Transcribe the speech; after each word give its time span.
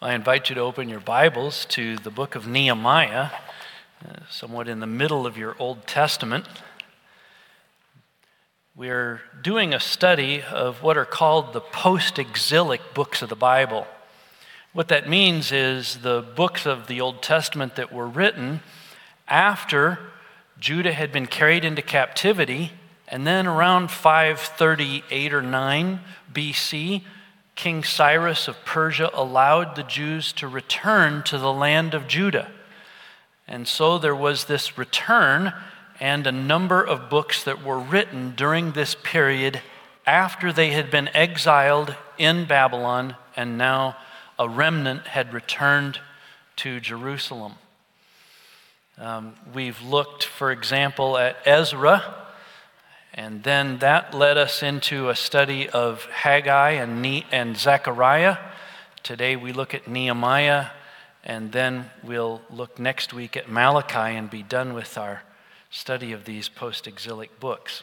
I 0.00 0.14
invite 0.14 0.48
you 0.48 0.54
to 0.54 0.60
open 0.60 0.88
your 0.88 1.00
Bibles 1.00 1.64
to 1.70 1.96
the 1.96 2.10
book 2.12 2.36
of 2.36 2.46
Nehemiah, 2.46 3.30
uh, 4.08 4.12
somewhat 4.30 4.68
in 4.68 4.78
the 4.78 4.86
middle 4.86 5.26
of 5.26 5.36
your 5.36 5.56
Old 5.58 5.88
Testament. 5.88 6.46
We're 8.76 9.20
doing 9.42 9.74
a 9.74 9.80
study 9.80 10.40
of 10.40 10.84
what 10.84 10.96
are 10.96 11.04
called 11.04 11.52
the 11.52 11.60
post 11.60 12.20
exilic 12.20 12.80
books 12.94 13.22
of 13.22 13.28
the 13.28 13.34
Bible. 13.34 13.88
What 14.72 14.86
that 14.86 15.08
means 15.08 15.50
is 15.50 15.96
the 15.96 16.22
books 16.22 16.64
of 16.64 16.86
the 16.86 17.00
Old 17.00 17.20
Testament 17.20 17.74
that 17.74 17.92
were 17.92 18.06
written 18.06 18.60
after 19.26 19.98
Judah 20.60 20.92
had 20.92 21.10
been 21.10 21.26
carried 21.26 21.64
into 21.64 21.82
captivity, 21.82 22.70
and 23.08 23.26
then 23.26 23.48
around 23.48 23.90
538 23.90 25.34
or 25.34 25.42
9 25.42 26.00
BC, 26.32 27.02
King 27.58 27.82
Cyrus 27.82 28.46
of 28.46 28.64
Persia 28.64 29.10
allowed 29.12 29.74
the 29.74 29.82
Jews 29.82 30.32
to 30.34 30.46
return 30.46 31.24
to 31.24 31.38
the 31.38 31.52
land 31.52 31.92
of 31.92 32.06
Judah. 32.06 32.52
And 33.48 33.66
so 33.66 33.98
there 33.98 34.14
was 34.14 34.44
this 34.44 34.78
return 34.78 35.52
and 35.98 36.24
a 36.24 36.30
number 36.30 36.80
of 36.80 37.10
books 37.10 37.42
that 37.42 37.64
were 37.64 37.80
written 37.80 38.34
during 38.36 38.70
this 38.70 38.94
period 38.94 39.60
after 40.06 40.52
they 40.52 40.70
had 40.70 40.88
been 40.88 41.08
exiled 41.08 41.96
in 42.16 42.44
Babylon 42.44 43.16
and 43.36 43.58
now 43.58 43.96
a 44.38 44.48
remnant 44.48 45.08
had 45.08 45.34
returned 45.34 45.98
to 46.58 46.78
Jerusalem. 46.78 47.54
Um, 48.98 49.34
we've 49.52 49.82
looked, 49.82 50.22
for 50.22 50.52
example, 50.52 51.18
at 51.18 51.36
Ezra 51.44 52.27
and 53.18 53.42
then 53.42 53.78
that 53.78 54.14
led 54.14 54.38
us 54.38 54.62
into 54.62 55.08
a 55.08 55.16
study 55.16 55.68
of 55.68 56.04
Haggai 56.04 56.70
and, 56.70 57.02
ne- 57.02 57.26
and 57.32 57.56
Zechariah. 57.56 58.36
Today 59.02 59.34
we 59.34 59.52
look 59.52 59.74
at 59.74 59.88
Nehemiah, 59.88 60.66
and 61.24 61.50
then 61.50 61.90
we'll 62.04 62.40
look 62.48 62.78
next 62.78 63.12
week 63.12 63.36
at 63.36 63.50
Malachi 63.50 64.16
and 64.16 64.30
be 64.30 64.44
done 64.44 64.72
with 64.72 64.96
our 64.96 65.24
study 65.68 66.12
of 66.12 66.26
these 66.26 66.48
post 66.48 66.86
exilic 66.86 67.40
books. 67.40 67.82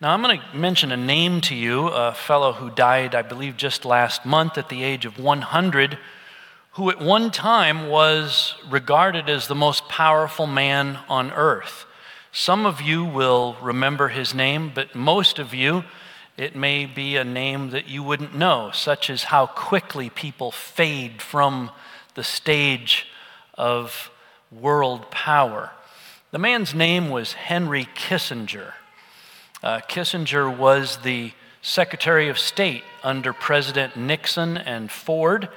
Now, 0.00 0.12
I'm 0.14 0.22
going 0.22 0.38
to 0.38 0.56
mention 0.56 0.92
a 0.92 0.96
name 0.96 1.40
to 1.40 1.56
you, 1.56 1.88
a 1.88 2.12
fellow 2.12 2.52
who 2.52 2.70
died, 2.70 3.16
I 3.16 3.22
believe, 3.22 3.56
just 3.56 3.84
last 3.84 4.24
month 4.24 4.56
at 4.58 4.68
the 4.68 4.84
age 4.84 5.04
of 5.04 5.18
100, 5.18 5.98
who 6.74 6.88
at 6.88 7.00
one 7.00 7.32
time 7.32 7.88
was 7.88 8.54
regarded 8.70 9.28
as 9.28 9.48
the 9.48 9.56
most 9.56 9.88
powerful 9.88 10.46
man 10.46 11.00
on 11.08 11.32
earth. 11.32 11.84
Some 12.40 12.66
of 12.66 12.80
you 12.80 13.04
will 13.04 13.56
remember 13.60 14.06
his 14.06 14.32
name, 14.32 14.70
but 14.72 14.94
most 14.94 15.40
of 15.40 15.52
you, 15.52 15.82
it 16.36 16.54
may 16.54 16.86
be 16.86 17.16
a 17.16 17.24
name 17.24 17.70
that 17.70 17.88
you 17.88 18.04
wouldn't 18.04 18.32
know, 18.32 18.70
such 18.72 19.10
as 19.10 19.24
how 19.24 19.46
quickly 19.46 20.08
people 20.08 20.52
fade 20.52 21.20
from 21.20 21.72
the 22.14 22.22
stage 22.22 23.08
of 23.54 24.12
world 24.52 25.10
power. 25.10 25.72
The 26.30 26.38
man's 26.38 26.76
name 26.76 27.10
was 27.10 27.32
Henry 27.32 27.88
Kissinger. 27.96 28.74
Uh, 29.60 29.80
Kissinger 29.88 30.48
was 30.48 30.98
the 30.98 31.32
Secretary 31.60 32.28
of 32.28 32.38
State 32.38 32.84
under 33.02 33.32
President 33.32 33.96
Nixon 33.96 34.56
and 34.56 34.92
Ford 34.92 35.48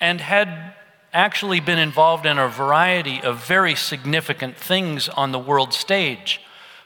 and 0.00 0.20
had 0.20 0.74
actually 1.14 1.60
been 1.60 1.78
involved 1.78 2.26
in 2.26 2.38
a 2.38 2.48
variety 2.48 3.22
of 3.22 3.46
very 3.46 3.76
significant 3.76 4.56
things 4.56 5.08
on 5.08 5.30
the 5.30 5.38
world 5.38 5.72
stage. 5.72 6.40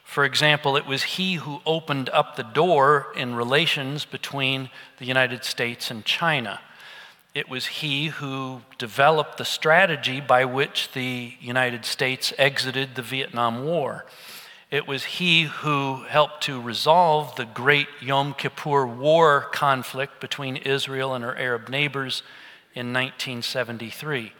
For 0.05 0.25
example, 0.25 0.77
it 0.77 0.87
was 0.87 1.03
he 1.03 1.35
who 1.35 1.63
opened 1.65 2.11
up 2.11 2.37
the 2.37 2.43
door 2.43 3.07
in 3.17 3.35
relations 3.35 4.05
between 4.05 4.69
the 4.99 5.07
United 5.07 5.45
States 5.45 5.91
and 5.91 6.05
China. 6.05 6.61
It 7.35 7.49
was 7.49 7.67
he 7.67 8.09
who 8.09 8.61
developed 8.77 9.39
the 9.39 9.45
strategy 9.47 10.21
by 10.21 10.45
which 10.45 10.93
the 10.93 11.33
United 11.41 11.87
States 11.87 12.35
exited 12.37 12.95
the 12.95 13.03
Vietnam 13.03 13.65
War. 13.65 14.05
It 14.71 14.87
was 14.87 15.05
he 15.05 15.45
who 15.45 16.05
helped 16.09 16.43
to 16.43 16.61
resolve 16.61 17.35
the 17.37 17.47
great 17.47 17.89
Yom 18.03 18.35
Kippur 18.35 18.87
War 18.87 19.49
conflict 19.53 20.21
between 20.21 20.57
Israel 20.57 21.15
and 21.15 21.25
her 21.25 21.37
Arab 21.39 21.71
neighbors 21.71 22.23
in 22.79 22.93
1973. 22.93 24.33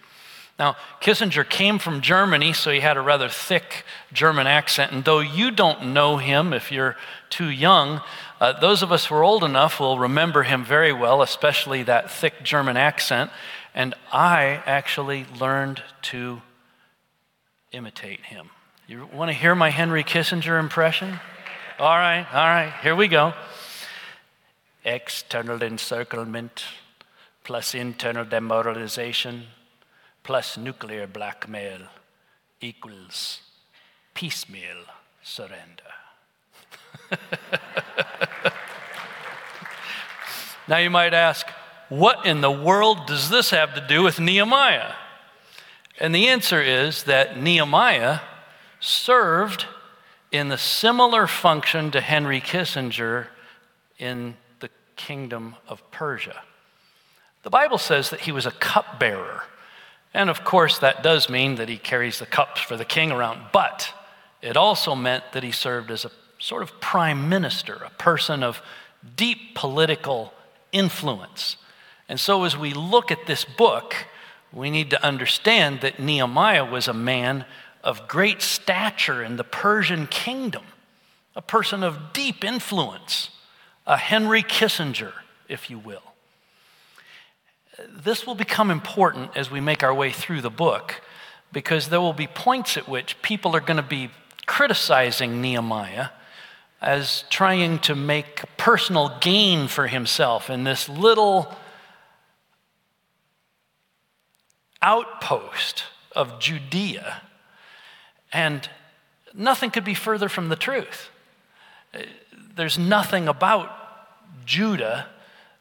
Now, 0.59 0.77
Kissinger 1.01 1.49
came 1.49 1.79
from 1.79 2.01
Germany, 2.01 2.53
so 2.53 2.71
he 2.71 2.81
had 2.81 2.97
a 2.97 3.01
rather 3.01 3.29
thick 3.29 3.85
German 4.13 4.47
accent. 4.47 4.93
And 4.93 5.05
though 5.05 5.21
you 5.21 5.51
don't 5.51 5.93
know 5.93 6.17
him 6.17 6.53
if 6.53 6.73
you're 6.73 6.97
too 7.31 7.49
young, 7.49 8.01
uh, 8.41 8.59
those 8.59 8.83
of 8.83 8.91
us 8.91 9.07
who 9.07 9.15
are 9.15 9.23
old 9.23 9.45
enough 9.45 9.79
will 9.79 9.99
remember 9.99 10.43
him 10.43 10.65
very 10.65 10.93
well, 10.93 11.23
especially 11.23 11.85
that 11.85 12.11
thick 12.11 12.43
German 12.43 12.77
accent. 12.77 13.31
And 13.75 13.95
I 14.13 14.63
actually 14.67 15.27
learned 15.39 15.83
to 16.03 16.43
imitate 17.71 18.21
him. 18.25 18.51
You 18.89 19.09
want 19.13 19.29
to 19.29 19.35
hear 19.35 19.55
my 19.55 19.71
Henry 19.71 20.03
Kissinger 20.03 20.59
impression? 20.59 21.21
All 21.79 21.97
right, 21.97 22.27
all 22.33 22.47
right, 22.47 22.73
here 22.83 22.97
we 22.97 23.07
go. 23.07 23.33
External 24.85 25.63
encirclement 25.63 26.65
plus 27.49 27.75
internal 27.75 28.27
demoralization 28.27 29.47
plus 30.23 30.59
nuclear 30.59 31.07
blackmail 31.07 31.81
equals 32.61 33.41
piecemeal 34.13 34.85
surrender. 35.23 35.95
now 40.69 40.77
you 40.77 40.91
might 40.91 41.15
ask, 41.15 41.47
what 41.89 42.27
in 42.27 42.43
the 42.43 42.51
world 42.51 43.07
does 43.07 43.31
this 43.31 43.49
have 43.49 43.75
to 43.75 43.81
do 43.81 44.03
with 44.03 44.21
Nehemiah? 44.21 44.93
And 45.99 46.15
the 46.15 46.29
answer 46.29 46.61
is 46.61 47.05
that 47.05 47.41
Nehemiah 47.41 48.21
served 48.79 49.65
in 50.31 50.51
the 50.51 50.59
similar 50.59 51.27
function 51.27 51.91
to 51.93 52.03
Henry 52.03 52.43
Kissinger 52.43 53.29
in 53.99 54.37
the 54.61 54.69
kingdom 54.97 55.57
of 55.67 55.91
Persia. 55.91 56.43
The 57.43 57.51
Bible 57.51 57.79
says 57.79 58.11
that 58.11 58.21
he 58.21 58.33
was 58.33 58.47
a 58.47 58.51
cupbearer. 58.51 59.45
And 60.15 60.31
of 60.31 60.45
course, 60.45 60.79
that 60.79 61.03
does 61.03 61.29
mean 61.29 61.57
that 61.57 61.69
he 61.69 61.79
carries 61.79 62.19
the 62.19 62.27
cups 62.27 62.61
for 62.61 62.77
the 62.77 62.85
king 62.85 63.13
around, 63.13 63.41
but 63.53 63.93
it 64.43 64.57
also 64.57 64.95
meant 64.95 65.25
that 65.33 65.43
he 65.43 65.53
served 65.53 65.91
as 65.91 66.05
a 66.05 66.11
sort 66.39 66.63
of 66.63 66.81
prime 66.81 67.29
minister, 67.29 67.75
a 67.75 67.91
person 67.91 68.43
of 68.43 68.63
deep 69.17 69.55
political 69.55 70.33
influence. 70.73 71.57
And 72.09 72.19
so, 72.19 72.45
as 72.45 72.57
we 72.57 72.73
look 72.73 73.13
at 73.13 73.27
this 73.27 73.45
book, 73.45 73.95
we 74.53 74.71
need 74.71 74.91
to 74.91 75.05
understand 75.05 75.83
that 75.83 76.01
Nehemiah 76.01 76.65
was 76.65 76.89
a 76.89 76.95
man 76.95 77.45
of 77.85 78.09
great 78.09 78.41
stature 78.41 79.23
in 79.23 79.37
the 79.37 79.45
Persian 79.45 80.07
kingdom, 80.07 80.65
a 81.37 81.43
person 81.43 81.83
of 81.83 82.13
deep 82.13 82.43
influence, 82.43 83.31
a 83.87 83.97
Henry 83.97 84.43
Kissinger, 84.43 85.13
if 85.49 85.69
you 85.71 85.79
will 85.79 86.08
this 87.89 88.27
will 88.27 88.35
become 88.35 88.71
important 88.71 89.37
as 89.37 89.51
we 89.51 89.61
make 89.61 89.83
our 89.83 89.95
way 89.95 90.11
through 90.11 90.41
the 90.41 90.51
book 90.51 91.01
because 91.53 91.89
there 91.89 92.01
will 92.01 92.13
be 92.13 92.27
points 92.27 92.77
at 92.77 92.89
which 92.89 93.21
people 93.23 93.55
are 93.55 93.61
going 93.61 93.77
to 93.77 93.83
be 93.83 94.11
criticizing 94.47 95.41
Nehemiah 95.41 96.09
as 96.81 97.25
trying 97.31 97.79
to 97.81 97.95
make 97.95 98.45
personal 98.57 99.19
gain 99.21 99.69
for 99.69 99.87
himself 99.87 100.49
in 100.49 100.65
this 100.65 100.89
little 100.89 101.55
outpost 104.81 105.85
of 106.13 106.39
Judea. 106.39 107.23
And 108.33 108.69
nothing 109.35 109.71
could 109.71 109.85
be 109.85 109.95
further 109.95 110.29
from 110.29 110.49
the 110.49 110.57
truth. 110.57 111.11
There's 112.55 112.79
nothing 112.79 113.29
about 113.29 113.71
Judah 114.45 115.09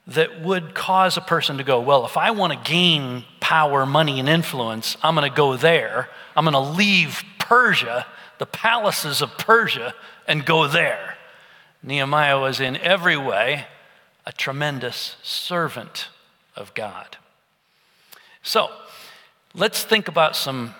that 0.07 0.41
would 0.41 0.73
cause 0.73 1.17
a 1.17 1.21
person 1.21 1.57
to 1.57 1.63
go, 1.63 1.81
well, 1.81 2.05
if 2.05 2.15
I 2.15 2.31
want 2.31 2.53
to 2.53 2.71
gain 2.71 3.25
power, 3.39 3.85
money, 3.85 4.19
and 4.19 4.29
influence, 4.29 4.95
I'm 5.03 5.15
going 5.15 5.29
to 5.29 5.35
go 5.35 5.57
there. 5.57 6.09
I'm 6.35 6.45
going 6.45 6.53
to 6.53 6.77
leave 6.77 7.23
Persia, 7.39 8.05
the 8.39 8.45
palaces 8.45 9.21
of 9.21 9.37
Persia, 9.37 9.93
and 10.27 10.45
go 10.45 10.67
there. 10.67 11.17
Nehemiah 11.83 12.39
was 12.39 12.59
in 12.59 12.77
every 12.77 13.17
way 13.17 13.65
a 14.25 14.31
tremendous 14.31 15.17
servant 15.23 16.07
of 16.55 16.73
God. 16.73 17.17
So, 18.43 18.69
let's 19.53 19.83
think 19.83 20.07
about 20.07 20.35
some 20.35 20.73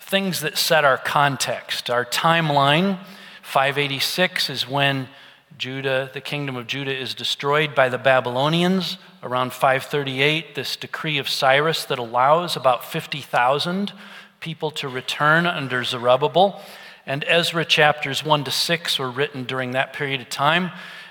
things 0.00 0.40
that 0.40 0.58
set 0.58 0.84
our 0.84 0.98
context. 0.98 1.90
Our 1.90 2.04
timeline 2.04 2.98
586 3.42 4.50
is 4.50 4.68
when 4.68 5.08
Judah, 5.56 6.10
the 6.12 6.20
kingdom 6.20 6.56
of 6.56 6.66
Judah, 6.66 6.94
is 6.94 7.14
destroyed 7.14 7.74
by 7.74 7.88
the 7.88 7.98
Babylonians 7.98 8.98
around 9.22 9.52
538. 9.52 10.54
This 10.54 10.74
decree 10.74 11.18
of 11.18 11.28
Cyrus 11.28 11.84
that 11.84 11.98
allows 11.98 12.56
about 12.56 12.84
50,000 12.84 13.92
people 14.40 14.70
to 14.72 14.88
return 14.88 15.46
under 15.46 15.84
Zerubbabel. 15.84 16.60
And 17.06 17.24
Ezra 17.28 17.64
chapters 17.64 18.24
1 18.24 18.44
to 18.44 18.50
6 18.50 18.98
were 18.98 19.10
written 19.10 19.44
during 19.44 19.72
that 19.72 19.92
period 19.92 20.20
of 20.20 20.28
time 20.28 20.70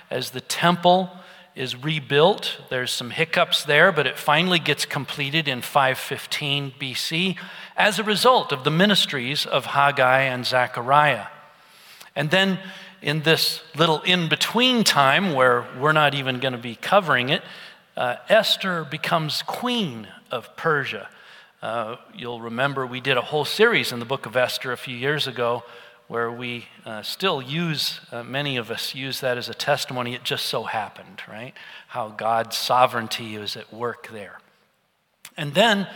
as 0.09 0.31
the 0.31 0.41
temple 0.41 1.09
is 1.55 1.81
rebuilt. 1.81 2.59
There's 2.69 2.91
some 2.91 3.11
hiccups 3.11 3.63
there, 3.63 3.91
but 3.91 4.07
it 4.07 4.17
finally 4.17 4.59
gets 4.59 4.85
completed 4.85 5.47
in 5.47 5.61
515 5.61 6.73
BC 6.79 7.37
as 7.77 7.97
a 7.97 8.03
result 8.03 8.51
of 8.51 8.63
the 8.63 8.71
ministries 8.71 9.45
of 9.45 9.67
Haggai 9.67 10.21
and 10.21 10.45
Zechariah. 10.45 11.27
And 12.15 12.29
then 12.29 12.59
in 13.03 13.21
this 13.23 13.61
little 13.75 14.01
in 14.03 14.29
between 14.29 14.85
time 14.85 15.33
where 15.33 15.67
we're 15.77 15.91
not 15.91 16.15
even 16.15 16.39
going 16.39 16.53
to 16.53 16.57
be 16.57 16.75
covering 16.75 17.29
it, 17.29 17.43
uh, 17.97 18.15
Esther 18.29 18.85
becomes 18.85 19.43
queen 19.43 20.07
of 20.31 20.55
Persia. 20.55 21.09
Uh, 21.61 21.97
you'll 22.15 22.41
remember 22.41 22.87
we 22.87 23.01
did 23.01 23.17
a 23.17 23.21
whole 23.21 23.45
series 23.45 23.91
in 23.91 23.99
the 23.99 24.05
book 24.05 24.25
of 24.25 24.37
Esther 24.37 24.71
a 24.71 24.77
few 24.77 24.95
years 24.95 25.27
ago 25.27 25.63
where 26.07 26.31
we 26.31 26.65
uh, 26.85 27.01
still 27.01 27.41
use, 27.41 27.99
uh, 28.11 28.23
many 28.23 28.55
of 28.55 28.71
us 28.71 28.95
use 28.95 29.19
that 29.19 29.37
as 29.37 29.49
a 29.49 29.53
testimony. 29.53 30.15
It 30.15 30.23
just 30.23 30.45
so 30.45 30.63
happened, 30.63 31.21
right? 31.27 31.53
How 31.89 32.09
God's 32.09 32.57
sovereignty 32.57 33.35
is 33.35 33.57
at 33.57 33.73
work 33.73 34.09
there. 34.13 34.39
And 35.35 35.53
then 35.53 35.87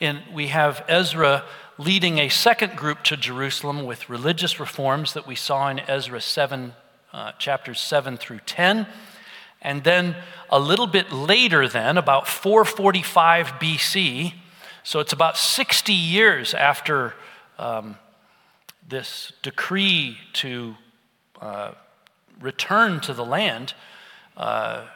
in, 0.00 0.22
we 0.32 0.48
have 0.48 0.84
Ezra 0.88 1.44
leading 1.78 2.18
a 2.18 2.28
second 2.28 2.74
group 2.74 3.04
to 3.04 3.16
Jerusalem 3.16 3.84
with 3.84 4.10
religious 4.10 4.58
reforms 4.58 5.14
that 5.14 5.28
we 5.28 5.36
saw 5.36 5.68
in 5.68 5.78
Ezra 5.78 6.20
7, 6.20 6.74
uh, 7.12 7.32
chapters 7.38 7.78
7 7.78 8.16
through 8.16 8.40
10. 8.44 8.88
And 9.62 9.84
then 9.84 10.16
a 10.50 10.58
little 10.58 10.88
bit 10.88 11.12
later, 11.12 11.68
then, 11.68 11.96
about 11.96 12.26
445 12.26 13.52
BC, 13.60 14.34
so 14.82 14.98
it's 14.98 15.12
about 15.12 15.36
60 15.36 15.92
years 15.92 16.52
after 16.52 17.14
um, 17.58 17.96
this 18.88 19.32
decree 19.42 20.18
to 20.34 20.74
uh, 21.40 21.72
return 22.40 22.98
to 23.00 23.14
the 23.14 23.24
land, 23.24 23.74
uh, 24.36 24.86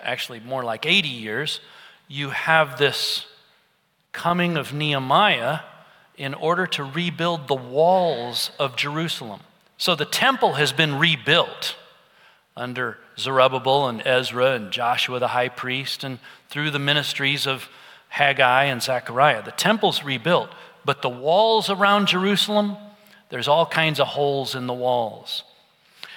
actually 0.00 0.40
more 0.40 0.64
like 0.64 0.86
80 0.86 1.08
years, 1.08 1.60
you 2.08 2.30
have 2.30 2.78
this 2.78 3.26
coming 4.12 4.56
of 4.56 4.72
Nehemiah 4.72 5.60
in 6.16 6.34
order 6.34 6.66
to 6.66 6.84
rebuild 6.84 7.48
the 7.48 7.54
walls 7.54 8.50
of 8.58 8.76
Jerusalem. 8.76 9.40
So 9.76 9.94
the 9.94 10.04
temple 10.04 10.54
has 10.54 10.72
been 10.72 10.98
rebuilt 10.98 11.76
under 12.56 12.98
Zerubbabel 13.18 13.88
and 13.88 14.06
Ezra 14.06 14.52
and 14.52 14.70
Joshua 14.70 15.18
the 15.18 15.28
high 15.28 15.48
priest 15.48 16.04
and 16.04 16.18
through 16.48 16.70
the 16.70 16.78
ministries 16.78 17.46
of 17.46 17.68
Haggai 18.08 18.64
and 18.64 18.82
Zechariah. 18.82 19.42
The 19.42 19.50
temple's 19.50 20.04
rebuilt, 20.04 20.50
but 20.84 21.02
the 21.02 21.08
walls 21.08 21.68
around 21.68 22.06
Jerusalem, 22.06 22.76
there's 23.30 23.48
all 23.48 23.66
kinds 23.66 23.98
of 23.98 24.06
holes 24.06 24.54
in 24.54 24.68
the 24.68 24.74
walls. 24.74 25.42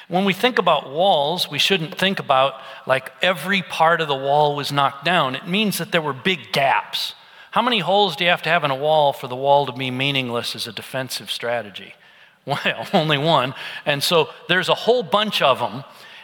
When 0.08 0.24
we 0.24 0.34
think 0.34 0.58
about 0.58 0.90
walls, 0.90 1.50
we 1.50 1.60
shouldn't 1.60 1.98
think 1.98 2.20
about 2.20 2.62
like 2.86 3.12
every 3.22 3.62
part 3.62 4.00
of 4.00 4.08
the 4.08 4.16
wall 4.16 4.56
was 4.56 4.72
knocked 4.72 5.04
down. 5.04 5.36
It 5.36 5.48
means 5.48 5.80
that 5.80 5.92
there 5.92 6.02
were 6.02 6.14
big 6.14 6.52
gaps. 6.54 7.14
How 7.52 7.62
many 7.62 7.80
holes 7.80 8.16
do 8.16 8.24
you 8.24 8.30
have 8.30 8.42
to 8.44 8.50
have 8.50 8.64
in 8.64 8.72
a 8.72 8.76
wall 8.76 9.14
for 9.14 9.28
the 9.28 9.36
wall 9.36 9.66
to 9.66 9.72
be 9.72 9.92
meaningless 9.92 10.56
as 10.56 10.68
a 10.68 10.72
defensive 10.74 11.32
strategy? 11.32 11.94
Well, 12.48 12.88
only 12.94 13.18
one. 13.18 13.54
And 13.86 14.02
so 14.02 14.30
there's 14.48 14.70
a 14.70 14.74
whole 14.74 15.04
bunch 15.04 15.42
of 15.42 15.60
them. 15.60 15.84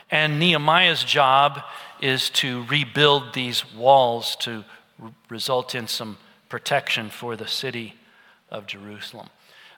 And 0.09 0.39
Nehemiah's 0.39 1.03
job 1.03 1.61
is 1.99 2.29
to 2.29 2.63
rebuild 2.67 3.33
these 3.33 3.69
walls 3.73 4.37
to 4.37 4.63
result 5.27 5.75
in 5.75 5.89
some 5.89 6.17
protection 6.47 7.09
for 7.09 7.35
the 7.35 7.47
city 7.47 7.95
of 8.49 8.67
Jerusalem. 8.67 9.29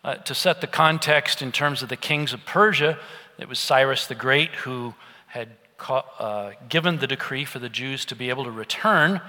Uh, 0.04 0.16
to 0.16 0.36
set 0.36 0.62
the 0.62 0.68
context 0.68 1.42
in 1.42 1.52
terms 1.52 1.82
of 1.82 1.90
the 1.90 1.98
kings 1.98 2.32
of 2.32 2.46
Persia, 2.46 3.00
it 3.40 3.50
was 3.50 3.58
Cyrus 3.58 4.06
the 4.06 4.14
Great 4.14 4.52
who 4.52 4.94
had 5.28 5.50
ca- 5.78 6.06
uh, 6.20 6.52
given 6.70 6.98
the 7.00 7.08
decree 7.08 7.46
for 7.46 7.60
the 7.60 7.70
Jews 7.70 8.06
to 8.06 8.16
be 8.16 8.30
able 8.30 8.44
to 8.44 8.52
return. 8.52 9.20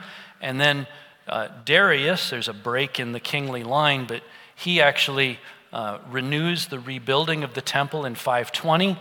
And 0.42 0.60
then 0.60 0.86
uh, 1.26 1.48
Darius, 1.64 2.30
there's 2.30 2.48
a 2.48 2.54
break 2.54 3.00
in 3.00 3.12
the 3.12 3.20
kingly 3.20 3.64
line, 3.64 4.06
but 4.06 4.22
he 4.54 4.80
actually 4.80 5.38
uh, 5.72 5.98
renews 6.08 6.66
the 6.66 6.78
rebuilding 6.78 7.44
of 7.44 7.54
the 7.54 7.60
temple 7.60 8.04
in 8.04 8.14
520. 8.14 8.96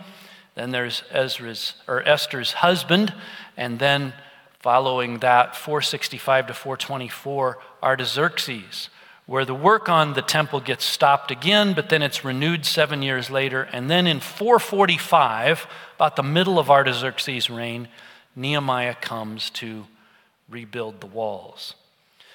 Then 0.54 0.70
there's 0.70 1.02
Ezra's 1.10 1.74
or 1.86 2.06
Esther's 2.06 2.52
husband, 2.52 3.14
and 3.56 3.78
then 3.78 4.12
following 4.60 5.18
that, 5.18 5.54
465 5.54 6.48
to 6.48 6.54
424, 6.54 7.58
Artaxerxes 7.82 8.90
where 9.26 9.44
the 9.44 9.54
work 9.54 9.88
on 9.88 10.14
the 10.14 10.22
temple 10.22 10.60
gets 10.60 10.84
stopped 10.84 11.32
again, 11.32 11.74
but 11.74 11.88
then 11.88 12.00
it's 12.00 12.24
renewed 12.24 12.64
seven 12.64 13.02
years 13.02 13.28
later. 13.28 13.68
And 13.72 13.90
then 13.90 14.06
in 14.06 14.20
445, 14.20 15.66
about 15.96 16.14
the 16.14 16.22
middle 16.22 16.60
of 16.60 16.70
Artaxerxes' 16.70 17.50
reign, 17.50 17.88
Nehemiah 18.36 18.94
comes 18.94 19.50
to 19.50 19.86
rebuild 20.48 21.00
the 21.00 21.08
walls. 21.08 21.74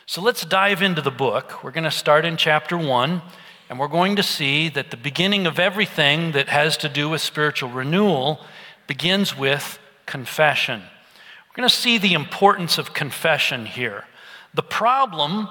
So 0.08 0.20
let's 0.22 0.44
dive 0.44 0.82
into 0.82 1.02
the 1.02 1.12
book. 1.12 1.64
We're 1.64 1.72
going 1.72 1.84
to 1.84 1.92
start 1.92 2.26
in 2.26 2.36
chapter 2.36 2.76
1, 2.76 3.22
and 3.70 3.80
we're 3.80 3.88
going 3.88 4.16
to 4.16 4.24
see 4.24 4.68
that 4.70 4.90
the 4.90 4.98
beginning 4.98 5.46
of 5.46 5.60
everything 5.60 6.32
that 6.32 6.50
has 6.50 6.76
to 6.78 6.90
do 6.90 7.08
with 7.08 7.22
spiritual 7.22 7.70
renewal 7.70 8.42
begins 8.88 9.38
with 9.38 9.80
confession. 10.08 10.82
We're 10.82 11.56
going 11.56 11.70
to 11.70 11.76
see 11.76 12.00
the 12.00 12.14
importance 12.14 12.80
of 12.80 12.94
confession 12.94 13.68
here. 13.68 14.06
The 14.56 14.64
problem 14.64 15.48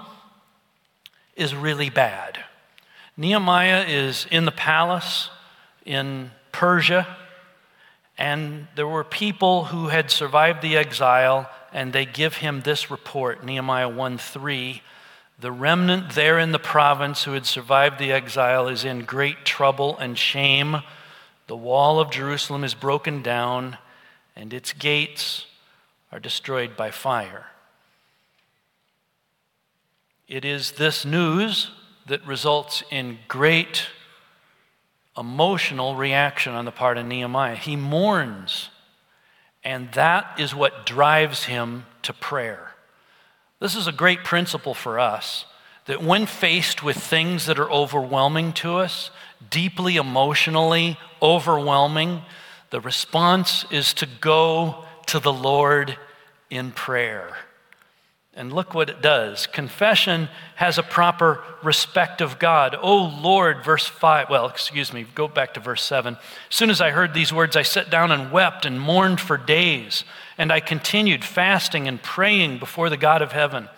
is 1.36 1.54
really 1.54 1.88
bad. 1.88 2.44
Nehemiah 3.16 3.84
is 3.86 4.26
in 4.32 4.46
the 4.46 4.52
palace 4.52 5.30
in 5.86 6.32
Persia, 6.50 7.06
and 8.18 8.66
there 8.74 8.88
were 8.88 9.04
people 9.04 9.66
who 9.66 9.88
had 9.88 10.10
survived 10.10 10.60
the 10.60 10.76
exile, 10.76 11.48
and 11.72 11.92
they 11.92 12.04
give 12.06 12.36
him 12.36 12.60
this 12.60 12.90
report 12.90 13.44
Nehemiah 13.44 13.88
1 13.88 14.18
3. 14.18 14.82
The 15.38 15.52
remnant 15.52 16.14
there 16.14 16.38
in 16.38 16.52
the 16.52 16.58
province 16.58 17.24
who 17.24 17.32
had 17.32 17.46
survived 17.46 17.98
the 17.98 18.12
exile 18.12 18.68
is 18.68 18.84
in 18.84 19.04
great 19.04 19.44
trouble 19.44 19.96
and 19.98 20.18
shame. 20.18 20.82
The 21.46 21.56
wall 21.56 21.98
of 21.98 22.10
Jerusalem 22.10 22.62
is 22.62 22.74
broken 22.74 23.22
down, 23.22 23.78
and 24.36 24.52
its 24.52 24.72
gates 24.72 25.46
are 26.12 26.20
destroyed 26.20 26.76
by 26.76 26.90
fire. 26.90 27.46
It 30.28 30.44
is 30.44 30.72
this 30.72 31.04
news 31.04 31.70
that 32.06 32.24
results 32.26 32.82
in 32.90 33.18
great 33.26 33.86
emotional 35.16 35.96
reaction 35.96 36.54
on 36.54 36.64
the 36.64 36.70
part 36.70 36.98
of 36.98 37.06
Nehemiah. 37.06 37.56
He 37.56 37.76
mourns, 37.76 38.68
and 39.62 39.90
that 39.92 40.38
is 40.38 40.54
what 40.54 40.86
drives 40.86 41.44
him 41.44 41.86
to 42.02 42.12
prayer. 42.12 42.72
This 43.58 43.76
is 43.76 43.86
a 43.86 43.92
great 43.92 44.24
principle 44.24 44.74
for 44.74 44.98
us 44.98 45.44
that 45.86 46.02
when 46.02 46.26
faced 46.26 46.82
with 46.82 46.96
things 46.96 47.46
that 47.46 47.58
are 47.58 47.70
overwhelming 47.70 48.52
to 48.52 48.76
us, 48.76 49.10
deeply 49.50 49.96
emotionally 49.96 50.98
overwhelming, 51.20 52.22
the 52.70 52.80
response 52.80 53.64
is 53.70 53.92
to 53.94 54.06
go 54.20 54.84
to 55.06 55.18
the 55.18 55.32
Lord 55.32 55.96
in 56.48 56.70
prayer. 56.70 57.36
And 58.34 58.52
look 58.52 58.74
what 58.74 58.88
it 58.88 59.02
does. 59.02 59.48
Confession 59.48 60.28
has 60.54 60.78
a 60.78 60.84
proper 60.84 61.42
respect 61.64 62.20
of 62.20 62.38
God. 62.38 62.76
Oh 62.80 63.18
Lord, 63.20 63.64
verse 63.64 63.86
5. 63.86 64.30
Well, 64.30 64.46
excuse 64.46 64.92
me, 64.92 65.04
go 65.14 65.26
back 65.26 65.54
to 65.54 65.60
verse 65.60 65.82
7. 65.82 66.14
As 66.14 66.20
soon 66.48 66.70
as 66.70 66.80
I 66.80 66.90
heard 66.90 67.12
these 67.12 67.32
words, 67.32 67.56
I 67.56 67.62
sat 67.62 67.90
down 67.90 68.12
and 68.12 68.30
wept 68.30 68.64
and 68.64 68.80
mourned 68.80 69.20
for 69.20 69.36
days. 69.36 70.04
And 70.38 70.52
I 70.52 70.60
continued 70.60 71.24
fasting 71.24 71.88
and 71.88 72.00
praying 72.00 72.60
before 72.60 72.88
the 72.88 72.96
God 72.96 73.20
of 73.20 73.32
heaven. 73.32 73.68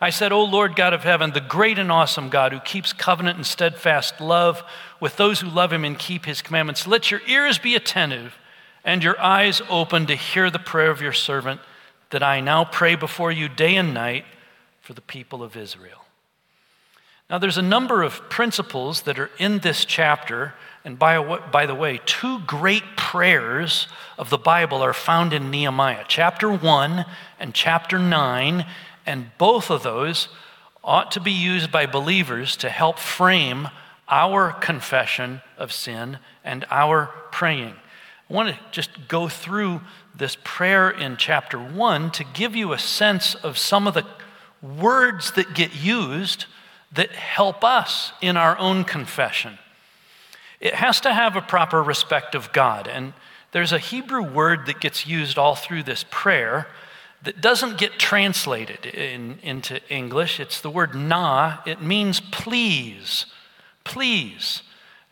I 0.00 0.10
said, 0.10 0.32
O 0.32 0.42
Lord 0.42 0.76
God 0.76 0.92
of 0.92 1.04
heaven, 1.04 1.32
the 1.32 1.40
great 1.40 1.78
and 1.78 1.92
awesome 1.92 2.30
God 2.30 2.52
who 2.52 2.60
keeps 2.60 2.92
covenant 2.92 3.36
and 3.36 3.46
steadfast 3.46 4.20
love 4.20 4.62
with 4.98 5.16
those 5.18 5.40
who 5.40 5.48
love 5.48 5.72
him 5.72 5.84
and 5.84 5.98
keep 5.98 6.24
his 6.24 6.42
commandments, 6.42 6.86
let 6.86 7.10
your 7.10 7.20
ears 7.28 7.58
be 7.58 7.74
attentive 7.74 8.36
and 8.84 9.04
your 9.04 9.20
eyes 9.20 9.62
open 9.68 10.06
to 10.06 10.14
hear 10.16 10.50
the 10.50 10.58
prayer 10.58 10.90
of 10.90 11.02
your 11.02 11.12
servant 11.12 11.60
that 12.10 12.22
I 12.22 12.40
now 12.40 12.64
pray 12.64 12.94
before 12.94 13.32
you 13.32 13.48
day 13.48 13.76
and 13.76 13.94
night 13.94 14.24
for 14.80 14.92
the 14.92 15.00
people 15.00 15.42
of 15.42 15.56
Israel. 15.56 16.04
Now, 17.30 17.38
there's 17.38 17.58
a 17.58 17.62
number 17.62 18.02
of 18.02 18.28
principles 18.28 19.02
that 19.02 19.18
are 19.18 19.30
in 19.38 19.60
this 19.60 19.84
chapter. 19.84 20.54
And 20.84 20.98
by, 20.98 21.22
by 21.38 21.64
the 21.66 21.76
way, 21.76 22.00
two 22.04 22.40
great 22.40 22.96
prayers 22.96 23.86
of 24.18 24.30
the 24.30 24.38
Bible 24.38 24.82
are 24.82 24.92
found 24.92 25.32
in 25.32 25.48
Nehemiah, 25.48 26.04
chapter 26.08 26.50
1 26.52 27.04
and 27.38 27.54
chapter 27.54 28.00
9. 28.00 28.66
And 29.06 29.30
both 29.38 29.70
of 29.70 29.84
those 29.84 30.28
ought 30.82 31.12
to 31.12 31.20
be 31.20 31.30
used 31.30 31.70
by 31.70 31.86
believers 31.86 32.56
to 32.56 32.68
help 32.68 32.98
frame 32.98 33.68
our 34.08 34.50
confession 34.50 35.40
of 35.56 35.72
sin 35.72 36.18
and 36.42 36.64
our 36.68 37.06
praying. 37.30 37.74
I 38.28 38.32
want 38.32 38.48
to 38.48 38.58
just 38.72 38.90
go 39.06 39.28
through 39.28 39.82
this 40.14 40.36
prayer 40.44 40.90
in 40.90 41.16
chapter 41.16 41.58
1 41.58 42.10
to 42.12 42.24
give 42.24 42.54
you 42.54 42.72
a 42.72 42.78
sense 42.78 43.34
of 43.34 43.56
some 43.56 43.86
of 43.86 43.94
the 43.94 44.06
words 44.62 45.32
that 45.32 45.54
get 45.54 45.74
used 45.74 46.46
that 46.92 47.12
help 47.12 47.64
us 47.64 48.12
in 48.20 48.36
our 48.36 48.58
own 48.58 48.84
confession. 48.84 49.58
It 50.60 50.74
has 50.74 51.00
to 51.02 51.14
have 51.14 51.36
a 51.36 51.40
proper 51.40 51.82
respect 51.82 52.34
of 52.34 52.52
God. 52.52 52.86
And 52.86 53.12
There's 53.52 53.72
a 53.72 53.78
Hebrew 53.78 54.22
word 54.22 54.66
that 54.66 54.80
gets 54.80 55.06
used 55.06 55.38
all 55.38 55.54
through 55.54 55.84
this 55.84 56.04
prayer 56.10 56.68
that 57.22 57.40
doesn't 57.40 57.78
get 57.78 57.98
translated 57.98 58.86
in, 58.86 59.38
into 59.42 59.80
English. 59.92 60.40
It's 60.40 60.60
the 60.60 60.70
word 60.70 60.94
na. 60.94 61.58
It 61.66 61.82
means 61.82 62.20
please, 62.20 63.26
please. 63.84 64.62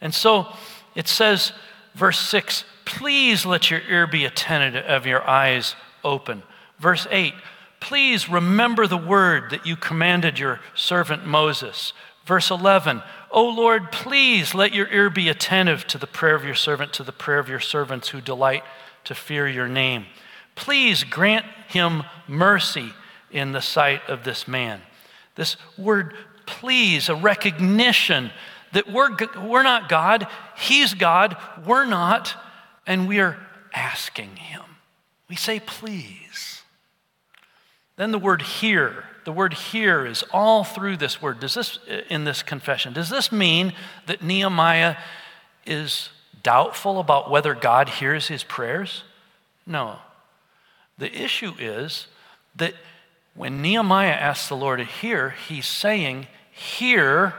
And 0.01 0.15
so 0.15 0.47
it 0.95 1.09
says, 1.09 1.53
verse 1.95 2.19
6, 2.19 2.65
please 2.89 3.45
let 3.45 3.71
your 3.71 3.83
ear 3.83 4.07
be 4.07 4.25
attentive 4.25 4.83
of 4.87 5.05
your 5.05 5.23
eyes 5.29 5.77
open. 6.03 6.43
Verse 6.79 7.07
8, 7.11 7.35
please 7.81 8.31
remember 8.31 8.87
the 8.87 8.97
word 8.97 9.51
that 9.51 9.67
you 9.67 9.77
commanded 9.77 10.39
your 10.39 10.59
servant 10.75 11.27
Moses. 11.27 11.93
Verse 12.25 12.51
11, 12.51 13.03
O 13.31 13.47
Lord, 13.47 13.93
please 13.93 14.55
let 14.55 14.73
your 14.73 14.89
ear 14.89 15.11
be 15.11 15.29
attentive 15.29 15.87
to 15.89 15.99
the 15.99 16.07
prayer 16.07 16.35
of 16.35 16.47
your 16.47 16.55
servant, 16.55 16.95
to 16.95 17.05
the 17.05 17.13
prayer 17.13 17.39
of 17.39 17.51
your 17.51 17.61
servants 17.61 18.09
who 18.09 18.23
delight 18.23 18.65
to 19.05 19.15
fear 19.15 19.47
your 19.47 19.69
name. 19.69 20.07
Please 20.55 21.05
grant 21.05 21.45
him 21.69 22.05
mercy 22.27 22.95
in 23.31 23.53
the 23.53 23.61
sight 23.61 24.01
of 24.09 24.25
this 24.25 24.49
man. 24.49 24.81
This 25.35 25.59
word, 25.77 26.15
please, 26.47 27.11
a 27.11 27.15
recognition 27.15 28.31
that 28.73 28.91
we're, 28.91 29.15
we're 29.47 29.63
not 29.63 29.91
God, 29.91 30.27
he's 30.57 30.95
God, 30.95 31.37
we're 31.67 31.85
not, 31.85 32.35
and 32.89 33.07
we 33.07 33.21
are 33.21 33.37
asking 33.73 34.35
him. 34.37 34.63
We 35.29 35.37
say, 35.37 35.61
please. 35.61 36.63
Then 37.97 38.11
the 38.13 38.19
word 38.19 38.41
hear, 38.43 39.05
the 39.25 39.33
word 39.33 39.53
hear 39.53 40.07
is 40.07 40.25
all 40.33 40.65
through 40.65 40.97
this 40.97 41.21
word. 41.21 41.39
Does 41.39 41.55
this, 41.55 41.79
uh, 41.89 42.01
in 42.09 42.25
this 42.25 42.43
confession, 42.43 42.95
does 42.95 43.11
this 43.11 43.31
mean 43.31 43.75
that 44.07 44.23
Nehemiah 44.23 44.97
is 45.67 46.09
doubtful 46.43 46.99
about 46.99 47.31
whether 47.31 47.55
God 47.55 47.91
hears 47.91 48.29
his 48.29 48.43
prayers? 48.43 49.05
No. 49.67 49.99
The 50.97 51.15
issue 51.15 51.53
is 51.59 52.07
that 52.57 52.73
when 53.35 53.61
Nehemiah 53.61 54.13
asks 54.13 54.49
the 54.49 54.57
Lord 54.57 54.79
to 54.79 54.85
hear, 54.85 55.31
he's 55.31 55.67
saying, 55.67 56.27
Hear 56.51 57.35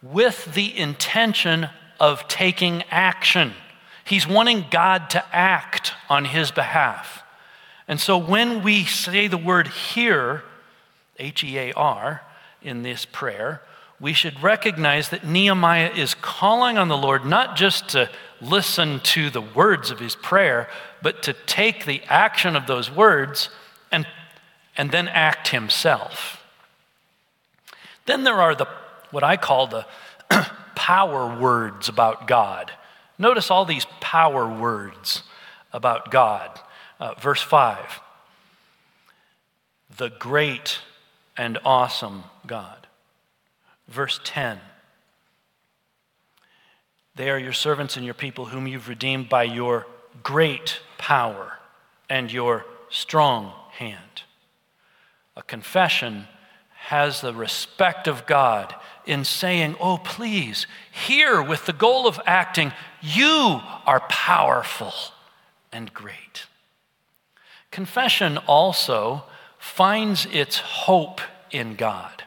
with 0.00 0.54
the 0.54 0.78
intention 0.78 1.68
of 1.98 2.28
taking 2.28 2.84
action. 2.90 3.52
He's 4.06 4.26
wanting 4.26 4.66
God 4.70 5.10
to 5.10 5.24
act 5.34 5.92
on 6.08 6.26
his 6.26 6.52
behalf. 6.52 7.24
And 7.88 8.00
so 8.00 8.16
when 8.16 8.62
we 8.62 8.84
say 8.84 9.26
the 9.26 9.36
word 9.36 9.66
hear, 9.66 10.44
H 11.18 11.42
E 11.42 11.58
A 11.58 11.72
R, 11.72 12.22
in 12.62 12.82
this 12.82 13.04
prayer, 13.04 13.62
we 13.98 14.12
should 14.12 14.42
recognize 14.42 15.08
that 15.08 15.26
Nehemiah 15.26 15.90
is 15.92 16.14
calling 16.14 16.78
on 16.78 16.86
the 16.86 16.96
Lord 16.96 17.24
not 17.24 17.56
just 17.56 17.88
to 17.90 18.08
listen 18.40 19.00
to 19.00 19.28
the 19.28 19.40
words 19.40 19.90
of 19.90 19.98
his 19.98 20.14
prayer, 20.14 20.68
but 21.02 21.24
to 21.24 21.32
take 21.32 21.84
the 21.84 22.02
action 22.04 22.54
of 22.54 22.66
those 22.66 22.90
words 22.90 23.48
and, 23.90 24.06
and 24.76 24.92
then 24.92 25.08
act 25.08 25.48
himself. 25.48 26.44
Then 28.04 28.22
there 28.22 28.40
are 28.40 28.54
the 28.54 28.68
what 29.10 29.24
I 29.24 29.36
call 29.36 29.66
the 29.66 29.86
power 30.76 31.40
words 31.40 31.88
about 31.88 32.28
God. 32.28 32.70
Notice 33.18 33.50
all 33.50 33.64
these 33.64 33.86
power 34.00 34.48
words 34.48 35.22
about 35.72 36.10
God. 36.10 36.60
Uh, 36.98 37.14
verse 37.14 37.42
5 37.42 38.00
the 39.98 40.10
great 40.10 40.80
and 41.38 41.58
awesome 41.64 42.24
God. 42.46 42.86
Verse 43.88 44.20
10 44.24 44.60
they 47.16 47.30
are 47.30 47.38
your 47.38 47.54
servants 47.54 47.96
and 47.96 48.04
your 48.04 48.14
people 48.14 48.46
whom 48.46 48.66
you've 48.66 48.88
redeemed 48.88 49.28
by 49.28 49.44
your 49.44 49.86
great 50.22 50.80
power 50.98 51.58
and 52.10 52.30
your 52.30 52.66
strong 52.90 53.52
hand. 53.72 54.22
A 55.34 55.42
confession 55.42 56.28
has 56.74 57.22
the 57.22 57.34
respect 57.34 58.06
of 58.06 58.26
God 58.26 58.74
in 59.06 59.24
saying, 59.24 59.76
Oh, 59.80 59.96
please, 59.96 60.66
hear 60.92 61.42
with 61.42 61.64
the 61.64 61.72
goal 61.72 62.06
of 62.06 62.20
acting, 62.26 62.72
you 63.06 63.60
are 63.86 64.00
powerful 64.08 64.92
and 65.72 65.92
great. 65.94 66.46
Confession 67.70 68.38
also 68.46 69.24
finds 69.58 70.26
its 70.26 70.58
hope 70.58 71.20
in 71.50 71.76
God. 71.76 72.24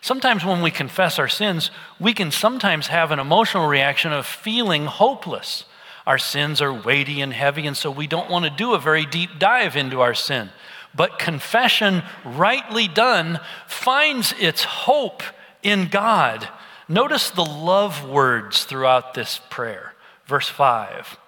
Sometimes 0.00 0.44
when 0.44 0.60
we 0.60 0.70
confess 0.70 1.18
our 1.18 1.28
sins, 1.28 1.70
we 1.98 2.12
can 2.12 2.30
sometimes 2.30 2.88
have 2.88 3.10
an 3.10 3.18
emotional 3.18 3.66
reaction 3.66 4.12
of 4.12 4.26
feeling 4.26 4.84
hopeless. 4.84 5.64
Our 6.06 6.18
sins 6.18 6.60
are 6.60 6.72
weighty 6.72 7.22
and 7.22 7.32
heavy, 7.32 7.66
and 7.66 7.76
so 7.76 7.90
we 7.90 8.06
don't 8.06 8.30
want 8.30 8.44
to 8.44 8.50
do 8.50 8.74
a 8.74 8.78
very 8.78 9.06
deep 9.06 9.38
dive 9.38 9.76
into 9.76 10.02
our 10.02 10.12
sin. 10.12 10.50
But 10.94 11.18
confession, 11.18 12.02
rightly 12.24 12.86
done, 12.86 13.40
finds 13.66 14.34
its 14.38 14.64
hope 14.64 15.22
in 15.62 15.88
God. 15.88 16.48
Notice 16.86 17.30
the 17.30 17.44
love 17.44 18.06
words 18.06 18.64
throughout 18.64 19.14
this 19.14 19.40
prayer. 19.48 19.93
Verse 20.26 20.48
5 20.48 21.18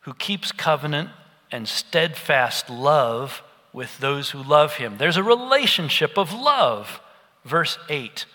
Who 0.00 0.14
keeps 0.14 0.52
covenant 0.52 1.10
and 1.50 1.66
steadfast 1.68 2.70
love 2.70 3.42
with 3.72 3.98
those 3.98 4.30
who 4.30 4.42
love 4.42 4.76
him. 4.76 4.96
There's 4.98 5.16
a 5.16 5.22
relationship 5.22 6.18
of 6.18 6.32
love 6.32 7.00
Verse 7.44 7.78
8 7.88 8.26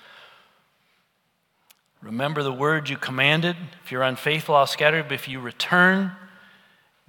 Remember 2.02 2.44
the 2.44 2.54
word 2.54 2.88
you 2.88 2.98
commanded. 2.98 3.56
If 3.84 3.92
you're 3.92 4.04
unfaithful, 4.04 4.54
I'll 4.54 4.68
scatter 4.68 4.98
you. 4.98 5.04
But 5.04 5.14
if 5.14 5.28
you 5.28 5.40
return, 5.40 6.12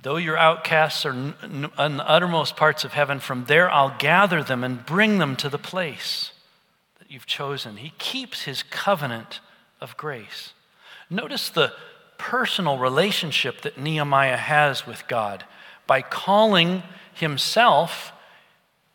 though 0.01 0.17
your 0.17 0.39
outcasts 0.39 1.05
are 1.05 1.13
in 1.13 1.63
the 1.63 2.05
uttermost 2.07 2.57
parts 2.57 2.83
of 2.83 2.95
heaven, 2.95 3.21
from 3.21 3.45
there 3.45 3.71
I'll 3.71 3.95
gather 3.99 4.43
them 4.43 4.65
and 4.65 4.87
bring 4.87 5.19
them 5.19 5.37
to 5.37 5.51
the 5.51 5.59
place 5.59 6.33
that 6.99 7.11
you've 7.11 7.27
chosen. 7.27 7.77
He 7.77 7.93
keeps 7.99 8.45
his 8.45 8.63
covenant 8.63 9.41
of 9.83 9.99
grace. 9.99 10.55
Notice 11.11 11.51
the 11.51 11.75
personal 12.19 12.79
relationship 12.79 13.63
that 13.63 13.79
Nehemiah 13.79 14.37
has 14.37 14.87
with 14.87 15.07
God. 15.09 15.45
By 15.87 16.03
calling 16.03 16.83
himself 17.15 18.13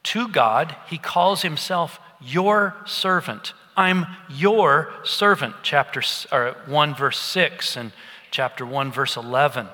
to 0.03 0.27
God, 0.27 0.75
he 0.87 0.97
calls 0.97 1.41
himself 1.41 1.99
your 2.19 2.75
servant. 2.85 3.53
I'm 3.77 4.05
your 4.29 4.91
servant, 5.03 5.55
chapter 5.63 6.01
or 6.31 6.55
1, 6.65 6.95
verse 6.95 7.19
6, 7.19 7.77
and 7.77 7.91
chapter 8.29 8.65
1, 8.65 8.91
verse 8.91 9.15
11. 9.15 9.67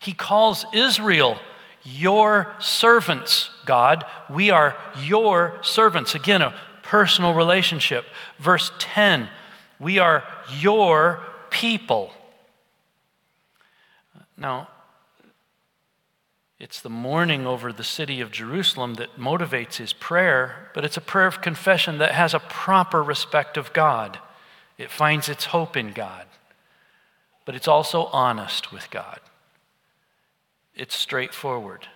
He 0.00 0.12
calls 0.12 0.64
Israel 0.72 1.38
your 1.84 2.54
servants, 2.58 3.50
God. 3.64 4.04
We 4.28 4.50
are 4.50 4.76
your 5.02 5.58
servants. 5.62 6.14
Again, 6.14 6.42
a 6.42 6.54
personal 6.82 7.34
relationship. 7.34 8.04
Verse 8.38 8.72
10, 8.78 9.28
we 9.78 9.98
are 9.98 10.24
your 10.58 11.20
people. 11.50 12.10
Now, 14.36 14.68
it's 16.58 16.80
the 16.80 16.88
mourning 16.90 17.46
over 17.46 17.72
the 17.72 17.84
city 17.84 18.20
of 18.20 18.30
Jerusalem 18.30 18.94
that 18.94 19.18
motivates 19.18 19.76
his 19.76 19.92
prayer, 19.92 20.70
but 20.74 20.84
it's 20.84 20.96
a 20.96 21.02
prayer 21.02 21.26
of 21.26 21.42
confession 21.42 21.98
that 21.98 22.12
has 22.12 22.32
a 22.32 22.38
proper 22.38 23.02
respect 23.02 23.56
of 23.56 23.72
God. 23.72 24.18
It 24.78 24.90
finds 24.90 25.28
its 25.28 25.46
hope 25.46 25.76
in 25.76 25.92
God, 25.92 26.26
but 27.44 27.54
it's 27.54 27.68
also 27.68 28.04
honest 28.06 28.72
with 28.72 28.90
God. 28.90 29.20
It's 30.74 30.94
straightforward. 30.94 31.86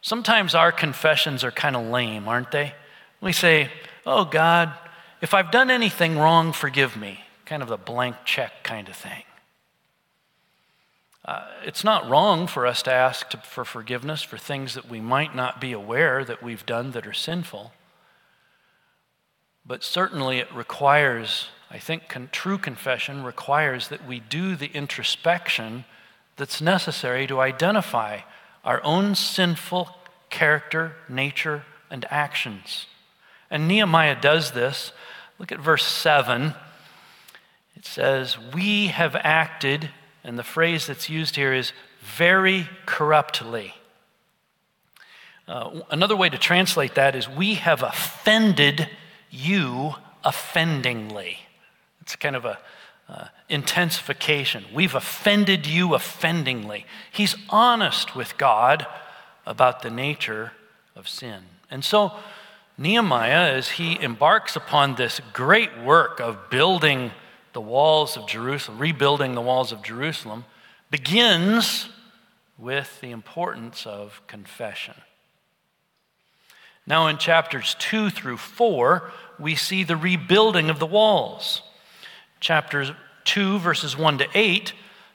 Sometimes 0.00 0.54
our 0.54 0.72
confessions 0.72 1.44
are 1.44 1.50
kind 1.50 1.76
of 1.76 1.86
lame, 1.86 2.28
aren't 2.28 2.50
they? 2.50 2.74
We 3.20 3.32
say, 3.32 3.70
Oh 4.04 4.26
God, 4.26 4.72
if 5.22 5.32
I've 5.32 5.50
done 5.50 5.70
anything 5.70 6.18
wrong, 6.18 6.52
forgive 6.52 6.94
me. 6.94 7.20
Kind 7.46 7.62
of 7.62 7.68
the 7.68 7.78
blank 7.78 8.16
check 8.26 8.62
kind 8.62 8.88
of 8.88 8.96
thing. 8.96 9.22
Uh, 11.24 11.46
it's 11.62 11.84
not 11.84 12.08
wrong 12.08 12.46
for 12.46 12.66
us 12.66 12.82
to 12.82 12.92
ask 12.92 13.30
to, 13.30 13.38
for 13.38 13.64
forgiveness 13.64 14.22
for 14.22 14.36
things 14.36 14.74
that 14.74 14.90
we 14.90 15.00
might 15.00 15.34
not 15.34 15.60
be 15.60 15.72
aware 15.72 16.22
that 16.24 16.42
we've 16.42 16.66
done 16.66 16.90
that 16.90 17.06
are 17.06 17.14
sinful. 17.14 17.72
But 19.64 19.82
certainly 19.82 20.38
it 20.38 20.54
requires, 20.54 21.48
I 21.70 21.78
think, 21.78 22.08
con- 22.08 22.28
true 22.30 22.58
confession 22.58 23.24
requires 23.24 23.88
that 23.88 24.06
we 24.06 24.20
do 24.20 24.54
the 24.54 24.70
introspection 24.74 25.86
that's 26.36 26.60
necessary 26.60 27.26
to 27.26 27.40
identify 27.40 28.20
our 28.62 28.82
own 28.84 29.14
sinful 29.14 29.88
character, 30.28 30.96
nature, 31.08 31.64
and 31.90 32.04
actions. 32.10 32.86
And 33.50 33.66
Nehemiah 33.66 34.20
does 34.20 34.52
this. 34.52 34.92
Look 35.38 35.52
at 35.52 35.60
verse 35.60 35.86
7. 35.86 36.54
It 37.76 37.86
says, 37.86 38.36
We 38.52 38.88
have 38.88 39.16
acted 39.16 39.90
and 40.24 40.38
the 40.38 40.42
phrase 40.42 40.86
that's 40.86 41.10
used 41.10 41.36
here 41.36 41.52
is 41.52 41.72
very 42.00 42.68
corruptly. 42.86 43.74
Uh, 45.46 45.82
another 45.90 46.16
way 46.16 46.30
to 46.30 46.38
translate 46.38 46.94
that 46.94 47.14
is, 47.14 47.28
We 47.28 47.54
have 47.54 47.82
offended 47.82 48.88
you 49.30 49.94
offendingly. 50.24 51.38
It's 52.00 52.16
kind 52.16 52.34
of 52.34 52.46
a, 52.46 52.58
uh, 53.08 53.26
intensification. 53.50 54.64
We've 54.72 54.94
offended 54.94 55.66
you 55.66 55.94
offendingly. 55.94 56.86
He's 57.12 57.36
honest 57.50 58.16
with 58.16 58.38
God 58.38 58.86
about 59.44 59.82
the 59.82 59.90
nature 59.90 60.52
of 60.96 61.06
sin. 61.08 61.42
And 61.70 61.84
so, 61.84 62.12
Nehemiah, 62.78 63.52
as 63.52 63.70
he 63.72 64.00
embarks 64.02 64.56
upon 64.56 64.94
this 64.94 65.20
great 65.32 65.78
work 65.78 66.18
of 66.20 66.48
building 66.48 67.12
the 67.54 67.60
walls 67.60 68.16
of 68.16 68.26
Jerusalem, 68.26 68.78
rebuilding 68.78 69.34
the 69.34 69.40
walls 69.40 69.72
of 69.72 69.82
Jerusalem, 69.82 70.44
begins 70.90 71.88
with 72.58 73.00
the 73.00 73.10
importance 73.10 73.86
of 73.86 74.20
confession. 74.26 74.94
Now, 76.86 77.06
in 77.06 77.16
chapters 77.16 77.76
2 77.78 78.10
through 78.10 78.36
4, 78.36 79.10
we 79.38 79.54
see 79.54 79.84
the 79.84 79.96
rebuilding 79.96 80.68
of 80.68 80.78
the 80.78 80.86
walls. 80.86 81.62
Chapters 82.40 82.92
2, 83.24 83.58
verses 83.58 83.96
1 83.96 84.18
to 84.18 84.26
8, 84.34 84.74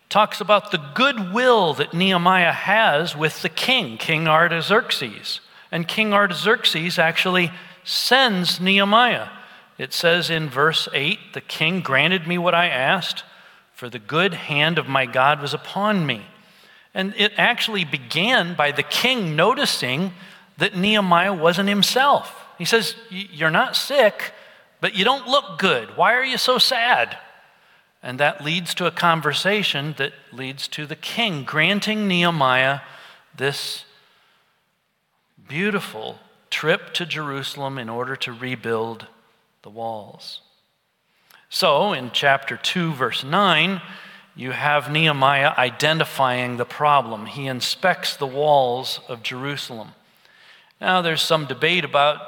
talks 0.09 0.41
about 0.41 0.71
the 0.71 0.83
goodwill 0.95 1.75
that 1.75 1.93
Nehemiah 1.93 2.51
has 2.51 3.15
with 3.15 3.43
the 3.43 3.49
king, 3.49 3.97
King 3.97 4.27
Artaxerxes. 4.27 5.41
And 5.71 5.87
King 5.87 6.13
Artaxerxes 6.13 6.97
actually 6.97 7.51
sends 7.83 8.59
Nehemiah. 8.59 9.27
It 9.79 9.93
says 9.93 10.29
in 10.29 10.49
verse 10.49 10.87
8 10.93 11.33
The 11.33 11.41
king 11.41 11.79
granted 11.79 12.27
me 12.27 12.37
what 12.37 12.53
I 12.53 12.67
asked, 12.67 13.23
for 13.73 13.89
the 13.89 13.97
good 13.97 14.33
hand 14.35 14.77
of 14.77 14.89
my 14.89 15.05
God 15.05 15.41
was 15.41 15.53
upon 15.53 16.05
me. 16.05 16.25
And 16.93 17.13
it 17.17 17.31
actually 17.37 17.85
began 17.85 18.55
by 18.55 18.71
the 18.71 18.83
king 18.83 19.35
noticing 19.35 20.11
that 20.57 20.75
Nehemiah 20.75 21.33
wasn't 21.33 21.69
himself. 21.69 22.45
He 22.57 22.65
says, 22.65 22.95
You're 23.09 23.49
not 23.49 23.77
sick, 23.77 24.33
but 24.81 24.95
you 24.95 25.05
don't 25.05 25.27
look 25.27 25.57
good. 25.57 25.95
Why 25.95 26.13
are 26.13 26.25
you 26.25 26.37
so 26.37 26.57
sad? 26.57 27.17
And 28.03 28.19
that 28.19 28.43
leads 28.43 28.73
to 28.75 28.85
a 28.85 28.91
conversation 28.91 29.95
that 29.97 30.13
leads 30.33 30.67
to 30.69 30.85
the 30.85 30.95
king 30.95 31.43
granting 31.43 32.07
Nehemiah 32.07 32.81
this 33.35 33.85
beautiful 35.47 36.19
trip 36.49 36.93
to 36.95 37.05
Jerusalem 37.05 37.77
in 37.77 37.87
order 37.87 38.15
to 38.17 38.33
rebuild 38.33 39.07
the 39.61 39.69
walls. 39.69 40.41
So, 41.49 41.93
in 41.93 42.11
chapter 42.11 42.57
2, 42.57 42.93
verse 42.93 43.23
9, 43.23 43.81
you 44.35 44.51
have 44.51 44.91
Nehemiah 44.91 45.53
identifying 45.57 46.57
the 46.57 46.65
problem. 46.65 47.25
He 47.25 47.47
inspects 47.47 48.15
the 48.15 48.27
walls 48.27 48.99
of 49.07 49.23
Jerusalem. 49.23 49.89
Now, 50.79 51.01
there's 51.01 51.21
some 51.21 51.45
debate 51.45 51.83
about 51.83 52.21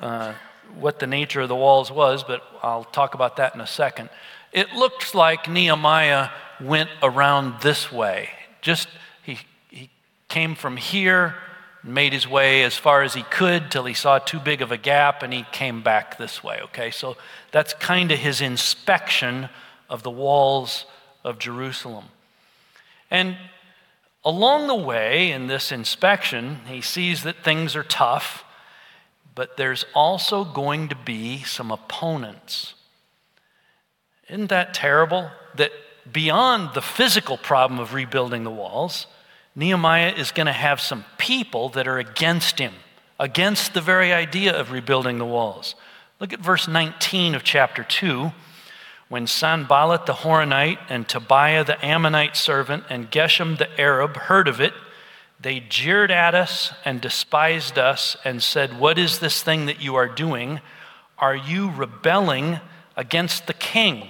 uh, 0.00 0.34
what 0.78 0.98
the 0.98 1.06
nature 1.06 1.40
of 1.40 1.48
the 1.48 1.56
walls 1.56 1.90
was, 1.90 2.22
but 2.22 2.42
I'll 2.62 2.84
talk 2.84 3.14
about 3.14 3.36
that 3.36 3.54
in 3.54 3.60
a 3.60 3.66
second. 3.66 4.10
It 4.52 4.72
looks 4.72 5.14
like 5.14 5.48
Nehemiah 5.48 6.30
went 6.60 6.90
around 7.02 7.60
this 7.60 7.92
way. 7.92 8.30
Just, 8.62 8.88
he, 9.22 9.38
he 9.70 9.90
came 10.28 10.54
from 10.54 10.76
here, 10.76 11.34
made 11.82 12.12
his 12.12 12.26
way 12.26 12.62
as 12.62 12.76
far 12.76 13.02
as 13.02 13.14
he 13.14 13.22
could 13.22 13.70
till 13.70 13.84
he 13.84 13.94
saw 13.94 14.18
too 14.18 14.38
big 14.38 14.62
of 14.62 14.72
a 14.72 14.76
gap, 14.76 15.22
and 15.22 15.32
he 15.32 15.44
came 15.52 15.82
back 15.82 16.18
this 16.18 16.42
way, 16.42 16.60
okay? 16.64 16.90
So 16.90 17.16
that's 17.52 17.74
kind 17.74 18.10
of 18.10 18.18
his 18.18 18.40
inspection 18.40 19.48
of 19.88 20.02
the 20.02 20.10
walls 20.10 20.84
of 21.24 21.38
Jerusalem. 21.38 22.06
And 23.10 23.36
along 24.24 24.66
the 24.66 24.74
way 24.74 25.30
in 25.30 25.46
this 25.46 25.72
inspection, 25.72 26.60
he 26.66 26.80
sees 26.80 27.22
that 27.22 27.44
things 27.44 27.76
are 27.76 27.84
tough, 27.84 28.44
but 29.34 29.56
there's 29.56 29.86
also 29.94 30.44
going 30.44 30.88
to 30.88 30.96
be 30.96 31.42
some 31.44 31.70
opponents. 31.70 32.74
Isn't 34.28 34.48
that 34.48 34.74
terrible? 34.74 35.30
That 35.54 35.70
beyond 36.10 36.74
the 36.74 36.82
physical 36.82 37.36
problem 37.36 37.78
of 37.78 37.94
rebuilding 37.94 38.44
the 38.44 38.50
walls, 38.50 39.06
Nehemiah 39.58 40.14
is 40.16 40.30
going 40.30 40.46
to 40.46 40.52
have 40.52 40.80
some 40.80 41.04
people 41.18 41.68
that 41.70 41.88
are 41.88 41.98
against 41.98 42.60
him, 42.60 42.74
against 43.18 43.74
the 43.74 43.80
very 43.80 44.12
idea 44.12 44.56
of 44.56 44.70
rebuilding 44.70 45.18
the 45.18 45.24
walls. 45.24 45.74
Look 46.20 46.32
at 46.32 46.38
verse 46.38 46.68
19 46.68 47.34
of 47.34 47.42
chapter 47.42 47.82
2. 47.82 48.30
When 49.08 49.26
Sanballat 49.26 50.06
the 50.06 50.12
Horonite 50.12 50.78
and 50.88 51.08
Tobiah 51.08 51.64
the 51.64 51.84
Ammonite 51.84 52.36
servant 52.36 52.84
and 52.88 53.10
Geshem 53.10 53.58
the 53.58 53.68
Arab 53.80 54.16
heard 54.16 54.46
of 54.46 54.60
it, 54.60 54.74
they 55.40 55.58
jeered 55.58 56.12
at 56.12 56.36
us 56.36 56.72
and 56.84 57.00
despised 57.00 57.78
us 57.78 58.16
and 58.24 58.40
said, 58.40 58.78
What 58.78 58.96
is 58.96 59.18
this 59.18 59.42
thing 59.42 59.66
that 59.66 59.82
you 59.82 59.96
are 59.96 60.08
doing? 60.08 60.60
Are 61.18 61.34
you 61.34 61.68
rebelling 61.72 62.60
against 62.96 63.48
the 63.48 63.54
king? 63.54 64.06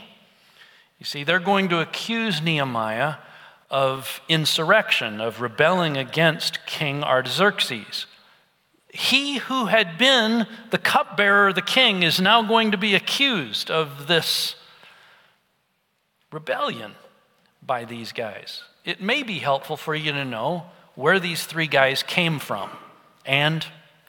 You 0.99 1.07
see, 1.07 1.25
they're 1.25 1.41
going 1.41 1.71
to 1.71 1.81
accuse 1.81 2.43
Nehemiah 2.43 3.15
of 3.71 4.21
insurrection, 4.29 5.21
of 5.21 5.41
rebelling 5.41 5.97
against 5.97 6.65
King 6.67 7.05
Artaxerxes. 7.05 8.07
He 8.93 9.39
who 9.39 9.67
had 9.67 9.99
been 9.99 10.47
the 10.71 10.79
cupbearer 10.79 11.53
the 11.53 11.63
king 11.63 12.03
is 12.03 12.21
now 12.21 12.43
going 12.43 12.71
to 12.71 12.79
be 12.79 12.95
accused 12.95 13.71
of 13.71 14.07
this 14.07 14.55
rebellion 16.33 16.93
by 17.63 17.85
these 17.85 18.13
guys. 18.13 18.63
It 18.85 19.03
may 19.03 19.23
be 19.23 19.39
helpful 19.39 19.77
for 19.77 19.95
you 19.95 20.13
to 20.13 20.25
know 20.25 20.65
where 20.95 21.21
these 21.21 21.45
three 21.45 21.67
guys 21.67 22.03
came 22.03 22.39
from, 22.39 22.71
and 23.27 23.65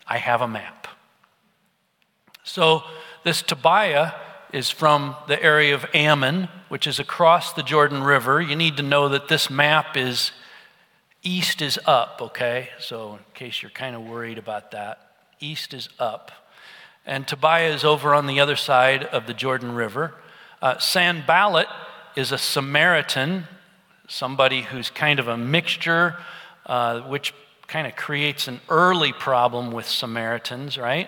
I 0.07 0.17
have 0.17 0.41
a 0.41 0.47
map. 0.47 0.87
So, 2.43 2.83
this 3.23 3.41
Tobiah 3.41 4.13
is 4.53 4.69
from 4.69 5.15
the 5.27 5.41
area 5.41 5.75
of 5.75 5.85
Ammon, 5.93 6.49
which 6.69 6.87
is 6.87 6.99
across 6.99 7.53
the 7.53 7.63
Jordan 7.63 8.03
River. 8.03 8.41
You 8.41 8.55
need 8.55 8.77
to 8.77 8.83
know 8.83 9.09
that 9.09 9.27
this 9.27 9.49
map 9.49 9.95
is 9.95 10.31
east 11.23 11.61
is 11.61 11.79
up, 11.85 12.19
okay? 12.21 12.69
So, 12.79 13.13
in 13.13 13.19
case 13.33 13.61
you're 13.61 13.71
kind 13.71 13.95
of 13.95 14.03
worried 14.03 14.37
about 14.37 14.71
that, 14.71 14.99
east 15.39 15.73
is 15.73 15.89
up. 15.99 16.31
And 17.05 17.27
Tobiah 17.27 17.73
is 17.73 17.83
over 17.83 18.13
on 18.13 18.27
the 18.27 18.39
other 18.39 18.55
side 18.55 19.03
of 19.03 19.27
the 19.27 19.33
Jordan 19.33 19.73
River. 19.73 20.13
Uh, 20.61 20.77
Sanballat 20.77 21.67
is 22.15 22.31
a 22.31 22.37
Samaritan, 22.37 23.45
somebody 24.07 24.61
who's 24.61 24.89
kind 24.89 25.19
of 25.19 25.27
a 25.27 25.37
mixture, 25.37 26.17
uh, 26.65 27.01
which 27.01 27.33
kind 27.67 27.87
of 27.87 27.95
creates 27.95 28.47
an 28.47 28.59
early 28.69 29.13
problem 29.13 29.71
with 29.71 29.87
Samaritans, 29.87 30.77
right? 30.77 31.07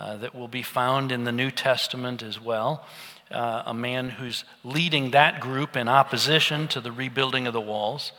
Uh, 0.00 0.16
that 0.16 0.34
will 0.34 0.48
be 0.48 0.62
found 0.62 1.12
in 1.12 1.24
the 1.24 1.32
New 1.32 1.50
Testament 1.50 2.22
as 2.22 2.40
well. 2.40 2.86
Uh, 3.30 3.64
a 3.66 3.74
man 3.74 4.08
who's 4.08 4.44
leading 4.64 5.10
that 5.10 5.40
group 5.40 5.76
in 5.76 5.88
opposition 5.88 6.66
to 6.68 6.80
the 6.80 6.90
rebuilding 6.90 7.46
of 7.46 7.52
the 7.52 7.60
walls. 7.60 8.12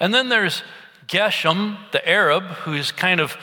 And 0.00 0.12
then 0.12 0.30
there's 0.30 0.64
Geshem, 1.06 1.78
the 1.92 2.06
Arab, 2.08 2.42
who's 2.42 2.90
kind 2.90 3.20
of 3.20 3.36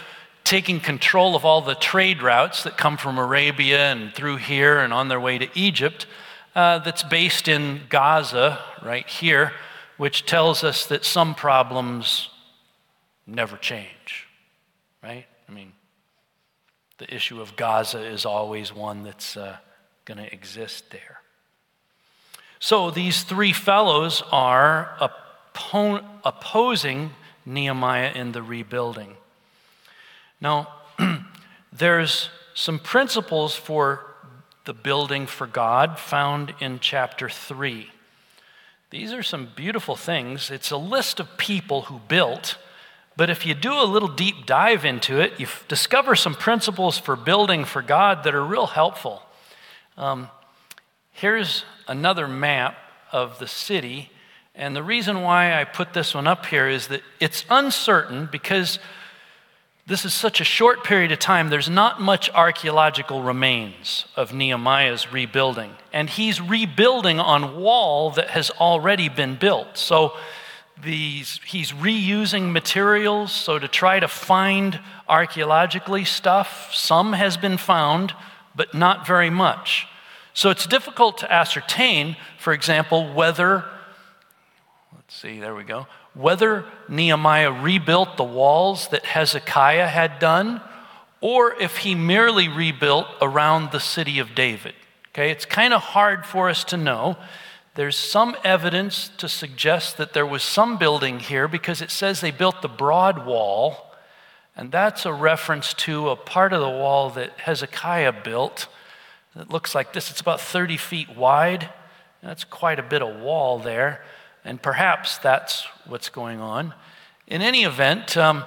taking 0.44 0.82
control 0.82 1.38
of 1.38 1.46
all 1.46 1.62
the 1.62 1.74
trade 1.74 2.22
routes 2.22 2.64
that 2.64 2.78
come 2.78 2.98
from 2.98 3.18
Arabia 3.18 3.94
and 3.94 4.14
through 4.14 4.38
here 4.38 4.78
and 4.80 4.92
on 4.92 5.08
their 5.08 5.20
way 5.22 5.38
to 5.38 5.48
Egypt, 5.58 6.06
uh, 6.54 6.80
that's 6.80 7.04
based 7.04 7.48
in 7.48 7.84
Gaza, 7.88 8.60
right 8.84 9.08
here, 9.08 9.54
which 9.96 10.26
tells 10.26 10.66
us 10.66 10.86
that 10.88 11.06
some 11.06 11.34
problems 11.34 12.30
never 13.26 13.56
change, 13.56 14.28
right? 15.02 15.26
I 15.48 15.52
mean, 15.54 15.72
the 16.98 17.14
issue 17.14 17.42
of 17.42 17.56
Gaza 17.56 18.04
is 18.04 18.26
always 18.26 18.74
one 18.74 19.04
that's 19.04 19.36
uh, 19.36 19.58
going 20.06 20.18
to 20.18 20.32
exist 20.34 20.92
there. 20.92 21.22
So 22.60 22.90
these 22.90 23.24
three 23.24 23.54
fellows 23.54 24.24
are 24.32 24.96
oppo- 25.00 26.04
opposing 26.24 27.12
Nehemiah 27.46 28.12
in 28.16 28.32
the 28.32 28.42
rebuilding. 28.42 29.18
Now, 30.40 30.70
there's 31.74 32.30
some 32.54 32.80
principles 32.80 33.56
for 33.56 34.16
the 34.64 34.74
building 34.74 35.28
for 35.28 35.46
God 35.46 36.00
found 36.00 36.54
in 36.60 36.80
chapter 36.80 37.30
3. 37.30 37.90
These 38.90 39.14
are 39.14 39.24
some 39.24 39.50
beautiful 39.56 39.96
things. 39.96 40.50
It's 40.50 40.72
a 40.72 40.78
list 40.78 41.20
of 41.20 41.38
people 41.38 41.84
who 41.84 42.00
built 42.08 42.58
but 43.18 43.30
if 43.30 43.46
you 43.46 43.54
do 43.54 43.74
a 43.74 43.86
little 43.86 44.10
deep 44.10 44.46
dive 44.46 44.84
into 44.84 45.20
it, 45.20 45.40
you 45.40 45.48
discover 45.68 46.16
some 46.16 46.36
principles 46.36 46.98
for 46.98 47.16
building 47.16 47.64
for 47.64 47.82
God 47.82 48.24
that 48.24 48.36
are 48.36 48.44
real 48.44 48.68
helpful. 48.68 49.22
Um, 49.98 50.30
here's 51.12 51.64
another 51.88 52.28
map 52.28 52.78
of 53.12 53.40
the 53.40 53.48
city. 53.48 54.12
And 54.54 54.76
the 54.76 54.84
reason 54.84 55.22
why 55.22 55.60
I 55.60 55.64
put 55.64 55.94
this 55.94 56.14
one 56.14 56.28
up 56.28 56.46
here 56.46 56.68
is 56.68 56.88
that 56.88 57.02
it's 57.20 57.46
uncertain 57.50 58.28
because 58.32 58.80
this 59.88 60.04
is 60.04 60.14
such 60.14 60.42
a 60.42 60.44
short 60.44 60.84
period 60.84 61.12
of 61.12 61.20
time, 61.20 61.50
there's 61.50 61.70
not 61.70 62.02
much 62.02 62.30
archaeological 62.32 63.22
remains 63.22 64.06
of 64.16 64.34
Nehemiah's 64.34 65.14
rebuilding. 65.14 65.72
And 65.94 66.10
he's 66.10 66.42
rebuilding 66.42 67.20
on 67.20 67.58
wall 67.58 68.10
that 68.12 68.32
has 68.32 68.50
already 68.50 69.10
been 69.10 69.36
built. 69.36 69.78
So 69.78 70.18
these, 70.84 71.40
he's 71.46 71.72
reusing 71.72 72.52
materials. 72.52 73.32
So, 73.32 73.60
to 73.60 73.68
try 73.68 74.00
to 74.00 74.08
find 74.08 74.80
archaeologically 75.08 76.06
stuff, 76.06 76.74
some 76.74 77.14
has 77.14 77.38
been 77.38 77.58
found, 77.58 78.14
but 78.56 78.74
not 78.74 79.08
very 79.08 79.30
much. 79.30 79.88
So 80.36 80.50
it's 80.50 80.68
difficult 80.68 81.20
to 81.20 81.32
ascertain, 81.32 82.18
for 82.38 82.52
example, 82.52 83.14
whether, 83.14 83.64
let's 84.94 85.16
see, 85.16 85.40
there 85.40 85.56
we 85.56 85.64
go, 85.64 85.88
whether 86.14 86.66
Nehemiah 86.90 87.54
rebuilt 87.54 88.18
the 88.18 88.26
walls 88.26 88.90
that 88.90 89.06
Hezekiah 89.06 89.88
had 89.88 90.20
done 90.20 90.60
or 91.22 91.54
if 91.54 91.78
he 91.78 91.96
merely 91.96 92.50
rebuilt 92.50 93.08
around 93.22 93.72
the 93.72 93.80
city 93.80 94.20
of 94.20 94.36
David. 94.36 94.74
Okay, 95.10 95.32
it's 95.32 95.46
kind 95.46 95.74
of 95.74 95.82
hard 95.82 96.26
for 96.26 96.50
us 96.50 96.66
to 96.66 96.78
know. 96.78 97.16
There's 97.76 97.98
some 97.98 98.38
evidence 98.46 99.10
to 99.18 99.28
suggest 99.28 99.98
that 99.98 100.14
there 100.14 100.26
was 100.26 100.44
some 100.44 100.78
building 100.78 101.20
here 101.20 101.50
because 101.50 101.82
it 101.82 101.92
says 101.92 102.22
they 102.22 102.32
built 102.32 102.62
the 102.62 102.70
broad 102.70 103.26
wall, 103.26 103.92
and 104.56 104.72
that's 104.72 105.06
a 105.06 105.12
reference 105.12 105.74
to 105.74 106.08
a 106.08 106.16
part 106.16 106.54
of 106.54 106.62
the 106.62 106.70
wall 106.70 107.10
that 107.12 107.38
Hezekiah 107.38 108.24
built. 108.24 108.70
It 109.36 109.50
looks 109.50 109.76
like 109.76 109.92
this. 109.92 110.10
It's 110.10 110.22
about 110.22 110.40
30 110.40 110.78
feet 110.78 111.18
wide. 111.18 111.70
That's 112.24 112.46
quite 112.46 112.80
a 112.80 112.84
bit 112.84 113.02
of 113.02 113.20
wall 113.20 113.60
there, 113.60 114.06
and 114.46 114.62
perhaps 114.62 115.18
that's 115.18 115.68
what's 115.86 116.08
going 116.08 116.40
on. 116.40 116.74
In 117.28 117.42
any 117.42 117.66
event, 117.66 118.16
um, 118.16 118.46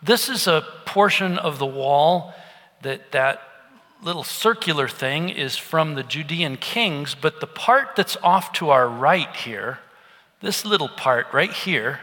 this 0.00 0.28
is 0.28 0.46
a 0.46 0.64
portion 0.86 1.38
of 1.38 1.58
the 1.58 1.66
wall 1.66 2.32
that 2.82 3.10
that 3.10 3.42
little 4.02 4.24
circular 4.24 4.88
thing 4.88 5.28
is 5.28 5.56
from 5.56 5.94
the 5.94 6.02
Judean 6.02 6.56
kings, 6.56 7.14
but 7.14 7.40
the 7.40 7.46
part 7.46 7.96
that's 7.96 8.16
off 8.22 8.52
to 8.54 8.70
our 8.70 8.88
right 8.88 9.34
here, 9.36 9.78
this 10.40 10.64
little 10.64 10.88
part 10.88 11.26
right 11.32 11.52
here, 11.52 12.00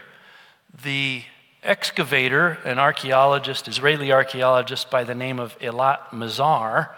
the 0.84 1.22
excavator, 1.62 2.58
an 2.64 2.78
archaeologist, 2.78 3.66
Israeli 3.66 4.12
archaeologist 4.12 4.90
by 4.90 5.02
the 5.02 5.14
name 5.14 5.40
of 5.40 5.58
Eilat 5.58 6.10
Mazar, 6.10 6.90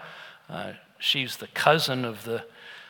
uh, 0.49 0.73
she's 0.99 1.37
the 1.37 1.47
cousin 1.47 2.05
of 2.05 2.23
the, 2.25 2.45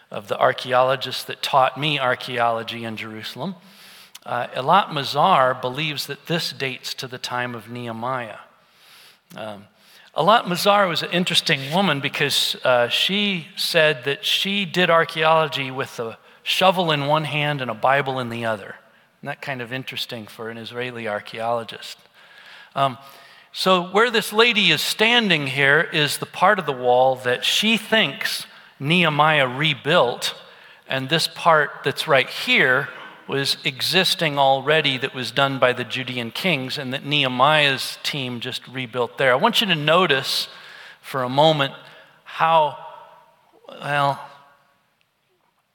of 0.10 0.28
the 0.28 0.38
archaeologist 0.38 1.28
that 1.28 1.42
taught 1.42 1.80
me 1.80 1.98
archaeology 1.98 2.84
in 2.84 2.98
Jerusalem. 2.98 3.56
Uh, 4.26 4.48
Eilat 4.48 4.90
Mazar 4.90 5.60
believes 5.60 6.08
that 6.08 6.28
this 6.28 6.52
dates 6.52 6.94
to 6.96 7.08
the 7.08 7.18
time 7.18 7.56
of 7.56 7.70
Nehemiah. 7.70 8.40
Um, 9.36 9.68
Eilat 10.16 10.44
Mazar 10.44 10.90
was 10.90 11.04
an 11.04 11.12
interesting 11.12 11.72
woman 11.72 12.02
because 12.02 12.58
uh, 12.66 12.90
she 12.90 13.48
said 13.56 14.04
that 14.04 14.26
she 14.26 14.66
did 14.66 14.90
archaeology 14.90 15.72
with 15.72 15.98
a 16.02 16.18
shovel 16.44 16.92
in 16.92 17.06
one 17.06 17.24
hand 17.24 17.62
and 17.62 17.72
a 17.72 17.74
Bible 17.74 18.20
in 18.20 18.28
the 18.28 18.44
other. 18.44 18.76
Isn't 19.20 19.28
that 19.28 19.42
kind 19.42 19.62
of 19.62 19.72
interesting 19.72 20.28
for 20.28 20.50
an 20.50 20.58
Israeli 20.58 21.08
archaeologist? 21.08 21.98
Um, 22.76 22.98
so, 23.54 23.84
where 23.84 24.12
this 24.12 24.34
lady 24.34 24.72
is 24.72 24.82
standing 24.82 25.48
here 25.48 25.82
is 25.94 26.18
the 26.18 26.26
part 26.26 26.60
of 26.60 26.66
the 26.66 26.74
wall 26.74 27.16
that 27.18 27.46
she 27.46 27.78
thinks 27.78 28.46
Nehemiah 28.82 29.48
rebuilt, 29.48 30.36
and 30.90 31.08
this 31.08 31.28
part 31.28 31.70
that's 31.86 32.06
right 32.06 32.30
here 32.30 32.90
was 33.28 33.58
existing 33.64 34.38
already 34.38 34.98
that 34.98 35.14
was 35.14 35.32
done 35.32 35.60
by 35.60 35.74
the 35.74 35.84
Judean 35.84 36.32
kings 36.32 36.78
and 36.78 36.94
that 36.94 37.06
Nehemiah's 37.06 37.98
team 38.04 38.40
just 38.40 38.68
rebuilt 38.68 39.18
there. 39.18 39.32
I 39.32 39.36
want 39.36 39.62
you 39.62 39.68
to 39.68 39.76
notice 39.76 40.48
for 41.02 41.24
a 41.24 41.30
moment 41.30 41.74
how, 42.24 42.78
well, 43.68 44.20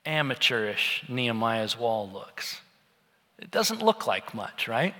amateurish 0.05 1.05
Nehemiah's 1.09 1.79
wall 1.79 2.09
looks. 2.11 2.61
It 3.39 3.51
doesn't 3.51 3.83
look 3.83 4.07
like 4.07 4.35
much, 4.35 4.69
right? 4.69 4.95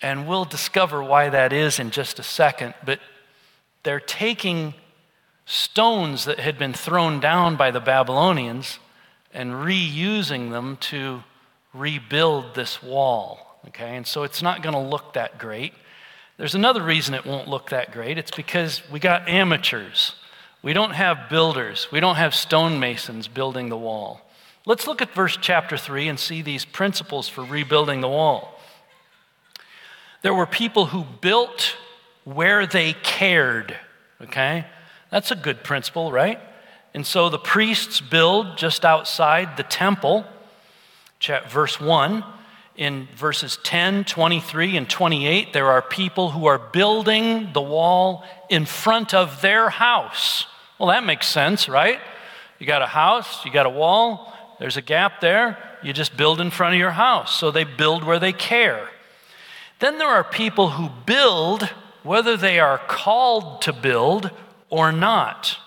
And 0.00 0.26
we'll 0.26 0.44
discover 0.44 1.02
why 1.02 1.28
that 1.28 1.52
is 1.52 1.78
in 1.78 1.90
just 1.90 2.18
a 2.18 2.24
second. 2.24 2.74
But 2.84 2.98
they're 3.82 4.00
taking 4.00 4.74
stones 5.44 6.24
that 6.24 6.40
had 6.40 6.58
been 6.58 6.72
thrown 6.72 7.20
down 7.20 7.56
by 7.56 7.70
the 7.70 7.80
Babylonians 7.80 8.78
and 9.32 9.52
reusing 9.52 10.50
them 10.50 10.76
to 10.76 11.22
rebuild 11.74 12.54
this 12.54 12.82
wall. 12.82 13.60
Okay, 13.68 13.96
and 13.96 14.06
so 14.06 14.24
it's 14.24 14.42
not 14.42 14.62
going 14.62 14.74
to 14.74 14.80
look 14.80 15.12
that 15.12 15.38
great. 15.38 15.72
There's 16.36 16.54
another 16.54 16.82
reason 16.82 17.14
it 17.14 17.24
won't 17.24 17.46
look 17.46 17.70
that 17.70 17.92
great. 17.92 18.18
It's 18.18 18.32
because 18.32 18.82
we 18.90 18.98
got 18.98 19.28
amateurs. 19.28 20.16
We 20.62 20.72
don't 20.72 20.92
have 20.92 21.28
builders. 21.28 21.88
We 21.92 22.00
don't 22.00 22.16
have 22.16 22.34
stonemasons 22.34 23.28
building 23.28 23.68
the 23.68 23.76
wall. 23.76 24.20
Let's 24.64 24.86
look 24.86 25.02
at 25.02 25.14
verse 25.14 25.38
chapter 25.40 25.76
3 25.76 26.08
and 26.08 26.18
see 26.18 26.42
these 26.42 26.64
principles 26.64 27.28
for 27.28 27.44
rebuilding 27.44 28.00
the 28.00 28.08
wall. 28.08 28.60
There 30.22 30.34
were 30.34 30.46
people 30.46 30.86
who 30.86 31.04
built 31.20 31.76
where 32.24 32.66
they 32.66 32.92
cared, 32.92 33.76
okay? 34.20 34.66
That's 35.10 35.32
a 35.32 35.36
good 35.36 35.64
principle, 35.64 36.12
right? 36.12 36.38
And 36.94 37.06
so 37.06 37.28
the 37.28 37.38
priests 37.38 38.00
build 38.00 38.56
just 38.56 38.84
outside 38.84 39.56
the 39.56 39.64
temple 39.64 40.24
verse 41.48 41.80
1. 41.80 42.24
In 42.74 43.06
verses 43.14 43.58
10, 43.64 44.04
23, 44.04 44.78
and 44.78 44.88
28, 44.88 45.52
there 45.52 45.66
are 45.66 45.82
people 45.82 46.30
who 46.30 46.46
are 46.46 46.58
building 46.58 47.50
the 47.52 47.60
wall 47.60 48.24
in 48.48 48.64
front 48.64 49.12
of 49.12 49.42
their 49.42 49.68
house. 49.68 50.46
Well, 50.78 50.88
that 50.88 51.04
makes 51.04 51.28
sense, 51.28 51.68
right? 51.68 52.00
You 52.58 52.66
got 52.66 52.80
a 52.80 52.86
house, 52.86 53.44
you 53.44 53.52
got 53.52 53.66
a 53.66 53.70
wall, 53.70 54.32
there's 54.58 54.78
a 54.78 54.82
gap 54.82 55.20
there, 55.20 55.58
you 55.82 55.92
just 55.92 56.16
build 56.16 56.40
in 56.40 56.50
front 56.50 56.74
of 56.74 56.78
your 56.78 56.92
house. 56.92 57.36
So 57.38 57.50
they 57.50 57.64
build 57.64 58.04
where 58.04 58.18
they 58.18 58.32
care. 58.32 58.88
Then 59.80 59.98
there 59.98 60.08
are 60.08 60.24
people 60.24 60.70
who 60.70 60.88
build 61.04 61.64
whether 62.02 62.36
they 62.36 62.58
are 62.58 62.78
called 62.78 63.62
to 63.62 63.72
build 63.72 64.30
or 64.70 64.92
not. 64.92 65.58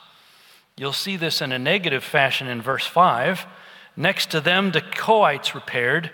You'll 0.78 0.94
see 0.94 1.18
this 1.18 1.41
in 1.41 1.52
a 1.52 1.60
negative 1.60 2.04
fashion 2.04 2.48
in 2.48 2.62
verse 2.62 2.86
5. 2.86 3.46
Next 3.97 4.31
to 4.31 4.41
them, 4.41 4.71
the 4.71 4.81
Kohites 4.81 5.53
repaired. 5.53 6.12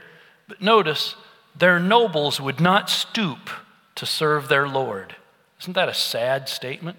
But 0.47 0.61
notice, 0.61 1.15
their 1.55 1.79
nobles 1.79 2.39
would 2.39 2.59
not 2.59 2.89
stoop 2.89 3.49
to 3.95 4.05
serve 4.05 4.47
their 4.47 4.67
Lord. 4.67 5.15
Isn't 5.59 5.73
that 5.73 5.89
a 5.89 5.93
sad 5.93 6.49
statement? 6.49 6.97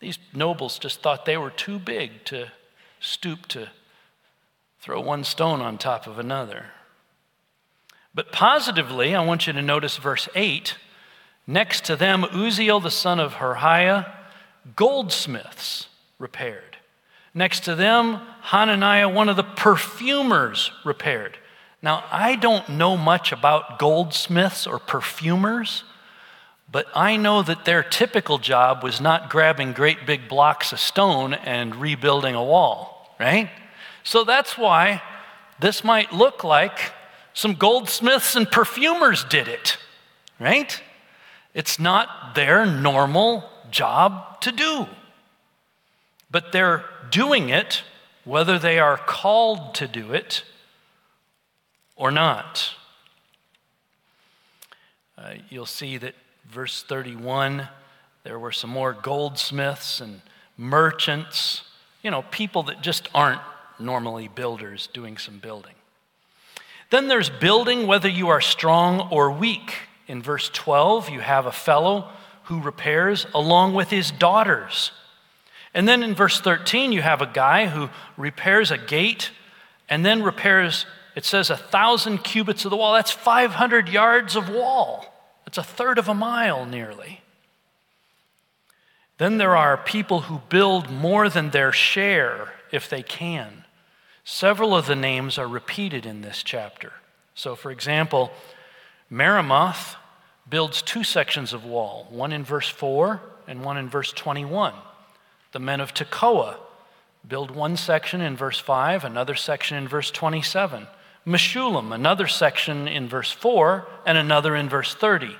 These 0.00 0.18
nobles 0.32 0.78
just 0.78 1.02
thought 1.02 1.24
they 1.24 1.36
were 1.36 1.50
too 1.50 1.78
big 1.78 2.24
to 2.26 2.52
stoop 3.00 3.46
to 3.48 3.68
throw 4.80 5.00
one 5.00 5.24
stone 5.24 5.60
on 5.60 5.78
top 5.78 6.06
of 6.06 6.18
another. 6.18 6.66
But 8.14 8.32
positively, 8.32 9.14
I 9.14 9.24
want 9.24 9.46
you 9.46 9.52
to 9.52 9.62
notice 9.62 9.96
verse 9.96 10.28
8. 10.34 10.76
Next 11.46 11.84
to 11.84 11.96
them, 11.96 12.22
Uzziel 12.24 12.82
the 12.82 12.90
son 12.90 13.20
of 13.20 13.34
Harhaiah, 13.34 14.10
goldsmiths 14.76 15.88
repaired. 16.18 16.77
Next 17.34 17.64
to 17.64 17.74
them, 17.74 18.20
Hananiah, 18.42 19.08
one 19.08 19.28
of 19.28 19.36
the 19.36 19.44
perfumers, 19.44 20.70
repaired. 20.84 21.38
Now, 21.82 22.04
I 22.10 22.36
don't 22.36 22.68
know 22.70 22.96
much 22.96 23.30
about 23.32 23.78
goldsmiths 23.78 24.66
or 24.66 24.78
perfumers, 24.78 25.84
but 26.70 26.86
I 26.94 27.16
know 27.16 27.42
that 27.42 27.64
their 27.64 27.82
typical 27.82 28.38
job 28.38 28.82
was 28.82 29.00
not 29.00 29.30
grabbing 29.30 29.72
great 29.72 30.06
big 30.06 30.28
blocks 30.28 30.72
of 30.72 30.80
stone 30.80 31.34
and 31.34 31.76
rebuilding 31.76 32.34
a 32.34 32.44
wall, 32.44 33.14
right? 33.20 33.50
So 34.02 34.24
that's 34.24 34.58
why 34.58 35.02
this 35.60 35.84
might 35.84 36.12
look 36.12 36.44
like 36.44 36.92
some 37.32 37.54
goldsmiths 37.54 38.34
and 38.36 38.50
perfumers 38.50 39.24
did 39.24 39.48
it, 39.48 39.78
right? 40.40 40.82
It's 41.54 41.78
not 41.78 42.34
their 42.34 42.66
normal 42.66 43.48
job 43.70 44.40
to 44.42 44.52
do. 44.52 44.86
But 46.30 46.52
they're 46.52 46.84
doing 47.10 47.48
it 47.48 47.82
whether 48.24 48.58
they 48.58 48.78
are 48.78 48.98
called 48.98 49.74
to 49.74 49.88
do 49.88 50.12
it 50.12 50.44
or 51.96 52.10
not. 52.10 52.74
Uh, 55.16 55.34
you'll 55.48 55.66
see 55.66 55.96
that 55.96 56.14
verse 56.50 56.82
31, 56.82 57.68
there 58.22 58.38
were 58.38 58.52
some 58.52 58.70
more 58.70 58.92
goldsmiths 58.92 60.00
and 60.00 60.20
merchants, 60.56 61.62
you 62.02 62.10
know, 62.10 62.22
people 62.30 62.62
that 62.64 62.82
just 62.82 63.08
aren't 63.14 63.40
normally 63.78 64.28
builders 64.28 64.88
doing 64.92 65.16
some 65.16 65.38
building. 65.38 65.74
Then 66.90 67.08
there's 67.08 67.30
building 67.30 67.86
whether 67.86 68.08
you 68.08 68.28
are 68.28 68.40
strong 68.40 69.08
or 69.10 69.30
weak. 69.30 69.74
In 70.06 70.22
verse 70.22 70.50
12, 70.52 71.10
you 71.10 71.20
have 71.20 71.46
a 71.46 71.52
fellow 71.52 72.08
who 72.44 72.60
repairs 72.60 73.26
along 73.34 73.74
with 73.74 73.90
his 73.90 74.10
daughters. 74.10 74.90
And 75.78 75.86
then 75.86 76.02
in 76.02 76.12
verse 76.12 76.40
13, 76.40 76.90
you 76.90 77.02
have 77.02 77.22
a 77.22 77.26
guy 77.26 77.66
who 77.66 77.88
repairs 78.16 78.72
a 78.72 78.76
gate 78.76 79.30
and 79.88 80.04
then 80.04 80.24
repairs, 80.24 80.86
it 81.14 81.24
says, 81.24 81.50
a 81.50 81.56
thousand 81.56 82.24
cubits 82.24 82.64
of 82.64 82.72
the 82.72 82.76
wall. 82.76 82.94
That's 82.94 83.12
500 83.12 83.88
yards 83.88 84.34
of 84.34 84.48
wall. 84.48 85.06
That's 85.44 85.56
a 85.56 85.62
third 85.62 85.96
of 85.96 86.08
a 86.08 86.14
mile 86.14 86.66
nearly. 86.66 87.20
Then 89.18 89.38
there 89.38 89.54
are 89.54 89.76
people 89.76 90.22
who 90.22 90.40
build 90.48 90.90
more 90.90 91.28
than 91.28 91.50
their 91.50 91.70
share 91.70 92.54
if 92.72 92.90
they 92.90 93.04
can. 93.04 93.64
Several 94.24 94.74
of 94.74 94.86
the 94.86 94.96
names 94.96 95.38
are 95.38 95.46
repeated 95.46 96.04
in 96.06 96.22
this 96.22 96.42
chapter. 96.42 96.92
So, 97.36 97.54
for 97.54 97.70
example, 97.70 98.32
Meremoth 99.12 99.94
builds 100.50 100.82
two 100.82 101.04
sections 101.04 101.52
of 101.52 101.64
wall, 101.64 102.08
one 102.10 102.32
in 102.32 102.42
verse 102.42 102.68
4 102.68 103.20
and 103.46 103.62
one 103.62 103.76
in 103.76 103.88
verse 103.88 104.10
21. 104.10 104.74
The 105.52 105.58
men 105.58 105.80
of 105.80 105.94
Tekoa 105.94 106.56
Build 107.26 107.50
one 107.50 107.76
section 107.76 108.20
in 108.20 108.36
verse 108.36 108.58
5, 108.58 109.04
another 109.04 109.34
section 109.34 109.76
in 109.76 109.88
verse 109.88 110.10
27. 110.10 110.86
Meshullam, 111.26 111.92
another 111.92 112.26
section 112.26 112.88
in 112.88 113.08
verse 113.08 113.30
4, 113.30 113.86
and 114.06 114.16
another 114.16 114.56
in 114.56 114.68
verse 114.68 114.94
30. 114.94 115.36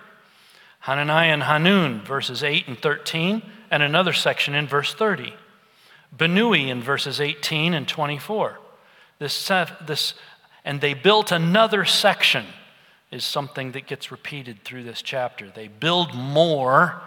Hananiah 0.81 1.33
and 1.33 1.45
Hanun, 1.45 2.03
verses 2.03 2.43
8 2.43 2.69
and 2.69 2.79
13, 2.79 3.43
and 3.71 3.83
another 3.83 4.13
section 4.13 4.55
in 4.55 4.67
verse 4.67 4.93
30. 4.93 5.33
Binnui 6.17 6.69
in 6.69 6.83
verses 6.83 7.21
18 7.21 7.73
and 7.73 7.89
24. 7.89 8.59
This, 9.19 9.49
this, 9.87 10.15
and 10.65 10.81
they 10.81 10.95
built 10.95 11.33
another 11.33 11.85
section, 11.85 12.45
is 13.11 13.25
something 13.25 13.73
that 13.73 13.87
gets 13.87 14.11
repeated 14.11 14.63
through 14.63 14.85
this 14.85 15.01
chapter. 15.01 15.51
They 15.51 15.69
build 15.69 16.15
more 16.15 17.01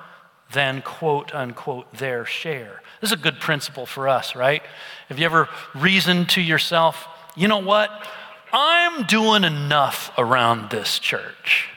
than 0.53 0.81
quote 0.81 1.33
unquote 1.33 1.93
their 1.93 2.25
share. 2.25 2.81
This 2.99 3.09
is 3.09 3.13
a 3.13 3.21
good 3.21 3.39
principle 3.39 3.85
for 3.85 4.07
us, 4.07 4.35
right? 4.35 4.61
Have 5.09 5.19
you 5.19 5.25
ever 5.25 5.49
reasoned 5.73 6.29
to 6.29 6.41
yourself, 6.41 7.07
you 7.35 7.47
know 7.47 7.59
what? 7.59 7.89
I'm 8.53 9.03
doing 9.05 9.43
enough 9.43 10.11
around 10.17 10.69
this 10.69 10.99
church. 10.99 11.69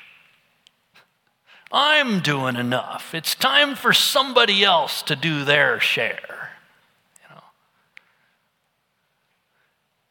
I'm 1.71 2.21
doing 2.21 2.57
enough. 2.57 3.15
It's 3.15 3.35
time 3.35 3.75
for 3.75 3.93
somebody 3.93 4.63
else 4.63 5.03
to 5.03 5.17
do 5.17 5.45
their 5.45 5.81
share. 5.81 6.51
You 7.23 7.35
know. 7.35 7.43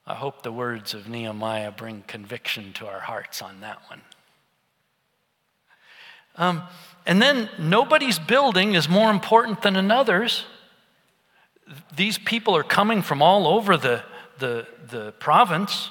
I 0.05 0.15
hope 0.15 0.43
the 0.43 0.51
words 0.51 0.93
of 0.93 1.07
Nehemiah 1.07 1.71
bring 1.71 2.03
conviction 2.05 2.73
to 2.73 2.87
our 2.87 2.99
hearts 2.99 3.41
on 3.41 3.61
that 3.61 3.81
one. 3.87 4.01
Um, 6.35 6.63
and 7.05 7.21
then 7.21 7.49
nobody's 7.59 8.19
building 8.19 8.75
is 8.75 8.87
more 8.87 9.11
important 9.11 9.61
than 9.61 9.75
another's. 9.75 10.45
These 11.95 12.17
people 12.17 12.55
are 12.55 12.63
coming 12.63 13.01
from 13.01 13.21
all 13.21 13.47
over 13.47 13.77
the, 13.77 14.03
the, 14.39 14.67
the 14.89 15.11
province, 15.13 15.89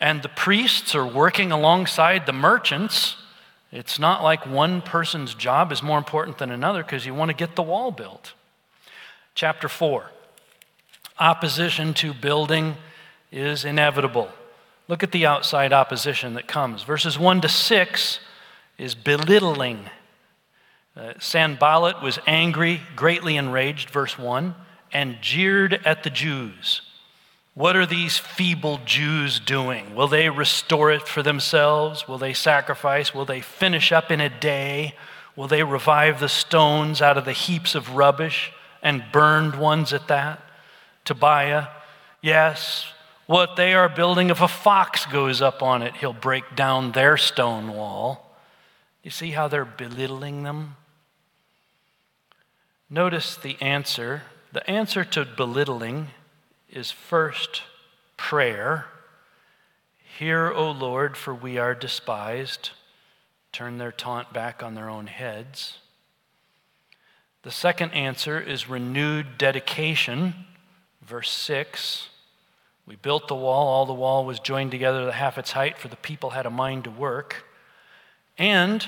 and 0.00 0.22
the 0.22 0.28
priests 0.28 0.94
are 0.94 1.06
working 1.06 1.52
alongside 1.52 2.26
the 2.26 2.32
merchants. 2.32 3.16
It's 3.70 3.98
not 3.98 4.22
like 4.22 4.46
one 4.46 4.80
person's 4.80 5.34
job 5.34 5.72
is 5.72 5.82
more 5.82 5.98
important 5.98 6.38
than 6.38 6.50
another 6.50 6.82
because 6.82 7.04
you 7.04 7.14
want 7.14 7.30
to 7.30 7.36
get 7.36 7.56
the 7.56 7.62
wall 7.62 7.90
built. 7.90 8.32
Chapter 9.34 9.68
4 9.68 10.10
Opposition 11.18 11.94
to 11.94 12.14
building 12.14 12.76
is 13.30 13.64
inevitable. 13.64 14.30
Look 14.86 15.02
at 15.02 15.12
the 15.12 15.26
outside 15.26 15.72
opposition 15.72 16.34
that 16.34 16.46
comes. 16.46 16.82
Verses 16.82 17.18
1 17.18 17.42
to 17.42 17.48
6 17.48 18.20
is 18.78 18.94
belittling 18.94 19.90
uh, 20.98 21.12
Sanballat 21.20 22.02
was 22.02 22.18
angry, 22.26 22.80
greatly 22.96 23.36
enraged, 23.36 23.90
verse 23.90 24.18
1, 24.18 24.54
and 24.92 25.22
jeered 25.22 25.80
at 25.84 26.02
the 26.02 26.10
Jews. 26.10 26.82
What 27.54 27.76
are 27.76 27.86
these 27.86 28.18
feeble 28.18 28.80
Jews 28.84 29.38
doing? 29.38 29.94
Will 29.94 30.08
they 30.08 30.28
restore 30.28 30.90
it 30.90 31.06
for 31.06 31.22
themselves? 31.22 32.08
Will 32.08 32.18
they 32.18 32.32
sacrifice? 32.32 33.14
Will 33.14 33.24
they 33.24 33.40
finish 33.40 33.92
up 33.92 34.10
in 34.10 34.20
a 34.20 34.28
day? 34.28 34.96
Will 35.36 35.46
they 35.46 35.62
revive 35.62 36.18
the 36.18 36.28
stones 36.28 37.00
out 37.00 37.16
of 37.16 37.24
the 37.24 37.32
heaps 37.32 37.76
of 37.76 37.94
rubbish 37.94 38.52
and 38.82 39.04
burned 39.12 39.54
ones 39.54 39.92
at 39.92 40.08
that? 40.08 40.42
Tobiah, 41.04 41.68
yes, 42.20 42.86
what 43.26 43.54
they 43.54 43.72
are 43.72 43.88
building, 43.88 44.30
if 44.30 44.40
a 44.40 44.48
fox 44.48 45.06
goes 45.06 45.40
up 45.40 45.62
on 45.62 45.82
it, 45.82 45.96
he'll 45.96 46.12
break 46.12 46.56
down 46.56 46.90
their 46.90 47.16
stone 47.16 47.72
wall. 47.72 48.36
You 49.04 49.12
see 49.12 49.30
how 49.30 49.46
they're 49.46 49.64
belittling 49.64 50.42
them? 50.42 50.76
Notice 52.90 53.36
the 53.36 53.60
answer. 53.60 54.22
The 54.52 54.68
answer 54.68 55.04
to 55.04 55.26
belittling 55.26 56.08
is 56.70 56.90
first 56.90 57.62
prayer. 58.16 58.86
Hear, 60.18 60.50
O 60.50 60.70
Lord, 60.70 61.16
for 61.16 61.34
we 61.34 61.58
are 61.58 61.74
despised. 61.74 62.70
Turn 63.52 63.76
their 63.78 63.92
taunt 63.92 64.32
back 64.32 64.62
on 64.62 64.74
their 64.74 64.88
own 64.88 65.06
heads. 65.06 65.78
The 67.42 67.50
second 67.50 67.92
answer 67.92 68.40
is 68.40 68.68
renewed 68.68 69.38
dedication. 69.38 70.46
Verse 71.02 71.30
6 71.30 72.08
We 72.86 72.96
built 72.96 73.28
the 73.28 73.34
wall, 73.34 73.68
all 73.68 73.86
the 73.86 73.92
wall 73.92 74.24
was 74.24 74.40
joined 74.40 74.70
together 74.70 75.04
to 75.04 75.12
half 75.12 75.36
its 75.36 75.52
height, 75.52 75.78
for 75.78 75.88
the 75.88 75.96
people 75.96 76.30
had 76.30 76.46
a 76.46 76.50
mind 76.50 76.84
to 76.84 76.90
work. 76.90 77.44
And 78.38 78.86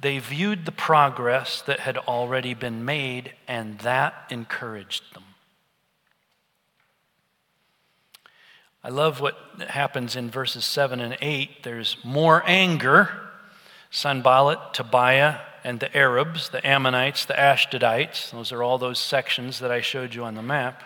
they 0.00 0.18
viewed 0.18 0.64
the 0.64 0.72
progress 0.72 1.60
that 1.62 1.80
had 1.80 1.96
already 1.98 2.54
been 2.54 2.84
made, 2.84 3.32
and 3.46 3.78
that 3.80 4.14
encouraged 4.30 5.14
them. 5.14 5.24
I 8.84 8.90
love 8.90 9.20
what 9.20 9.36
happens 9.68 10.14
in 10.14 10.30
verses 10.30 10.64
7 10.64 11.00
and 11.00 11.16
8. 11.20 11.62
There's 11.64 11.96
more 12.04 12.42
anger. 12.46 13.10
Sanballat, 13.90 14.72
Tobiah, 14.72 15.40
and 15.64 15.80
the 15.80 15.94
Arabs, 15.96 16.50
the 16.50 16.64
Ammonites, 16.66 17.24
the 17.24 17.34
Ashdodites, 17.34 18.30
those 18.30 18.52
are 18.52 18.62
all 18.62 18.78
those 18.78 18.98
sections 18.98 19.58
that 19.58 19.70
I 19.70 19.80
showed 19.80 20.14
you 20.14 20.24
on 20.24 20.34
the 20.34 20.42
map, 20.42 20.82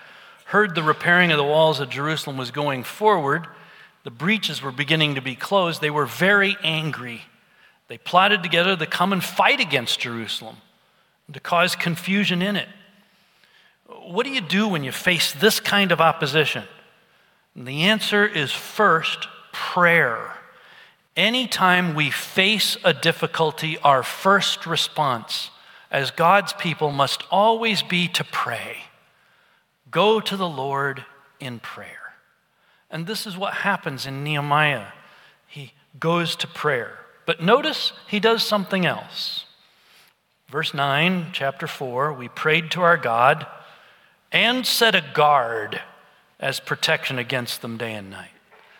heard 0.47 0.75
the 0.75 0.83
repairing 0.83 1.31
of 1.33 1.37
the 1.37 1.45
walls 1.45 1.81
of 1.81 1.91
Jerusalem 1.91 2.37
was 2.37 2.51
going 2.51 2.85
forward. 2.85 3.47
The 4.05 4.11
breaches 4.11 4.63
were 4.63 4.73
beginning 4.73 5.17
to 5.17 5.21
be 5.21 5.35
closed. 5.35 5.81
They 5.81 5.91
were 5.91 6.07
very 6.07 6.57
angry 6.63 7.23
they 7.93 7.99
plotted 7.99 8.43
together 8.43 8.75
to 8.75 8.87
come 8.87 9.13
and 9.13 9.23
fight 9.23 9.61
against 9.61 10.01
Jerusalem, 10.01 10.57
to 11.31 11.39
cause 11.39 11.77
confusion 11.77 12.41
in 12.41 12.57
it. 12.57 12.69
What 14.07 14.25
do 14.25 14.33
you 14.33 14.41
do 14.41 14.67
when 14.67 14.83
you 14.83 14.91
face 14.91 15.35
this 15.35 15.61
kind 15.61 15.93
of 15.93 16.01
opposition? 16.01 16.65
And 17.55 17.69
the 17.69 17.83
answer 17.83 18.25
is 18.25 18.51
first 18.51 19.29
prayer. 19.53 20.33
Anytime 21.19 21.95
we 21.95 22.09
face 22.09 22.79
a 22.83 22.95
difficulty, 22.95 23.77
our 23.85 24.03
first 24.03 24.65
response 24.65 25.51
as 25.91 26.11
God's 26.11 26.55
people 26.55 26.93
must 26.93 27.25
always 27.31 27.83
be 27.83 28.09
to 28.09 28.25
pray. 28.25 28.85
Go 29.91 30.19
to 30.19 30.39
the 30.39 30.49
Lord 30.49 31.05
in 31.41 31.59
prayer. 31.59 32.15
And 32.91 33.07
this 33.07 33.27
is 33.27 33.37
what 33.37 33.53
happens 33.53 34.07
in 34.07 34.25
Nehemiah. 34.25 34.93
He 35.47 35.75
goes 36.01 36.35
to 36.37 36.47
prayer. 36.47 36.99
But 37.27 37.43
notice 37.43 37.93
he 38.09 38.21
does 38.21 38.43
something 38.43 38.85
else. 38.85 39.45
Verse 40.49 40.75
9, 40.75 41.29
chapter 41.33 41.67
4 41.67 42.13
we 42.13 42.29
prayed 42.29 42.71
to 42.73 42.83
our 42.83 42.97
God 42.97 43.47
and 44.31 44.67
set 44.67 44.95
a 44.95 45.05
guard 45.15 45.81
as 46.41 46.61
protection 46.61 47.19
against 47.19 47.63
them 47.63 47.77
day 47.77 47.95
and 47.95 48.11
night. 48.11 48.31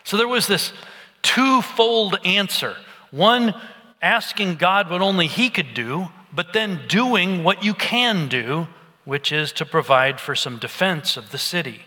So 0.03 0.17
there 0.17 0.27
was 0.27 0.47
this 0.47 0.73
twofold 1.21 2.17
answer 2.25 2.75
one, 3.13 3.53
asking 4.01 4.55
God 4.55 4.89
what 4.89 5.01
only 5.01 5.27
He 5.27 5.51
could 5.51 5.75
do, 5.75 6.07
but 6.33 6.51
then 6.51 6.81
doing 6.87 7.43
what 7.43 7.63
you 7.63 7.75
can 7.75 8.27
do, 8.27 8.67
which 9.05 9.31
is 9.31 9.51
to 9.53 9.65
provide 9.65 10.19
for 10.19 10.33
some 10.33 10.57
defense 10.57 11.15
of 11.15 11.31
the 11.31 11.37
city. 11.37 11.83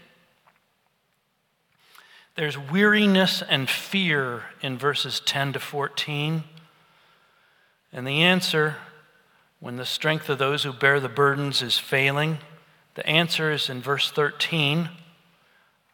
There's 2.36 2.58
weariness 2.58 3.42
and 3.42 3.68
fear 3.68 4.44
in 4.60 4.76
verses 4.76 5.20
10 5.20 5.54
to 5.54 5.58
14. 5.58 6.44
And 7.94 8.06
the 8.06 8.22
answer, 8.22 8.76
when 9.58 9.76
the 9.76 9.86
strength 9.86 10.28
of 10.28 10.36
those 10.36 10.62
who 10.62 10.74
bear 10.74 11.00
the 11.00 11.08
burdens 11.08 11.62
is 11.62 11.78
failing, 11.78 12.38
the 12.94 13.06
answer 13.06 13.50
is 13.50 13.70
in 13.70 13.80
verse 13.80 14.10
13 14.10 14.90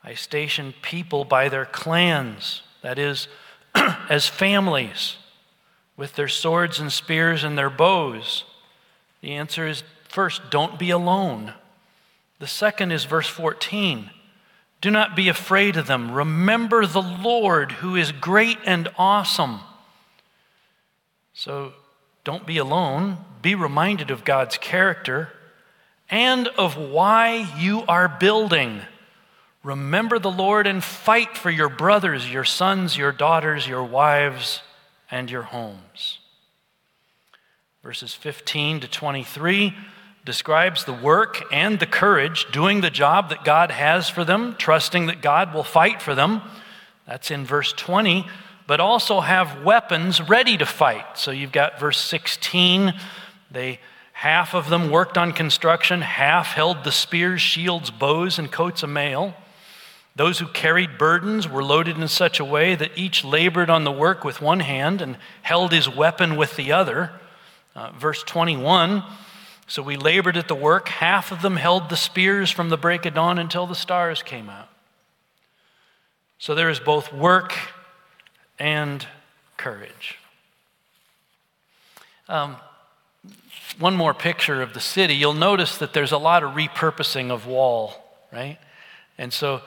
I 0.05 0.14
station 0.14 0.74
people 0.83 1.24
by 1.24 1.48
their 1.48 1.64
clans, 1.64 2.62
that 2.83 2.98
is, 2.98 3.28
as 3.74 4.26
families, 4.26 5.18
with 5.96 6.16
their 6.16 6.26
swords 6.26 6.81
and 6.81 6.92
spears 6.92 7.44
and 7.44 7.57
their 7.57 7.70
bows. 7.70 8.42
The 9.20 9.31
answer 9.31 9.68
is 9.68 9.85
first, 10.09 10.50
don't 10.50 10.76
be 10.76 10.90
alone. 10.90 11.55
The 12.40 12.48
second 12.48 12.90
is 12.90 13.05
verse 13.05 13.28
14 13.28 14.11
do 14.83 14.90
not 14.90 15.14
be 15.14 15.29
afraid 15.29 15.77
of 15.77 15.87
them. 15.87 16.11
Remember 16.11 16.85
the 16.87 17.01
Lord 17.01 17.73
who 17.73 17.95
is 17.95 18.11
great 18.11 18.59
and 18.66 18.88
awesome. 18.99 19.61
So 21.33 21.73
don't 22.25 22.45
be 22.45 22.59
alone. 22.59 23.18
Be 23.40 23.55
reminded 23.55 24.11
of 24.11 24.25
God's 24.25 24.59
character 24.59 25.29
and 26.11 26.49
of 26.49 26.77
why 26.77 27.49
you 27.57 27.85
are 27.87 28.09
building. 28.09 28.83
Remember 29.62 30.18
the 30.18 30.31
Lord 30.31 30.66
and 30.66 30.83
fight 30.83 31.37
for 31.37 31.51
your 31.51 31.68
brothers, 31.68 32.31
your 32.31 32.45
sons, 32.45 32.97
your 32.97 33.12
daughters, 33.12 33.68
your 33.68 33.85
wives, 33.85 34.62
and 35.12 35.31
your 35.31 35.42
homes. 35.42 36.18
Verses 37.85 38.14
15 38.14 38.81
to 38.81 38.88
23 38.88 39.77
describes 40.24 40.85
the 40.85 40.92
work 40.92 41.42
and 41.52 41.78
the 41.78 41.87
courage 41.87 42.46
doing 42.52 42.80
the 42.80 42.90
job 42.90 43.30
that 43.30 43.44
God 43.44 43.70
has 43.70 44.08
for 44.08 44.24
them, 44.24 44.54
trusting 44.56 45.06
that 45.06 45.20
God 45.22 45.52
will 45.52 45.64
fight 45.64 46.00
for 46.00 46.14
them. 46.14 46.42
That's 47.06 47.30
in 47.30 47.44
verse 47.44 47.72
20, 47.72 48.26
but 48.66 48.80
also 48.80 49.20
have 49.20 49.62
weapons 49.64 50.20
ready 50.20 50.56
to 50.58 50.66
fight. 50.66 51.18
So 51.18 51.30
you've 51.30 51.52
got 51.52 51.80
verse 51.80 51.98
16, 51.98 52.94
they 53.50 53.80
Half 54.22 54.54
of 54.54 54.68
them 54.68 54.88
worked 54.88 55.18
on 55.18 55.32
construction, 55.32 56.00
half 56.00 56.52
held 56.52 56.85
the 56.85 56.92
spears, 56.92 57.40
shields, 57.40 57.90
bows, 57.90 58.38
and 58.38 58.52
coats 58.52 58.85
of 58.85 58.90
mail. 58.90 59.35
Those 60.14 60.38
who 60.38 60.46
carried 60.46 60.96
burdens 60.96 61.48
were 61.48 61.64
loaded 61.64 61.98
in 61.98 62.06
such 62.06 62.38
a 62.38 62.44
way 62.44 62.76
that 62.76 62.96
each 62.96 63.24
labored 63.24 63.68
on 63.68 63.82
the 63.82 63.90
work 63.90 64.22
with 64.22 64.40
one 64.40 64.61
hand 64.61 65.02
and 65.02 65.16
held 65.42 65.72
his 65.72 65.88
weapon 65.88 66.37
with 66.37 66.54
the 66.54 66.70
other. 66.70 67.11
Uh, 67.74 67.90
verse 67.98 68.22
21 68.22 69.02
So 69.72 69.80
we 69.82 69.96
labored 69.96 70.37
at 70.37 70.48
the 70.48 70.54
work. 70.54 70.90
Half 70.90 71.32
of 71.32 71.40
them 71.40 71.56
held 71.56 71.88
the 71.88 71.96
spears 71.96 72.50
from 72.50 72.68
the 72.68 72.76
break 72.76 73.06
of 73.06 73.14
dawn 73.14 73.38
until 73.38 73.66
the 73.66 73.74
stars 73.74 74.22
came 74.22 74.50
out. 74.50 74.68
So 76.37 76.54
there 76.54 76.68
is 76.68 76.78
both 76.78 77.11
work 77.11 77.54
and 78.58 79.06
courage. 79.56 80.18
Um, 82.28 82.56
one 83.78 83.96
more 83.96 84.12
picture 84.12 84.61
of 84.61 84.74
the 84.74 84.80
city. 84.80 85.14
You'll 85.14 85.32
notice 85.32 85.78
that 85.78 85.94
there's 85.94 86.12
a 86.12 86.18
lot 86.18 86.42
of 86.42 86.50
repurposing 86.50 87.30
of 87.30 87.46
wall, 87.46 87.94
right? 88.30 88.58
And 89.16 89.32
so 89.32 89.62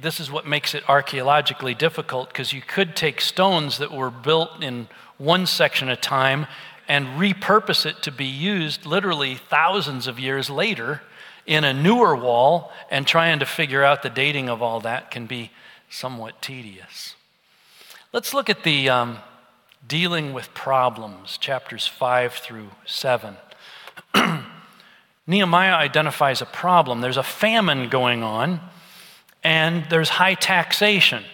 this 0.00 0.18
is 0.18 0.32
what 0.32 0.48
makes 0.48 0.74
it 0.74 0.82
archaeologically 0.88 1.74
difficult 1.74 2.30
because 2.30 2.52
you 2.52 2.60
could 2.60 2.96
take 2.96 3.20
stones 3.20 3.78
that 3.78 3.92
were 3.92 4.10
built 4.10 4.64
in 4.64 4.88
one 5.16 5.46
section 5.46 5.88
of 5.88 6.00
time 6.00 6.48
and 6.88 7.06
repurpose 7.20 7.84
it 7.84 8.02
to 8.02 8.10
be 8.10 8.24
used 8.24 8.86
literally 8.86 9.34
thousands 9.34 10.06
of 10.06 10.18
years 10.18 10.48
later 10.48 11.02
in 11.46 11.64
a 11.64 11.72
newer 11.72 12.14
wall, 12.14 12.70
and 12.90 13.06
trying 13.06 13.38
to 13.38 13.46
figure 13.46 13.82
out 13.82 14.02
the 14.02 14.10
dating 14.10 14.50
of 14.50 14.60
all 14.60 14.80
that 14.80 15.10
can 15.10 15.24
be 15.24 15.50
somewhat 15.88 16.42
tedious. 16.42 17.14
Let's 18.12 18.34
look 18.34 18.50
at 18.50 18.64
the 18.64 18.90
um, 18.90 19.18
dealing 19.86 20.34
with 20.34 20.52
problems, 20.52 21.38
chapters 21.38 21.86
5 21.86 22.34
through 22.34 22.68
7. 22.84 23.36
Nehemiah 25.26 25.74
identifies 25.74 26.42
a 26.42 26.46
problem. 26.46 27.00
There's 27.00 27.16
a 27.16 27.22
famine 27.22 27.88
going 27.88 28.22
on, 28.22 28.60
and 29.42 29.86
there's 29.88 30.10
high 30.10 30.34
taxation. 30.34 31.24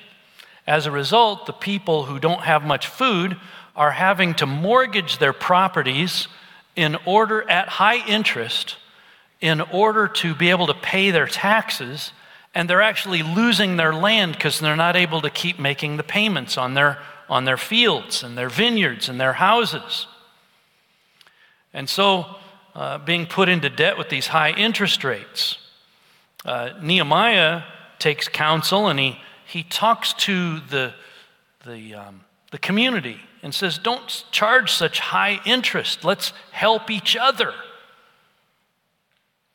As 0.64 0.86
a 0.86 0.92
result, 0.92 1.46
the 1.46 1.52
people 1.52 2.04
who 2.04 2.20
don't 2.20 2.42
have 2.42 2.64
much 2.64 2.86
food 2.86 3.36
are 3.76 3.90
having 3.90 4.34
to 4.34 4.46
mortgage 4.46 5.18
their 5.18 5.32
properties 5.32 6.28
in 6.76 6.96
order 7.04 7.48
at 7.48 7.68
high 7.68 8.06
interest 8.06 8.76
in 9.40 9.60
order 9.60 10.08
to 10.08 10.34
be 10.34 10.50
able 10.50 10.66
to 10.66 10.74
pay 10.74 11.10
their 11.10 11.26
taxes 11.26 12.12
and 12.54 12.70
they're 12.70 12.82
actually 12.82 13.22
losing 13.22 13.76
their 13.76 13.92
land 13.92 14.32
because 14.32 14.60
they're 14.60 14.76
not 14.76 14.96
able 14.96 15.20
to 15.22 15.30
keep 15.30 15.58
making 15.58 15.96
the 15.96 16.04
payments 16.04 16.56
on 16.56 16.74
their, 16.74 16.98
on 17.28 17.44
their 17.44 17.56
fields 17.56 18.22
and 18.22 18.38
their 18.38 18.48
vineyards 18.48 19.08
and 19.08 19.20
their 19.20 19.32
houses. 19.32 20.06
And 21.72 21.88
so, 21.88 22.36
uh, 22.74 22.98
being 22.98 23.26
put 23.26 23.48
into 23.48 23.68
debt 23.68 23.98
with 23.98 24.08
these 24.08 24.28
high 24.28 24.50
interest 24.50 25.02
rates, 25.04 25.58
uh, 26.44 26.70
Nehemiah 26.80 27.62
takes 27.98 28.28
counsel 28.28 28.88
and 28.88 28.98
he, 28.98 29.18
he 29.46 29.64
talks 29.64 30.12
to 30.14 30.60
the, 30.60 30.94
the, 31.66 31.94
um, 31.94 32.20
the 32.50 32.58
community 32.58 33.18
and 33.44 33.54
says, 33.54 33.76
Don't 33.76 34.24
charge 34.32 34.72
such 34.72 34.98
high 34.98 35.38
interest. 35.44 36.02
Let's 36.02 36.32
help 36.50 36.90
each 36.90 37.14
other. 37.14 37.52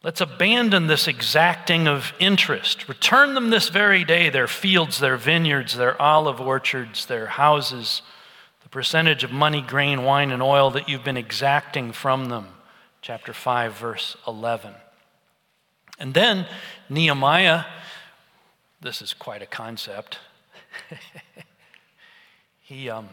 Let's 0.04 0.22
abandon 0.22 0.86
this 0.88 1.08
exacting 1.08 1.88
of 1.88 2.14
interest. 2.20 2.88
Return 2.88 3.34
them 3.34 3.50
this 3.50 3.68
very 3.68 4.06
day 4.06 4.30
their 4.30 4.48
fields, 4.48 5.00
their 5.00 5.18
vineyards, 5.18 5.76
their 5.76 6.00
olive 6.00 6.40
orchards, 6.40 7.08
their 7.08 7.26
houses, 7.26 8.04
the 8.62 8.70
percentage 8.70 9.24
of 9.24 9.32
money, 9.32 9.62
grain, 9.62 10.04
wine, 10.04 10.32
and 10.32 10.44
oil 10.44 10.70
that 10.72 10.88
you've 10.88 11.04
been 11.04 11.18
exacting 11.18 11.92
from 11.92 12.30
them. 12.30 12.48
Chapter 13.02 13.34
5, 13.34 13.74
verse 13.74 14.16
11. 14.28 14.76
And 15.98 16.14
then 16.14 16.46
Nehemiah, 16.90 17.66
this 18.82 19.02
is 19.02 19.14
quite 19.14 19.42
a 19.42 19.48
concept. 19.48 20.20
he, 22.62 22.90
um, 22.90 23.10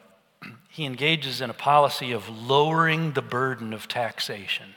he 0.68 0.84
engages 0.84 1.40
in 1.40 1.50
a 1.50 1.54
policy 1.54 2.12
of 2.12 2.28
lowering 2.28 3.12
the 3.12 3.22
burden 3.22 3.72
of 3.72 3.88
taxation. 3.88 4.74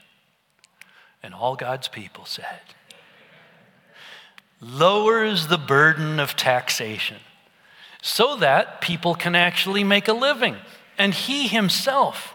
And 1.22 1.34
all 1.34 1.56
God's 1.56 1.88
people 1.88 2.26
said, 2.26 2.62
lowers 4.62 5.48
the 5.48 5.58
burden 5.58 6.20
of 6.20 6.36
taxation 6.36 7.18
so 8.02 8.36
that 8.38 8.82
people 8.82 9.16
can 9.16 9.36
actually 9.36 9.84
make 9.84 10.08
a 10.08 10.14
living. 10.14 10.56
And 10.98 11.14
he 11.14 11.48
himself 11.48 12.34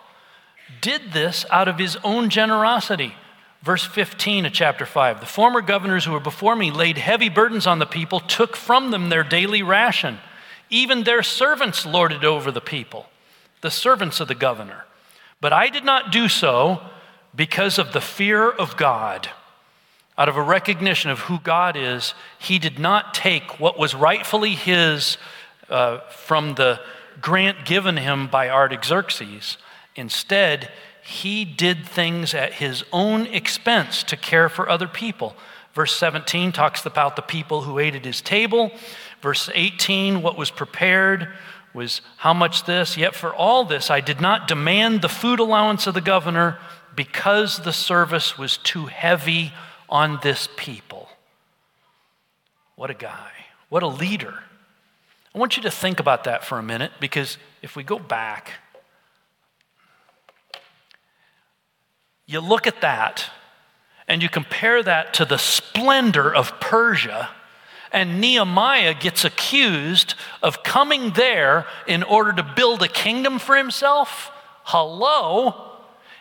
did 0.80 1.12
this 1.12 1.44
out 1.50 1.68
of 1.68 1.78
his 1.78 1.96
own 2.04 2.30
generosity. 2.30 3.14
Verse 3.62 3.84
15 3.84 4.46
of 4.46 4.52
chapter 4.52 4.84
5 4.84 5.20
The 5.20 5.26
former 5.26 5.60
governors 5.60 6.04
who 6.04 6.12
were 6.12 6.20
before 6.20 6.56
me 6.56 6.70
laid 6.70 6.98
heavy 6.98 7.28
burdens 7.28 7.66
on 7.66 7.78
the 7.78 7.86
people, 7.86 8.20
took 8.20 8.56
from 8.56 8.90
them 8.90 9.08
their 9.08 9.24
daily 9.24 9.62
ration. 9.62 10.18
Even 10.70 11.04
their 11.04 11.22
servants 11.22 11.86
lorded 11.86 12.24
over 12.24 12.50
the 12.50 12.60
people, 12.60 13.06
the 13.64 13.70
servants 13.70 14.20
of 14.20 14.28
the 14.28 14.34
governor. 14.34 14.84
But 15.40 15.54
I 15.54 15.70
did 15.70 15.86
not 15.86 16.12
do 16.12 16.28
so 16.28 16.82
because 17.34 17.78
of 17.78 17.94
the 17.94 18.00
fear 18.02 18.50
of 18.50 18.76
God, 18.76 19.30
out 20.18 20.28
of 20.28 20.36
a 20.36 20.42
recognition 20.42 21.10
of 21.10 21.20
who 21.20 21.38
God 21.38 21.74
is, 21.74 22.12
he 22.38 22.58
did 22.58 22.78
not 22.78 23.14
take 23.14 23.58
what 23.58 23.78
was 23.78 23.94
rightfully 23.94 24.50
his 24.50 25.16
uh, 25.70 26.00
from 26.10 26.56
the 26.56 26.78
grant 27.22 27.64
given 27.64 27.96
him 27.96 28.26
by 28.26 28.50
Artaxerxes. 28.50 29.56
Instead, 29.96 30.70
he 31.02 31.46
did 31.46 31.86
things 31.86 32.34
at 32.34 32.52
his 32.52 32.84
own 32.92 33.24
expense 33.28 34.02
to 34.02 34.16
care 34.16 34.50
for 34.50 34.68
other 34.68 34.88
people. 34.88 35.34
Verse 35.72 35.96
17 35.96 36.52
talks 36.52 36.84
about 36.84 37.16
the 37.16 37.22
people 37.22 37.62
who 37.62 37.78
ate 37.78 37.94
at 37.94 38.04
his 38.04 38.20
table. 38.20 38.72
Verse 39.22 39.48
18, 39.54 40.20
what 40.20 40.36
was 40.36 40.50
prepared 40.50 41.32
was 41.74 42.00
how 42.18 42.32
much 42.32 42.64
this. 42.64 42.96
Yet 42.96 43.14
for 43.14 43.34
all 43.34 43.64
this, 43.64 43.90
I 43.90 44.00
did 44.00 44.20
not 44.20 44.48
demand 44.48 45.02
the 45.02 45.08
food 45.08 45.40
allowance 45.40 45.86
of 45.86 45.94
the 45.94 46.00
governor 46.00 46.58
because 46.94 47.58
the 47.58 47.72
service 47.72 48.38
was 48.38 48.56
too 48.56 48.86
heavy 48.86 49.52
on 49.88 50.20
this 50.22 50.48
people. 50.56 51.08
What 52.76 52.90
a 52.90 52.94
guy. 52.94 53.30
What 53.68 53.82
a 53.82 53.88
leader. 53.88 54.34
I 55.34 55.38
want 55.38 55.56
you 55.56 55.64
to 55.64 55.70
think 55.70 55.98
about 55.98 56.24
that 56.24 56.44
for 56.44 56.58
a 56.58 56.62
minute 56.62 56.92
because 57.00 57.38
if 57.60 57.74
we 57.74 57.82
go 57.82 57.98
back, 57.98 58.52
you 62.26 62.40
look 62.40 62.66
at 62.66 62.80
that 62.82 63.30
and 64.06 64.22
you 64.22 64.28
compare 64.28 64.82
that 64.82 65.14
to 65.14 65.24
the 65.24 65.38
splendor 65.38 66.32
of 66.32 66.60
Persia, 66.60 67.30
and 67.94 68.20
Nehemiah 68.20 68.92
gets 68.92 69.24
accused 69.24 70.16
of 70.42 70.64
coming 70.64 71.12
there 71.12 71.64
in 71.86 72.02
order 72.02 72.32
to 72.32 72.42
build 72.42 72.82
a 72.82 72.88
kingdom 72.88 73.38
for 73.38 73.56
himself. 73.56 74.32
Hello? 74.64 75.70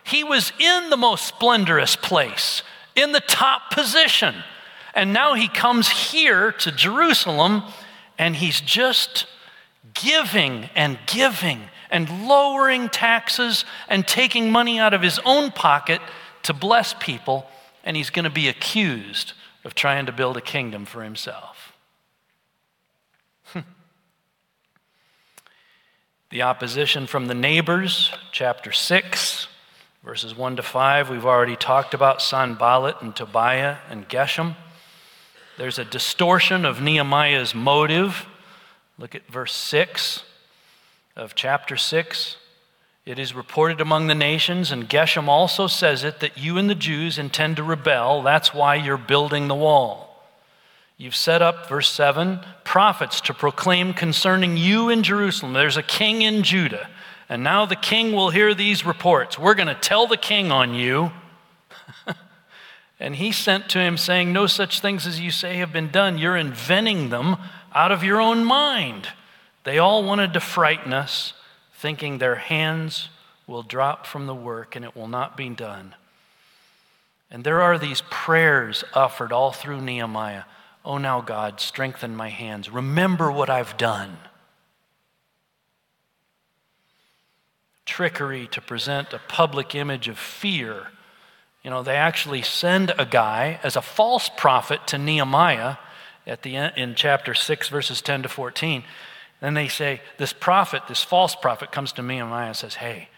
He 0.03 0.23
was 0.23 0.53
in 0.59 0.91
the 0.91 0.97
most 0.97 1.25
splendorous 1.25 1.95
place, 1.95 2.61
in 2.95 3.11
the 3.11 3.19
top 3.19 3.71
position. 3.71 4.35
And 4.93 5.13
now 5.13 5.33
he 5.33 5.47
comes 5.47 5.89
here 5.89 6.51
to 6.51 6.71
Jerusalem 6.71 7.63
and 8.19 8.35
he's 8.35 8.61
just 8.61 9.25
giving 9.95 10.69
and 10.75 10.99
giving 11.07 11.61
and 11.89 12.27
lowering 12.27 12.87
taxes 12.89 13.65
and 13.89 14.07
taking 14.07 14.51
money 14.51 14.79
out 14.79 14.93
of 14.93 15.01
his 15.01 15.19
own 15.25 15.49
pocket 15.49 16.01
to 16.43 16.53
bless 16.53 16.93
people. 16.93 17.47
And 17.83 17.97
he's 17.97 18.11
going 18.11 18.25
to 18.25 18.29
be 18.29 18.47
accused 18.47 19.33
of 19.63 19.73
trying 19.73 20.05
to 20.05 20.11
build 20.11 20.37
a 20.37 20.41
kingdom 20.41 20.85
for 20.85 21.03
himself. 21.03 21.52
The 26.33 26.41
opposition 26.41 27.05
from 27.05 27.27
the 27.27 27.35
neighbors, 27.35 28.11
chapter 28.31 28.71
6. 28.71 29.47
Verses 30.03 30.35
1 30.35 30.55
to 30.55 30.63
5, 30.63 31.11
we've 31.11 31.27
already 31.27 31.55
talked 31.55 31.93
about 31.93 32.23
Sanballat 32.23 32.95
and 33.01 33.15
Tobiah 33.15 33.77
and 33.87 34.09
Geshem. 34.09 34.55
There's 35.59 35.77
a 35.77 35.85
distortion 35.85 36.65
of 36.65 36.81
Nehemiah's 36.81 37.53
motive. 37.53 38.25
Look 38.97 39.13
at 39.13 39.27
verse 39.27 39.53
6 39.53 40.23
of 41.15 41.35
chapter 41.35 41.77
6. 41.77 42.37
It 43.05 43.19
is 43.19 43.35
reported 43.35 43.79
among 43.79 44.07
the 44.07 44.15
nations, 44.15 44.71
and 44.71 44.89
Geshem 44.89 45.27
also 45.27 45.67
says 45.67 46.03
it, 46.03 46.19
that 46.21 46.35
you 46.35 46.57
and 46.57 46.67
the 46.67 46.73
Jews 46.73 47.19
intend 47.19 47.57
to 47.57 47.63
rebel. 47.63 48.23
That's 48.23 48.55
why 48.55 48.73
you're 48.73 48.97
building 48.97 49.47
the 49.47 49.53
wall. 49.53 50.02
You've 50.97 51.15
set 51.15 51.41
up, 51.41 51.67
verse 51.67 51.89
7, 51.89 52.39
prophets 52.63 53.19
to 53.21 53.33
proclaim 53.33 53.93
concerning 53.93 54.57
you 54.57 54.89
in 54.89 55.03
Jerusalem. 55.03 55.53
There's 55.53 55.77
a 55.77 55.83
king 55.83 56.21
in 56.21 56.43
Judah. 56.43 56.89
And 57.29 57.43
now 57.43 57.65
the 57.65 57.75
king 57.75 58.13
will 58.13 58.29
hear 58.29 58.53
these 58.53 58.85
reports. 58.85 59.39
We're 59.39 59.55
going 59.55 59.67
to 59.67 59.75
tell 59.75 60.07
the 60.07 60.17
king 60.17 60.51
on 60.51 60.75
you. 60.75 61.11
and 62.99 63.15
he 63.15 63.31
sent 63.31 63.69
to 63.69 63.79
him, 63.79 63.97
saying, 63.97 64.31
No 64.31 64.45
such 64.45 64.81
things 64.81 65.07
as 65.07 65.19
you 65.19 65.31
say 65.31 65.57
have 65.57 65.73
been 65.73 65.89
done. 65.89 66.17
You're 66.17 66.37
inventing 66.37 67.09
them 67.09 67.37
out 67.73 67.91
of 67.91 68.03
your 68.03 68.21
own 68.21 68.43
mind. 68.43 69.07
They 69.63 69.79
all 69.79 70.03
wanted 70.03 70.33
to 70.33 70.39
frighten 70.39 70.93
us, 70.93 71.33
thinking 71.73 72.17
their 72.17 72.35
hands 72.35 73.09
will 73.47 73.63
drop 73.63 74.05
from 74.05 74.27
the 74.27 74.35
work 74.35 74.75
and 74.75 74.85
it 74.85 74.95
will 74.95 75.07
not 75.07 75.35
be 75.35 75.49
done. 75.49 75.95
And 77.31 77.43
there 77.43 77.61
are 77.61 77.79
these 77.79 78.03
prayers 78.11 78.83
offered 78.93 79.31
all 79.31 79.51
through 79.51 79.81
Nehemiah. 79.81 80.43
Oh, 80.85 80.97
now, 80.97 81.21
God, 81.21 81.61
strengthen 81.61 82.15
my 82.15 82.29
hands. 82.29 82.69
Remember 82.69 83.31
what 83.31 83.49
I've 83.49 83.77
done. 83.77 84.17
Trickery 87.85 88.47
to 88.47 88.61
present 88.61 89.13
a 89.13 89.21
public 89.27 89.75
image 89.75 90.07
of 90.07 90.17
fear. 90.17 90.87
You 91.63 91.69
know, 91.69 91.83
they 91.83 91.95
actually 91.95 92.41
send 92.41 92.93
a 92.97 93.05
guy 93.05 93.59
as 93.63 93.75
a 93.75 93.81
false 93.81 94.29
prophet 94.35 94.85
to 94.87 94.97
Nehemiah 94.97 95.77
at 96.27 96.43
the 96.43 96.55
end, 96.55 96.73
in 96.75 96.95
chapter 96.95 97.33
6, 97.33 97.69
verses 97.69 98.01
10 98.01 98.23
to 98.23 98.29
14. 98.29 98.83
Then 99.39 99.53
they 99.53 99.69
say, 99.69 100.01
This 100.17 100.33
prophet, 100.33 100.83
this 100.87 101.03
false 101.03 101.35
prophet, 101.35 101.71
comes 101.71 101.93
to 101.93 102.01
Nehemiah 102.01 102.47
and 102.47 102.55
says, 102.55 102.75
Hey, 102.75 103.09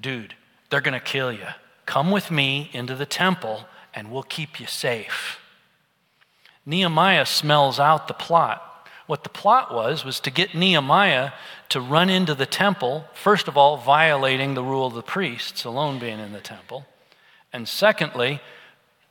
dude, 0.00 0.34
they're 0.68 0.80
going 0.80 0.94
to 0.94 1.00
kill 1.00 1.32
you. 1.32 1.46
Come 1.86 2.12
with 2.12 2.30
me 2.30 2.70
into 2.72 2.94
the 2.94 3.06
temple 3.06 3.64
and 3.92 4.12
we'll 4.12 4.22
keep 4.22 4.60
you 4.60 4.66
safe. 4.66 5.39
Nehemiah 6.66 7.26
smells 7.26 7.80
out 7.80 8.08
the 8.08 8.14
plot. 8.14 8.66
What 9.06 9.24
the 9.24 9.28
plot 9.28 9.74
was, 9.74 10.04
was 10.04 10.20
to 10.20 10.30
get 10.30 10.54
Nehemiah 10.54 11.32
to 11.70 11.80
run 11.80 12.10
into 12.10 12.34
the 12.34 12.46
temple, 12.46 13.06
first 13.12 13.48
of 13.48 13.56
all, 13.56 13.76
violating 13.76 14.54
the 14.54 14.62
rule 14.62 14.86
of 14.86 14.94
the 14.94 15.02
priests, 15.02 15.64
alone 15.64 15.98
being 15.98 16.20
in 16.20 16.32
the 16.32 16.40
temple. 16.40 16.86
And 17.52 17.68
secondly, 17.68 18.40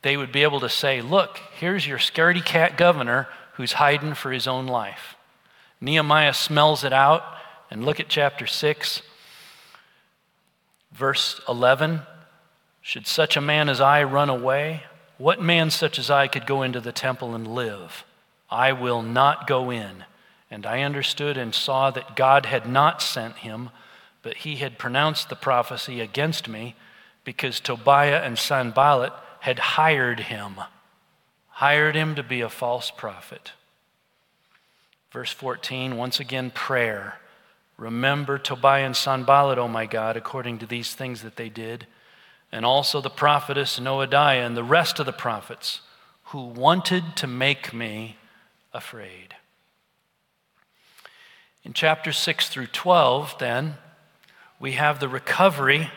they 0.02 0.16
would 0.16 0.32
be 0.32 0.42
able 0.42 0.60
to 0.60 0.68
say, 0.68 1.02
Look, 1.02 1.38
here's 1.58 1.86
your 1.86 1.98
scaredy 1.98 2.44
cat 2.44 2.78
governor 2.78 3.28
who's 3.54 3.72
hiding 3.72 4.14
for 4.14 4.32
his 4.32 4.46
own 4.46 4.66
life. 4.66 5.16
Nehemiah 5.80 6.34
smells 6.34 6.84
it 6.84 6.92
out, 6.92 7.22
and 7.70 7.84
look 7.84 8.00
at 8.00 8.08
chapter 8.08 8.46
6, 8.46 9.02
verse 10.92 11.40
11. 11.48 12.00
Should 12.82 13.06
such 13.06 13.36
a 13.36 13.40
man 13.40 13.68
as 13.68 13.80
I 13.80 14.02
run 14.02 14.30
away? 14.30 14.84
What 15.20 15.42
man 15.42 15.68
such 15.68 15.98
as 15.98 16.10
I 16.10 16.28
could 16.28 16.46
go 16.46 16.62
into 16.62 16.80
the 16.80 16.92
temple 16.92 17.34
and 17.34 17.46
live? 17.46 18.06
I 18.48 18.72
will 18.72 19.02
not 19.02 19.46
go 19.46 19.70
in. 19.70 20.04
And 20.50 20.64
I 20.64 20.80
understood 20.80 21.36
and 21.36 21.54
saw 21.54 21.90
that 21.90 22.16
God 22.16 22.46
had 22.46 22.66
not 22.66 23.02
sent 23.02 23.36
him, 23.36 23.68
but 24.22 24.38
he 24.38 24.56
had 24.56 24.78
pronounced 24.78 25.28
the 25.28 25.36
prophecy 25.36 26.00
against 26.00 26.48
me 26.48 26.74
because 27.22 27.60
Tobiah 27.60 28.22
and 28.22 28.38
Sanballat 28.38 29.12
had 29.40 29.58
hired 29.58 30.20
him, 30.20 30.54
hired 31.48 31.94
him 31.94 32.14
to 32.14 32.22
be 32.22 32.40
a 32.40 32.48
false 32.48 32.90
prophet. 32.90 33.52
Verse 35.12 35.32
14, 35.32 35.98
once 35.98 36.18
again, 36.18 36.50
prayer. 36.50 37.20
Remember 37.76 38.38
Tobiah 38.38 38.86
and 38.86 38.96
Sanballat, 38.96 39.58
O 39.58 39.68
my 39.68 39.84
God, 39.84 40.16
according 40.16 40.56
to 40.60 40.66
these 40.66 40.94
things 40.94 41.20
that 41.20 41.36
they 41.36 41.50
did 41.50 41.86
and 42.52 42.64
also 42.64 43.00
the 43.00 43.10
prophetess 43.10 43.78
Noadiah 43.78 44.44
and 44.44 44.56
the 44.56 44.64
rest 44.64 44.98
of 44.98 45.06
the 45.06 45.12
prophets 45.12 45.80
who 46.24 46.44
wanted 46.44 47.16
to 47.16 47.26
make 47.26 47.72
me 47.72 48.16
afraid. 48.72 49.34
In 51.64 51.72
chapter 51.72 52.12
6 52.12 52.48
through 52.48 52.68
12, 52.68 53.36
then, 53.38 53.74
we 54.58 54.72
have 54.72 55.00
the 55.00 55.08
recovery 55.08 55.90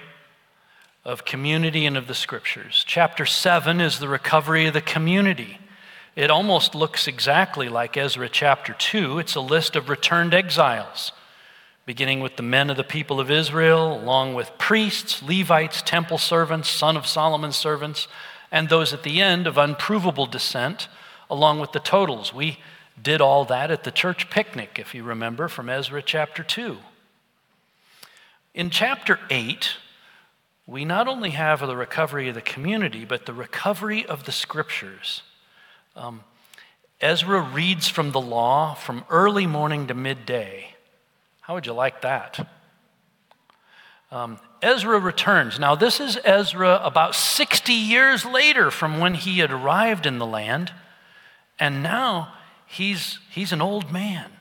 of 1.06 1.26
community 1.26 1.86
and 1.86 1.98
of 1.98 2.08
the 2.08 2.14
scriptures. 2.14 2.84
Chapter 2.88 3.26
7 3.26 3.82
is 3.82 4.00
the 4.00 4.08
recovery 4.08 4.68
of 4.68 4.74
the 4.74 4.82
community. 4.82 5.60
It 6.16 6.30
almost 6.30 6.76
looks 6.76 7.08
exactly 7.08 7.70
like 7.70 7.98
Ezra 7.98 8.30
chapter 8.30 8.74
2. 8.74 9.20
It's 9.20 9.36
a 9.36 9.42
list 9.42 9.76
of 9.76 9.90
returned 9.90 10.34
exiles 10.34 11.12
beginning 11.86 12.22
with 12.22 12.38
the 12.38 12.44
men 12.44 12.70
of 12.70 12.78
the 12.78 12.84
people 12.84 13.20
of 13.20 13.30
Israel, 13.30 14.02
along 14.02 14.34
with 14.34 14.58
priests, 14.58 15.22
Levites, 15.22 15.82
temple 15.82 16.18
servants, 16.18 16.70
son 16.70 16.96
of 16.96 17.06
Solomon's 17.06 17.58
servants, 17.58 18.08
and 18.52 18.70
those 18.70 18.94
at 18.94 19.04
the 19.04 19.22
end 19.22 19.48
of 19.48 19.58
unprovable 19.58 20.26
descent, 20.26 20.88
along 21.30 21.60
with 21.60 21.72
the 21.72 21.80
totals. 21.80 22.34
We 22.34 22.60
did 23.02 23.20
all 23.20 23.44
that 23.46 23.72
at 23.72 23.84
the 23.84 23.92
church 23.92 24.30
picnic, 24.30 24.78
if 24.80 24.94
you 24.94 25.04
remember, 25.04 25.48
from 25.48 25.70
Ezra 25.70 26.02
chapter 26.02 26.44
2. 26.44 26.78
In 28.54 28.70
chapter 28.70 29.20
8, 29.30 29.78
we 30.66 30.86
not 30.86 31.08
only 31.08 31.32
have 31.32 31.60
the 31.60 31.76
recovery 31.76 32.30
of 32.30 32.36
the 32.36 32.42
community, 32.42 33.04
but 33.04 33.26
the 33.26 33.34
recovery 33.34 34.06
of 34.06 34.24
the 34.24 34.32
scriptures. 34.32 35.24
Um, 35.96 36.24
Ezra 37.02 37.42
reads 37.42 37.90
from 37.90 38.12
the 38.12 38.22
law 38.22 38.74
from 38.74 39.04
early 39.10 39.46
morning 39.46 39.88
to 39.88 39.94
midday. 39.94 40.73
How 41.44 41.56
would 41.56 41.66
you 41.66 41.74
like 41.74 42.04
that? 42.04 42.48
Um, 44.12 44.40
Ezra 44.62 44.98
returns. 44.98 45.60
Now, 45.60 45.76
this 45.76 46.00
is 46.00 46.18
Ezra 46.24 46.80
about 46.82 47.16
60 47.16 47.74
years 47.74 48.24
later 48.24 48.72
from 48.72 49.02
when 49.02 49.14
he 49.14 49.40
had 49.40 49.52
arrived 49.52 50.06
in 50.06 50.20
the 50.20 50.26
land. 50.26 50.72
And 51.60 51.84
now 51.84 52.34
he's, 52.66 53.20
he's 53.30 53.52
an 53.52 53.62
old 53.62 53.92
man. 53.92 54.32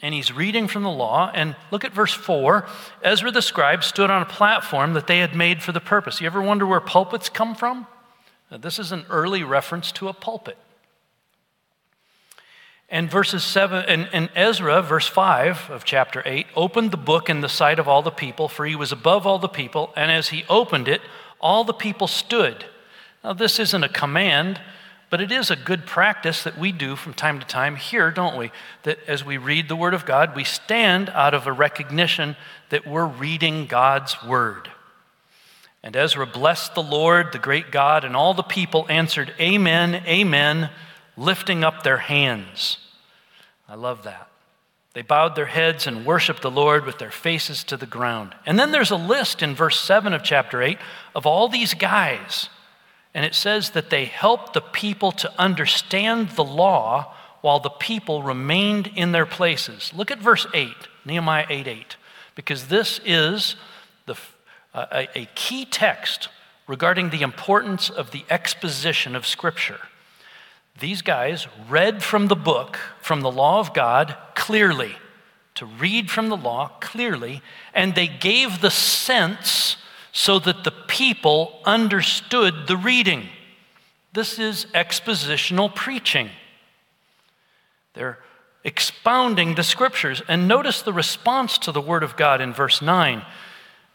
And 0.00 0.14
he's 0.14 0.32
reading 0.32 0.68
from 0.68 0.84
the 0.84 0.90
law. 0.90 1.30
And 1.34 1.54
look 1.70 1.84
at 1.84 1.92
verse 1.92 2.14
4. 2.14 2.66
Ezra 3.02 3.30
the 3.30 3.42
scribe 3.42 3.84
stood 3.84 4.08
on 4.08 4.22
a 4.22 4.26
platform 4.26 4.94
that 4.94 5.06
they 5.06 5.18
had 5.18 5.36
made 5.36 5.62
for 5.62 5.72
the 5.72 5.80
purpose. 5.80 6.18
You 6.18 6.28
ever 6.28 6.40
wonder 6.40 6.66
where 6.66 6.80
pulpits 6.80 7.28
come 7.28 7.54
from? 7.54 7.86
Now, 8.50 8.56
this 8.56 8.78
is 8.78 8.90
an 8.90 9.04
early 9.10 9.42
reference 9.42 9.92
to 9.92 10.08
a 10.08 10.14
pulpit. 10.14 10.56
And 12.90 13.10
verses 13.10 13.44
7 13.44 13.84
and, 13.86 14.08
and, 14.12 14.30
Ezra, 14.34 14.80
verse 14.80 15.06
5 15.06 15.70
of 15.70 15.84
chapter 15.84 16.22
8, 16.24 16.46
opened 16.56 16.90
the 16.90 16.96
book 16.96 17.28
in 17.28 17.42
the 17.42 17.48
sight 17.48 17.78
of 17.78 17.86
all 17.86 18.00
the 18.00 18.10
people, 18.10 18.48
for 18.48 18.64
he 18.64 18.74
was 18.74 18.92
above 18.92 19.26
all 19.26 19.38
the 19.38 19.48
people, 19.48 19.92
and 19.94 20.10
as 20.10 20.30
he 20.30 20.44
opened 20.48 20.88
it, 20.88 21.02
all 21.38 21.64
the 21.64 21.74
people 21.74 22.06
stood. 22.06 22.64
Now, 23.22 23.34
this 23.34 23.58
isn't 23.58 23.84
a 23.84 23.90
command, 23.90 24.58
but 25.10 25.20
it 25.20 25.30
is 25.30 25.50
a 25.50 25.56
good 25.56 25.84
practice 25.84 26.42
that 26.44 26.58
we 26.58 26.72
do 26.72 26.96
from 26.96 27.12
time 27.12 27.38
to 27.40 27.46
time 27.46 27.76
here, 27.76 28.10
don't 28.10 28.38
we? 28.38 28.50
That 28.84 28.98
as 29.06 29.22
we 29.22 29.36
read 29.36 29.68
the 29.68 29.76
Word 29.76 29.92
of 29.92 30.06
God, 30.06 30.34
we 30.34 30.44
stand 30.44 31.10
out 31.10 31.34
of 31.34 31.46
a 31.46 31.52
recognition 31.52 32.36
that 32.70 32.86
we're 32.86 33.06
reading 33.06 33.66
God's 33.66 34.22
Word. 34.24 34.70
And 35.82 35.94
Ezra 35.94 36.26
blessed 36.26 36.74
the 36.74 36.82
Lord, 36.82 37.32
the 37.32 37.38
great 37.38 37.70
God, 37.70 38.04
and 38.04 38.16
all 38.16 38.32
the 38.32 38.42
people 38.42 38.86
answered, 38.88 39.34
Amen, 39.38 39.94
Amen 40.06 40.70
lifting 41.18 41.64
up 41.64 41.82
their 41.82 41.98
hands. 41.98 42.78
I 43.68 43.74
love 43.74 44.04
that. 44.04 44.28
They 44.94 45.02
bowed 45.02 45.36
their 45.36 45.46
heads 45.46 45.86
and 45.86 46.06
worshiped 46.06 46.42
the 46.42 46.50
Lord 46.50 46.86
with 46.86 46.98
their 46.98 47.10
faces 47.10 47.62
to 47.64 47.76
the 47.76 47.86
ground. 47.86 48.34
And 48.46 48.58
then 48.58 48.72
there's 48.72 48.90
a 48.90 48.96
list 48.96 49.42
in 49.42 49.54
verse 49.54 49.78
7 49.80 50.12
of 50.12 50.22
chapter 50.22 50.62
8 50.62 50.78
of 51.14 51.26
all 51.26 51.48
these 51.48 51.74
guys. 51.74 52.48
And 53.14 53.24
it 53.24 53.34
says 53.34 53.70
that 53.70 53.90
they 53.90 54.06
helped 54.06 54.54
the 54.54 54.60
people 54.60 55.12
to 55.12 55.32
understand 55.38 56.30
the 56.30 56.44
law 56.44 57.14
while 57.42 57.60
the 57.60 57.70
people 57.70 58.22
remained 58.22 58.90
in 58.96 59.12
their 59.12 59.26
places. 59.26 59.92
Look 59.94 60.10
at 60.10 60.18
verse 60.18 60.46
8, 60.54 60.72
Nehemiah 61.04 61.46
8 61.48 61.66
8, 61.66 61.96
because 62.34 62.68
this 62.68 63.00
is 63.04 63.56
the, 64.06 64.16
uh, 64.74 64.86
a, 64.92 65.20
a 65.20 65.28
key 65.34 65.64
text 65.64 66.28
regarding 66.66 67.10
the 67.10 67.22
importance 67.22 67.88
of 67.90 68.10
the 68.10 68.24
exposition 68.30 69.14
of 69.14 69.26
Scripture. 69.26 69.80
These 70.80 71.02
guys 71.02 71.46
read 71.68 72.02
from 72.02 72.28
the 72.28 72.36
book, 72.36 72.78
from 73.00 73.20
the 73.20 73.30
law 73.30 73.58
of 73.58 73.74
God, 73.74 74.16
clearly, 74.34 74.96
to 75.54 75.66
read 75.66 76.10
from 76.10 76.28
the 76.28 76.36
law 76.36 76.68
clearly, 76.80 77.42
and 77.74 77.94
they 77.94 78.06
gave 78.06 78.60
the 78.60 78.70
sense 78.70 79.76
so 80.12 80.38
that 80.38 80.64
the 80.64 80.70
people 80.70 81.60
understood 81.64 82.66
the 82.66 82.76
reading. 82.76 83.28
This 84.12 84.38
is 84.38 84.66
expositional 84.66 85.74
preaching. 85.74 86.30
They're 87.94 88.18
expounding 88.64 89.54
the 89.54 89.62
scriptures. 89.62 90.22
And 90.28 90.46
notice 90.46 90.82
the 90.82 90.92
response 90.92 91.58
to 91.58 91.72
the 91.72 91.80
word 91.80 92.02
of 92.02 92.16
God 92.16 92.40
in 92.40 92.52
verse 92.52 92.82
9. 92.82 93.22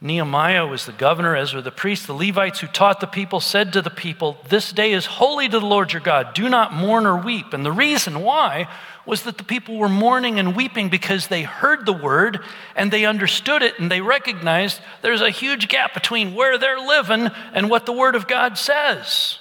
Nehemiah 0.03 0.67
was 0.67 0.85
the 0.85 0.91
governor, 0.91 1.33
Ezra 1.33 1.61
the 1.61 1.71
priest, 1.71 2.07
the 2.07 2.13
Levites 2.13 2.59
who 2.59 2.67
taught 2.67 2.99
the 2.99 3.07
people 3.07 3.39
said 3.39 3.71
to 3.71 3.81
the 3.81 3.89
people, 3.89 4.37
This 4.49 4.73
day 4.73 4.91
is 4.91 5.05
holy 5.05 5.47
to 5.47 5.61
the 5.61 5.65
Lord 5.65 5.93
your 5.93 6.01
God. 6.01 6.33
Do 6.33 6.49
not 6.49 6.73
mourn 6.73 7.05
or 7.05 7.15
weep. 7.15 7.53
And 7.53 7.65
the 7.65 7.71
reason 7.71 8.19
why 8.19 8.67
was 9.05 9.23
that 9.23 9.37
the 9.37 9.45
people 9.45 9.77
were 9.77 9.87
mourning 9.87 10.39
and 10.39 10.57
weeping 10.57 10.89
because 10.89 11.27
they 11.27 11.43
heard 11.43 11.85
the 11.85 11.93
word 11.93 12.41
and 12.75 12.91
they 12.91 13.05
understood 13.05 13.61
it 13.61 13.79
and 13.79 13.89
they 13.89 14.01
recognized 14.01 14.81
there's 15.01 15.21
a 15.21 15.29
huge 15.29 15.69
gap 15.69 15.93
between 15.93 16.35
where 16.35 16.57
they're 16.57 16.85
living 16.85 17.29
and 17.53 17.69
what 17.69 17.85
the 17.85 17.93
word 17.93 18.15
of 18.15 18.27
God 18.27 18.57
says. 18.57 19.39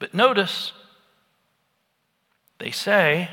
But 0.00 0.12
notice, 0.12 0.72
they 2.58 2.72
say, 2.72 3.30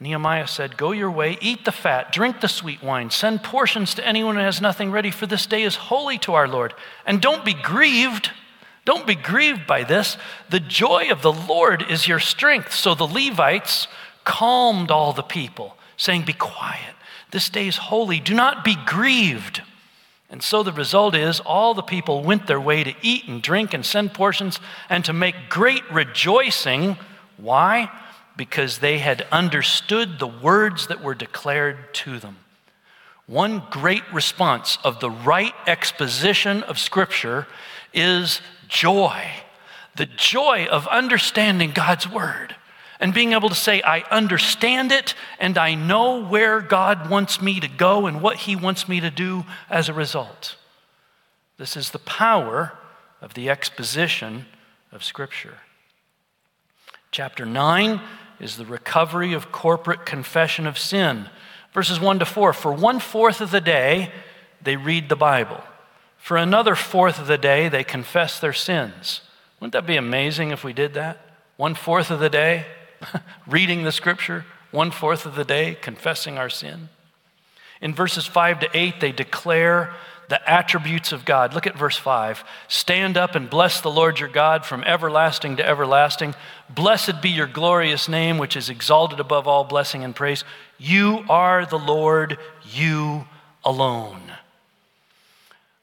Nehemiah 0.00 0.46
said, 0.46 0.78
Go 0.78 0.92
your 0.92 1.10
way, 1.10 1.36
eat 1.42 1.66
the 1.66 1.72
fat, 1.72 2.10
drink 2.10 2.40
the 2.40 2.48
sweet 2.48 2.82
wine, 2.82 3.10
send 3.10 3.42
portions 3.42 3.94
to 3.94 4.06
anyone 4.06 4.36
who 4.36 4.40
has 4.40 4.60
nothing 4.60 4.90
ready, 4.90 5.10
for 5.10 5.26
this 5.26 5.44
day 5.44 5.62
is 5.62 5.76
holy 5.76 6.16
to 6.18 6.32
our 6.32 6.48
Lord. 6.48 6.72
And 7.04 7.20
don't 7.20 7.44
be 7.44 7.52
grieved. 7.52 8.30
Don't 8.86 9.06
be 9.06 9.14
grieved 9.14 9.66
by 9.66 9.84
this. 9.84 10.16
The 10.48 10.58
joy 10.58 11.10
of 11.10 11.20
the 11.20 11.32
Lord 11.32 11.84
is 11.90 12.08
your 12.08 12.18
strength. 12.18 12.72
So 12.72 12.94
the 12.94 13.06
Levites 13.06 13.88
calmed 14.24 14.90
all 14.90 15.12
the 15.12 15.22
people, 15.22 15.76
saying, 15.98 16.22
Be 16.22 16.32
quiet. 16.32 16.94
This 17.30 17.50
day 17.50 17.68
is 17.68 17.76
holy. 17.76 18.20
Do 18.20 18.34
not 18.34 18.64
be 18.64 18.76
grieved. 18.86 19.62
And 20.30 20.42
so 20.42 20.62
the 20.62 20.72
result 20.72 21.14
is 21.14 21.40
all 21.40 21.74
the 21.74 21.82
people 21.82 22.22
went 22.22 22.46
their 22.46 22.60
way 22.60 22.84
to 22.84 22.94
eat 23.02 23.28
and 23.28 23.42
drink 23.42 23.74
and 23.74 23.84
send 23.84 24.14
portions 24.14 24.60
and 24.88 25.04
to 25.04 25.12
make 25.12 25.34
great 25.50 25.82
rejoicing. 25.90 26.96
Why? 27.36 27.90
Because 28.36 28.78
they 28.78 28.98
had 28.98 29.26
understood 29.30 30.18
the 30.18 30.26
words 30.26 30.86
that 30.86 31.02
were 31.02 31.14
declared 31.14 31.92
to 31.94 32.18
them. 32.18 32.38
One 33.26 33.62
great 33.70 34.02
response 34.12 34.78
of 34.82 35.00
the 35.00 35.10
right 35.10 35.54
exposition 35.66 36.62
of 36.64 36.78
Scripture 36.78 37.46
is 37.92 38.40
joy 38.68 39.30
the 39.96 40.06
joy 40.06 40.66
of 40.66 40.86
understanding 40.86 41.72
God's 41.72 42.08
word 42.08 42.56
and 43.00 43.14
being 43.14 43.32
able 43.32 43.48
to 43.48 43.54
say, 43.54 43.82
I 43.82 44.00
understand 44.10 44.92
it 44.92 45.14
and 45.38 45.56
I 45.58 45.74
know 45.74 46.24
where 46.24 46.60
God 46.60 47.10
wants 47.10 47.40
me 47.40 47.60
to 47.60 47.68
go 47.68 48.06
and 48.06 48.20
what 48.22 48.36
He 48.38 48.56
wants 48.56 48.88
me 48.88 49.00
to 49.00 49.10
do 49.10 49.44
as 49.68 49.88
a 49.88 49.94
result. 49.94 50.56
This 51.58 51.76
is 51.76 51.90
the 51.90 51.98
power 51.98 52.72
of 53.20 53.34
the 53.34 53.50
exposition 53.50 54.46
of 54.92 55.04
Scripture. 55.04 55.58
Chapter 57.10 57.44
9 57.44 58.00
is 58.40 58.56
the 58.56 58.64
recovery 58.64 59.32
of 59.32 59.52
corporate 59.52 60.06
confession 60.06 60.66
of 60.66 60.78
sin. 60.78 61.28
Verses 61.72 62.00
1 62.00 62.18
to 62.18 62.24
4 62.24 62.52
For 62.52 62.72
one 62.72 62.98
fourth 62.98 63.40
of 63.40 63.50
the 63.50 63.60
day, 63.60 64.10
they 64.62 64.76
read 64.76 65.08
the 65.08 65.16
Bible. 65.16 65.62
For 66.16 66.36
another 66.36 66.74
fourth 66.74 67.18
of 67.18 67.26
the 67.26 67.38
day, 67.38 67.68
they 67.68 67.84
confess 67.84 68.40
their 68.40 68.52
sins. 68.52 69.22
Wouldn't 69.58 69.72
that 69.72 69.86
be 69.86 69.96
amazing 69.96 70.50
if 70.50 70.64
we 70.64 70.72
did 70.72 70.94
that? 70.94 71.18
One 71.56 71.74
fourth 71.74 72.10
of 72.10 72.20
the 72.20 72.30
day, 72.30 72.66
reading 73.46 73.84
the 73.84 73.92
scripture, 73.92 74.44
one 74.70 74.90
fourth 74.90 75.26
of 75.26 75.34
the 75.34 75.44
day, 75.44 75.76
confessing 75.80 76.38
our 76.38 76.50
sin. 76.50 76.88
In 77.80 77.94
verses 77.94 78.26
5 78.26 78.60
to 78.60 78.68
8, 78.74 79.00
they 79.00 79.12
declare 79.12 79.94
the 80.30 80.50
attributes 80.50 81.10
of 81.10 81.24
God. 81.24 81.54
Look 81.54 81.66
at 81.66 81.76
verse 81.76 81.96
5. 81.96 82.44
Stand 82.68 83.18
up 83.18 83.34
and 83.34 83.50
bless 83.50 83.80
the 83.80 83.90
Lord 83.90 84.20
your 84.20 84.28
God 84.28 84.64
from 84.64 84.84
everlasting 84.84 85.56
to 85.56 85.68
everlasting. 85.68 86.36
Blessed 86.68 87.20
be 87.20 87.30
your 87.30 87.48
glorious 87.48 88.08
name, 88.08 88.38
which 88.38 88.56
is 88.56 88.70
exalted 88.70 89.18
above 89.18 89.48
all 89.48 89.64
blessing 89.64 90.04
and 90.04 90.14
praise. 90.14 90.44
You 90.78 91.24
are 91.28 91.66
the 91.66 91.80
Lord, 91.80 92.38
you 92.72 93.26
alone. 93.64 94.22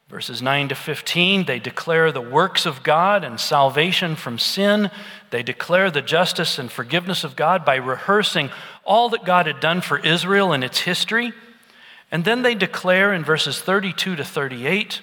Verses 0.08 0.42
9 0.42 0.70
to 0.70 0.76
15, 0.76 1.44
they 1.44 1.60
declare 1.60 2.14
the 2.14 2.22
works 2.22 2.66
of 2.66 2.84
God 2.84 3.26
and 3.26 3.38
salvation 3.38 4.16
from 4.16 4.40
sin. 4.40 4.90
They 5.30 5.44
declare 5.44 5.92
the 5.92 6.02
justice 6.02 6.58
and 6.58 6.72
forgiveness 6.72 7.26
of 7.26 7.36
God 7.36 7.66
by 7.66 7.76
rehearsing 7.76 8.50
all 8.86 9.10
that 9.10 9.26
God 9.26 9.46
had 9.46 9.60
done 9.60 9.82
for 9.82 10.00
Israel 10.00 10.54
in 10.54 10.64
its 10.64 10.80
history. 10.80 11.34
And 12.12 12.24
then 12.24 12.42
they 12.42 12.56
declare 12.56 13.14
in 13.14 13.24
verses 13.24 13.60
32 13.60 14.16
to 14.16 14.24
38 14.24 15.02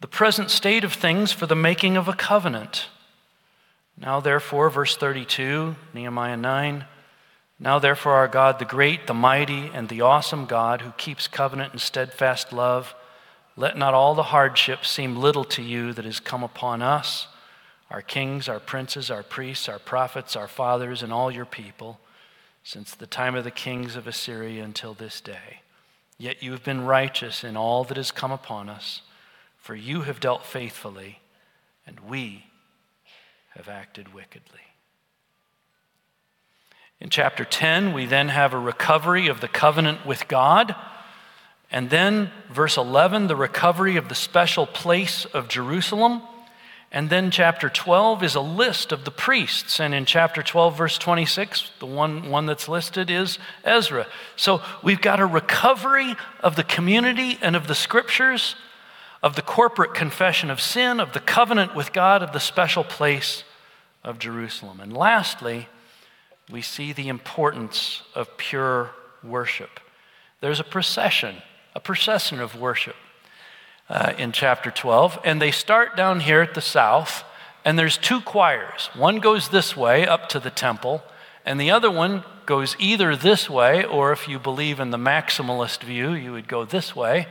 the 0.00 0.08
present 0.08 0.50
state 0.50 0.84
of 0.84 0.92
things 0.92 1.32
for 1.32 1.46
the 1.46 1.56
making 1.56 1.96
of 1.96 2.08
a 2.08 2.12
covenant. 2.12 2.88
Now, 3.98 4.20
therefore, 4.20 4.68
verse 4.68 4.96
32, 4.96 5.76
Nehemiah 5.94 6.36
9. 6.36 6.84
Now, 7.58 7.78
therefore, 7.78 8.12
our 8.12 8.28
God, 8.28 8.58
the 8.58 8.66
great, 8.66 9.06
the 9.06 9.14
mighty, 9.14 9.70
and 9.72 9.88
the 9.88 10.02
awesome 10.02 10.44
God 10.44 10.82
who 10.82 10.90
keeps 10.92 11.28
covenant 11.28 11.72
and 11.72 11.80
steadfast 11.80 12.52
love 12.52 12.94
let 13.56 13.76
not 13.76 13.94
all 13.94 14.14
the 14.14 14.24
hardships 14.24 14.90
seem 14.90 15.16
little 15.16 15.44
to 15.44 15.62
you 15.62 15.94
that 15.94 16.04
has 16.04 16.20
come 16.20 16.42
upon 16.42 16.82
us, 16.82 17.26
our 17.90 18.02
kings, 18.02 18.48
our 18.48 18.60
princes, 18.60 19.10
our 19.10 19.22
priests, 19.22 19.68
our 19.68 19.78
prophets, 19.78 20.36
our 20.36 20.48
fathers, 20.48 21.02
and 21.02 21.12
all 21.12 21.30
your 21.30 21.46
people, 21.46 21.98
since 22.62 22.94
the 22.94 23.06
time 23.06 23.34
of 23.34 23.44
the 23.44 23.50
kings 23.50 23.96
of 23.96 24.06
Assyria 24.06 24.62
until 24.62 24.92
this 24.92 25.22
day. 25.22 25.62
Yet 26.18 26.42
you 26.42 26.52
have 26.52 26.64
been 26.64 26.84
righteous 26.84 27.44
in 27.44 27.56
all 27.56 27.84
that 27.84 27.96
has 27.96 28.10
come 28.10 28.32
upon 28.32 28.68
us, 28.68 29.02
for 29.56 29.74
you 29.74 30.02
have 30.02 30.20
dealt 30.20 30.44
faithfully, 30.44 31.20
and 31.86 32.00
we 32.00 32.46
have 33.54 33.68
acted 33.68 34.14
wickedly. 34.14 34.60
In 37.00 37.10
chapter 37.10 37.44
10, 37.44 37.92
we 37.92 38.06
then 38.06 38.28
have 38.28 38.54
a 38.54 38.58
recovery 38.58 39.28
of 39.28 39.40
the 39.40 39.48
covenant 39.48 40.06
with 40.06 40.28
God. 40.28 40.74
And 41.70 41.90
then, 41.90 42.30
verse 42.50 42.78
11, 42.78 43.26
the 43.26 43.36
recovery 43.36 43.96
of 43.96 44.08
the 44.08 44.14
special 44.14 44.66
place 44.66 45.26
of 45.26 45.48
Jerusalem. 45.48 46.22
And 46.96 47.10
then, 47.10 47.30
chapter 47.30 47.68
12 47.68 48.22
is 48.22 48.34
a 48.36 48.40
list 48.40 48.90
of 48.90 49.04
the 49.04 49.10
priests. 49.10 49.80
And 49.80 49.92
in 49.92 50.06
chapter 50.06 50.42
12, 50.42 50.78
verse 50.78 50.96
26, 50.96 51.72
the 51.78 51.84
one, 51.84 52.30
one 52.30 52.46
that's 52.46 52.70
listed 52.70 53.10
is 53.10 53.38
Ezra. 53.64 54.06
So 54.34 54.62
we've 54.82 55.02
got 55.02 55.20
a 55.20 55.26
recovery 55.26 56.16
of 56.40 56.56
the 56.56 56.64
community 56.64 57.36
and 57.42 57.54
of 57.54 57.66
the 57.66 57.74
scriptures, 57.74 58.56
of 59.22 59.36
the 59.36 59.42
corporate 59.42 59.92
confession 59.92 60.50
of 60.50 60.58
sin, 60.58 60.98
of 60.98 61.12
the 61.12 61.20
covenant 61.20 61.74
with 61.74 61.92
God, 61.92 62.22
of 62.22 62.32
the 62.32 62.40
special 62.40 62.82
place 62.82 63.44
of 64.02 64.18
Jerusalem. 64.18 64.80
And 64.80 64.96
lastly, 64.96 65.68
we 66.50 66.62
see 66.62 66.94
the 66.94 67.08
importance 67.08 68.04
of 68.14 68.38
pure 68.38 68.92
worship. 69.22 69.80
There's 70.40 70.60
a 70.60 70.64
procession 70.64 71.42
a 71.74 71.80
procession 71.80 72.40
of 72.40 72.58
worship 72.58 72.96
uh, 73.88 74.12
in 74.18 74.32
chapter 74.32 74.70
12. 74.70 75.18
And 75.24 75.40
they 75.40 75.50
start 75.50 75.96
down 75.96 76.20
here 76.20 76.40
at 76.40 76.54
the 76.54 76.60
south, 76.60 77.24
and 77.64 77.78
there's 77.78 77.98
two 77.98 78.20
choirs. 78.20 78.90
One 78.94 79.18
goes 79.18 79.48
this 79.48 79.76
way 79.76 80.06
up 80.06 80.28
to 80.30 80.40
the 80.40 80.50
temple, 80.50 81.02
and 81.44 81.60
the 81.60 81.70
other 81.70 81.90
one 81.90 82.24
goes 82.46 82.76
either 82.78 83.16
this 83.16 83.50
way, 83.50 83.84
or 83.84 84.12
if 84.12 84.28
you 84.28 84.38
believe 84.38 84.80
in 84.80 84.90
the 84.90 84.98
maximalist 84.98 85.82
view, 85.82 86.12
you 86.12 86.32
would 86.32 86.48
go 86.48 86.64
this 86.64 86.94
way. 86.94 87.26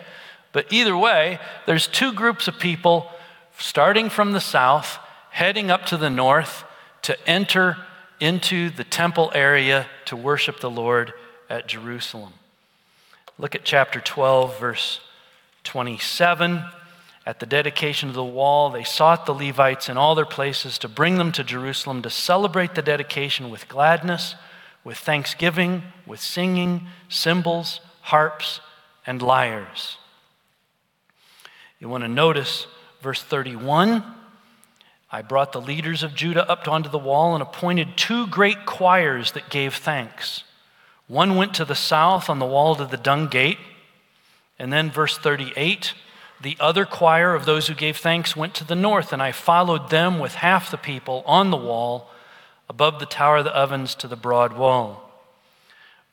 But 0.52 0.72
either 0.72 0.98
way, 0.98 1.40
there's 1.66 1.88
two 1.88 2.14
groups 2.14 2.48
of 2.48 2.60
people 2.60 3.10
starting 3.58 4.10
from 4.10 4.34
the 4.34 4.42
south, 4.42 5.00
heading 5.32 5.72
up 5.72 5.86
to 5.88 5.98
the 5.98 6.10
north 6.10 6.64
to 7.04 7.30
enter 7.30 7.78
into 8.20 8.70
the 8.70 8.84
temple 8.84 9.32
area 9.36 9.88
to 10.06 10.16
worship 10.16 10.60
the 10.60 10.70
Lord 10.70 11.14
at 11.50 11.68
Jerusalem. 11.68 12.34
Look 13.38 13.56
at 13.56 13.66
chapter 13.66 14.00
12, 14.00 14.60
verse 14.60 15.00
27. 15.66 16.64
At 17.26 17.40
the 17.40 17.46
dedication 17.46 18.08
of 18.10 18.16
the 18.16 18.24
wall, 18.24 18.70
they 18.70 18.84
sought 18.84 19.26
the 19.26 19.34
Levites 19.34 19.90
in 19.90 19.98
all 19.98 20.16
their 20.16 20.26
places 20.26 20.78
to 20.80 20.88
bring 20.88 21.18
them 21.18 21.32
to 21.34 21.44
Jerusalem 21.44 22.02
to 22.04 22.10
celebrate 22.10 22.76
the 22.76 22.82
dedication 22.82 23.50
with 23.50 23.68
gladness, 23.68 24.36
with 24.84 24.98
thanksgiving, 24.98 25.84
with 26.06 26.22
singing, 26.22 26.88
cymbals, 27.10 27.82
harps, 28.02 28.62
and 29.08 29.22
lyres. 29.22 29.98
You 31.80 31.90
want 31.90 32.04
to 32.04 32.08
notice 32.08 32.68
verse 33.02 33.22
31. 33.22 34.04
I 35.12 35.22
brought 35.22 35.52
the 35.52 35.62
leaders 35.62 36.04
of 36.04 36.14
Judah 36.14 36.50
up 36.50 36.68
onto 36.68 36.90
the 36.90 37.00
wall 37.00 37.34
and 37.34 37.42
appointed 37.42 37.98
two 37.98 38.28
great 38.28 38.66
choirs 38.66 39.32
that 39.32 39.50
gave 39.50 39.76
thanks. 39.76 40.44
One 41.08 41.36
went 41.36 41.54
to 41.56 41.66
the 41.66 41.76
south 41.76 42.30
on 42.30 42.40
the 42.40 42.46
wall 42.46 42.76
to 42.76 42.86
the 42.86 42.98
dung 42.98 43.28
gate. 43.28 43.58
And 44.58 44.72
then, 44.72 44.92
verse 44.92 45.18
38 45.18 45.94
the 46.42 46.58
other 46.60 46.86
choir 46.86 47.34
of 47.34 47.46
those 47.46 47.68
who 47.68 47.74
gave 47.74 47.98
thanks 47.98 48.36
went 48.36 48.54
to 48.56 48.66
the 48.66 48.76
north, 48.76 49.14
and 49.14 49.24
I 49.24 49.32
followed 49.32 49.90
them 49.90 50.20
with 50.20 50.36
half 50.36 50.70
the 50.70 50.78
people 50.78 51.24
on 51.26 51.50
the 51.50 51.58
wall 51.58 52.10
above 52.70 53.00
the 53.00 53.06
tower 53.06 53.38
of 53.38 53.46
the 53.46 53.56
ovens 53.56 53.96
to 53.96 54.08
the 54.08 54.16
broad 54.16 54.54
wall. 54.54 55.10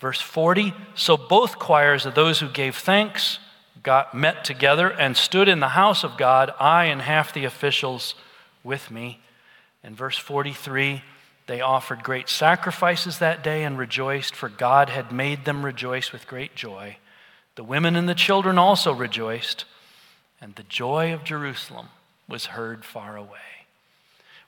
Verse 0.01 0.21
40 0.21 0.75
So 0.95 1.17
both 1.17 1.59
choirs 1.59 2.07
of 2.07 2.15
those 2.15 2.41
who 2.41 2.49
gave 2.49 2.77
thanks 2.77 3.39
got 3.83 4.15
met 4.15 4.45
together 4.45 4.89
and 4.89 5.17
stood 5.17 5.49
in 5.49 5.61
the 5.61 5.71
house 5.71 6.05
of 6.05 6.17
God, 6.17 6.55
I 6.61 6.85
and 6.85 7.03
half 7.03 7.33
the 7.33 7.45
officials 7.45 8.15
with 8.63 8.91
me. 8.91 9.21
And 9.83 9.97
verse 9.97 10.17
43 10.17 11.03
they 11.49 11.61
offered 11.61 12.05
great 12.05 12.29
sacrifices 12.29 13.19
that 13.19 13.43
day 13.43 13.65
and 13.65 13.77
rejoiced, 13.77 14.37
for 14.37 14.49
God 14.49 14.89
had 14.89 15.11
made 15.11 15.45
them 15.45 15.65
rejoice 15.65 16.13
with 16.13 16.29
great 16.29 16.55
joy. 16.55 16.99
The 17.55 17.65
women 17.65 17.97
and 17.97 18.09
the 18.09 18.15
children 18.15 18.59
also 18.59 18.93
rejoiced, 18.93 19.65
and 20.41 20.55
the 20.55 20.63
joy 20.63 21.13
of 21.13 21.25
Jerusalem 21.25 21.89
was 22.29 22.47
heard 22.47 22.85
far 22.85 23.17
away. 23.17 23.67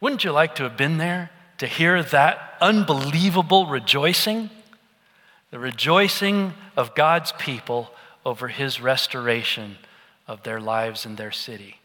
Wouldn't 0.00 0.24
you 0.24 0.32
like 0.32 0.54
to 0.56 0.62
have 0.62 0.76
been 0.76 0.98
there 0.98 1.30
to 1.58 1.66
hear 1.66 2.02
that 2.02 2.54
unbelievable 2.60 3.66
rejoicing? 3.66 4.50
The 5.50 5.58
rejoicing 5.58 6.54
of 6.76 6.94
God's 6.94 7.32
people 7.32 7.90
over 8.24 8.48
his 8.48 8.80
restoration 8.80 9.76
of 10.26 10.42
their 10.42 10.60
lives 10.60 11.04
and 11.04 11.16
their 11.16 11.30
city. 11.30 11.76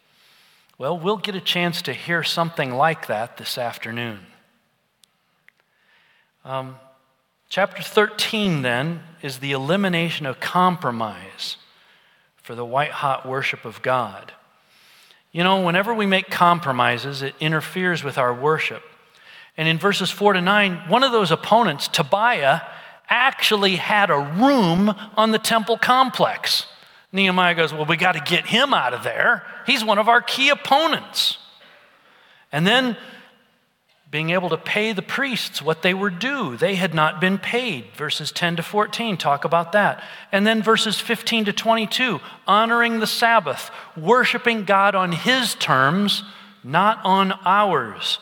Well, 0.78 0.98
we'll 0.98 1.18
get 1.18 1.36
a 1.36 1.42
chance 1.42 1.82
to 1.84 1.94
hear 1.94 2.24
something 2.24 2.74
like 2.74 3.08
that 3.08 3.38
this 3.38 3.58
afternoon. 3.58 4.20
Um, 6.46 6.78
chapter 7.50 7.82
13, 7.82 8.62
then, 8.62 9.02
is 9.22 9.40
the 9.40 9.52
elimination 9.52 10.26
of 10.26 10.40
compromise 10.40 11.58
for 12.38 12.56
the 12.56 12.66
white 12.66 12.92
hot 12.92 13.28
worship 13.28 13.66
of 13.66 13.82
God. 13.82 14.32
You 15.32 15.44
know, 15.44 15.62
whenever 15.62 15.94
we 15.94 16.06
make 16.06 16.30
compromises, 16.30 17.22
it 17.22 17.36
interferes 17.40 18.04
with 18.04 18.18
our 18.18 18.34
worship. 18.34 18.84
And 19.58 19.68
in 19.68 19.78
verses 19.78 20.10
4 20.10 20.34
to 20.34 20.42
9, 20.42 20.90
one 20.90 21.04
of 21.04 21.12
those 21.12 21.32
opponents, 21.32 21.88
Tobiah, 21.88 22.62
actually 23.10 23.76
had 23.76 24.10
a 24.10 24.20
room 24.20 24.94
on 25.18 25.32
the 25.32 25.40
temple 25.40 25.78
complex. 25.78 26.66
Nehemiah 27.12 27.56
goes, 27.56 27.74
Well, 27.74 27.86
we 27.86 27.98
got 27.98 28.14
to 28.14 28.22
get 28.22 28.46
him 28.46 28.74
out 28.74 28.94
of 28.94 29.04
there. 29.04 29.44
He's 29.66 29.84
one 29.84 29.98
of 29.98 30.08
our 30.08 30.22
key 30.22 30.50
opponents. 30.50 31.38
And 32.52 32.66
then 32.66 32.98
being 34.12 34.32
able 34.32 34.50
to 34.50 34.58
pay 34.58 34.92
the 34.92 35.04
priests 35.04 35.62
what 35.62 35.84
they 35.84 35.94
were 35.94 36.10
due. 36.10 36.58
They 36.58 36.76
had 36.76 36.96
not 36.96 37.22
been 37.22 37.38
paid. 37.38 37.86
Verses 37.96 38.32
10 38.32 38.56
to 38.56 38.64
14 38.64 39.18
talk 39.18 39.46
about 39.46 39.72
that. 39.74 40.04
And 40.32 40.48
then 40.48 40.64
verses 40.64 41.00
15 41.00 41.46
to 41.46 41.54
22, 41.54 42.20
honoring 42.48 43.00
the 43.00 43.08
Sabbath, 43.08 43.70
worshiping 43.96 44.66
God 44.66 44.96
on 44.96 45.12
His 45.12 45.54
terms, 45.56 46.24
not 46.64 47.00
on 47.04 47.34
ours. 47.46 48.18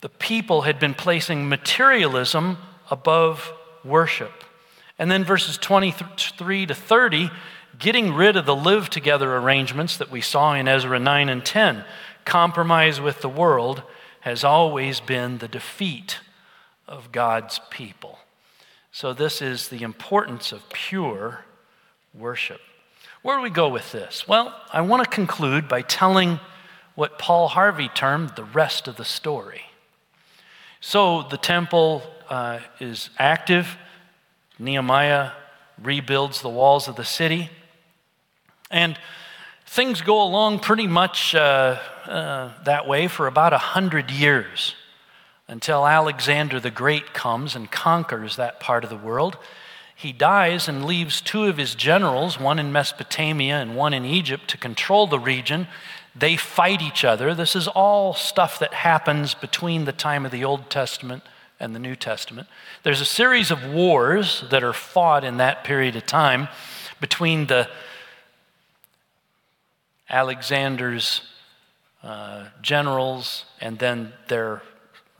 The 0.00 0.08
people 0.08 0.62
had 0.62 0.80
been 0.80 0.94
placing 0.94 1.48
materialism 1.48 2.58
above 2.90 3.52
worship. 3.84 4.32
And 4.98 5.10
then 5.10 5.22
verses 5.22 5.56
23 5.58 6.66
to 6.66 6.74
30, 6.74 7.30
getting 7.78 8.14
rid 8.14 8.36
of 8.36 8.46
the 8.46 8.56
live 8.56 8.90
together 8.90 9.36
arrangements 9.36 9.96
that 9.96 10.10
we 10.10 10.20
saw 10.20 10.54
in 10.54 10.66
Ezra 10.66 10.98
9 10.98 11.28
and 11.28 11.44
10, 11.44 11.84
compromise 12.24 13.00
with 13.00 13.20
the 13.20 13.28
world 13.28 13.82
has 14.24 14.42
always 14.42 15.00
been 15.00 15.36
the 15.36 15.48
defeat 15.48 16.18
of 16.88 17.12
God's 17.12 17.60
people. 17.68 18.18
So, 18.90 19.12
this 19.12 19.42
is 19.42 19.68
the 19.68 19.82
importance 19.82 20.50
of 20.50 20.66
pure 20.70 21.44
worship. 22.14 22.62
Where 23.20 23.36
do 23.36 23.42
we 23.42 23.50
go 23.50 23.68
with 23.68 23.92
this? 23.92 24.26
Well, 24.26 24.58
I 24.72 24.80
want 24.80 25.04
to 25.04 25.10
conclude 25.10 25.68
by 25.68 25.82
telling 25.82 26.40
what 26.94 27.18
Paul 27.18 27.48
Harvey 27.48 27.88
termed 27.88 28.30
the 28.30 28.44
rest 28.44 28.88
of 28.88 28.96
the 28.96 29.04
story. 29.04 29.60
So, 30.80 31.24
the 31.24 31.36
temple 31.36 32.02
uh, 32.30 32.60
is 32.80 33.10
active. 33.18 33.76
Nehemiah 34.58 35.32
rebuilds 35.82 36.40
the 36.40 36.48
walls 36.48 36.88
of 36.88 36.96
the 36.96 37.04
city. 37.04 37.50
And 38.70 38.98
things 39.66 40.00
go 40.00 40.22
along 40.22 40.60
pretty 40.60 40.86
much 40.86 41.34
uh, 41.34 41.78
uh, 42.06 42.52
that 42.64 42.86
way 42.86 43.08
for 43.08 43.26
about 43.26 43.52
a 43.52 43.58
hundred 43.58 44.10
years 44.10 44.74
until 45.48 45.86
Alexander 45.86 46.58
the 46.58 46.70
Great 46.70 47.12
comes 47.12 47.54
and 47.54 47.70
conquers 47.70 48.36
that 48.36 48.60
part 48.60 48.84
of 48.84 48.90
the 48.90 48.96
world. 48.96 49.36
He 49.94 50.12
dies 50.12 50.68
and 50.68 50.84
leaves 50.84 51.20
two 51.20 51.44
of 51.44 51.56
his 51.56 51.74
generals, 51.74 52.38
one 52.38 52.58
in 52.58 52.72
Mesopotamia 52.72 53.56
and 53.56 53.76
one 53.76 53.94
in 53.94 54.04
Egypt, 54.04 54.48
to 54.48 54.56
control 54.56 55.06
the 55.06 55.18
region. 55.18 55.68
They 56.16 56.36
fight 56.36 56.82
each 56.82 57.04
other. 57.04 57.34
This 57.34 57.54
is 57.54 57.68
all 57.68 58.14
stuff 58.14 58.58
that 58.58 58.74
happens 58.74 59.34
between 59.34 59.84
the 59.84 59.92
time 59.92 60.24
of 60.24 60.32
the 60.32 60.44
Old 60.44 60.70
Testament 60.70 61.22
and 61.60 61.74
the 61.74 61.78
New 61.78 61.96
Testament. 61.96 62.48
There's 62.82 63.00
a 63.00 63.06
series 63.06 63.50
of 63.50 63.64
wars 63.64 64.44
that 64.50 64.64
are 64.64 64.72
fought 64.72 65.24
in 65.24 65.36
that 65.38 65.64
period 65.64 65.96
of 65.96 66.06
time 66.06 66.48
between 67.00 67.46
the 67.46 67.68
Alexander's 70.08 71.22
uh, 72.04 72.44
generals 72.60 73.46
and 73.62 73.78
then 73.78 74.12
their 74.28 74.62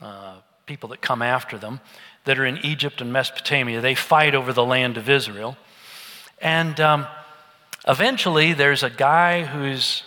uh, 0.01 0.35
people 0.67 0.89
that 0.89 1.01
come 1.01 1.23
after 1.23 1.57
them 1.57 1.79
that 2.25 2.37
are 2.37 2.45
in 2.45 2.63
Egypt 2.63 3.01
and 3.01 3.11
Mesopotamia. 3.11 3.81
They 3.81 3.95
fight 3.95 4.35
over 4.35 4.53
the 4.53 4.63
land 4.63 4.95
of 4.95 5.09
Israel. 5.09 5.57
And 6.39 6.79
um, 6.79 7.07
eventually, 7.87 8.53
there's 8.53 8.83
a 8.83 8.89
guy 8.91 9.45
who's 9.45 10.03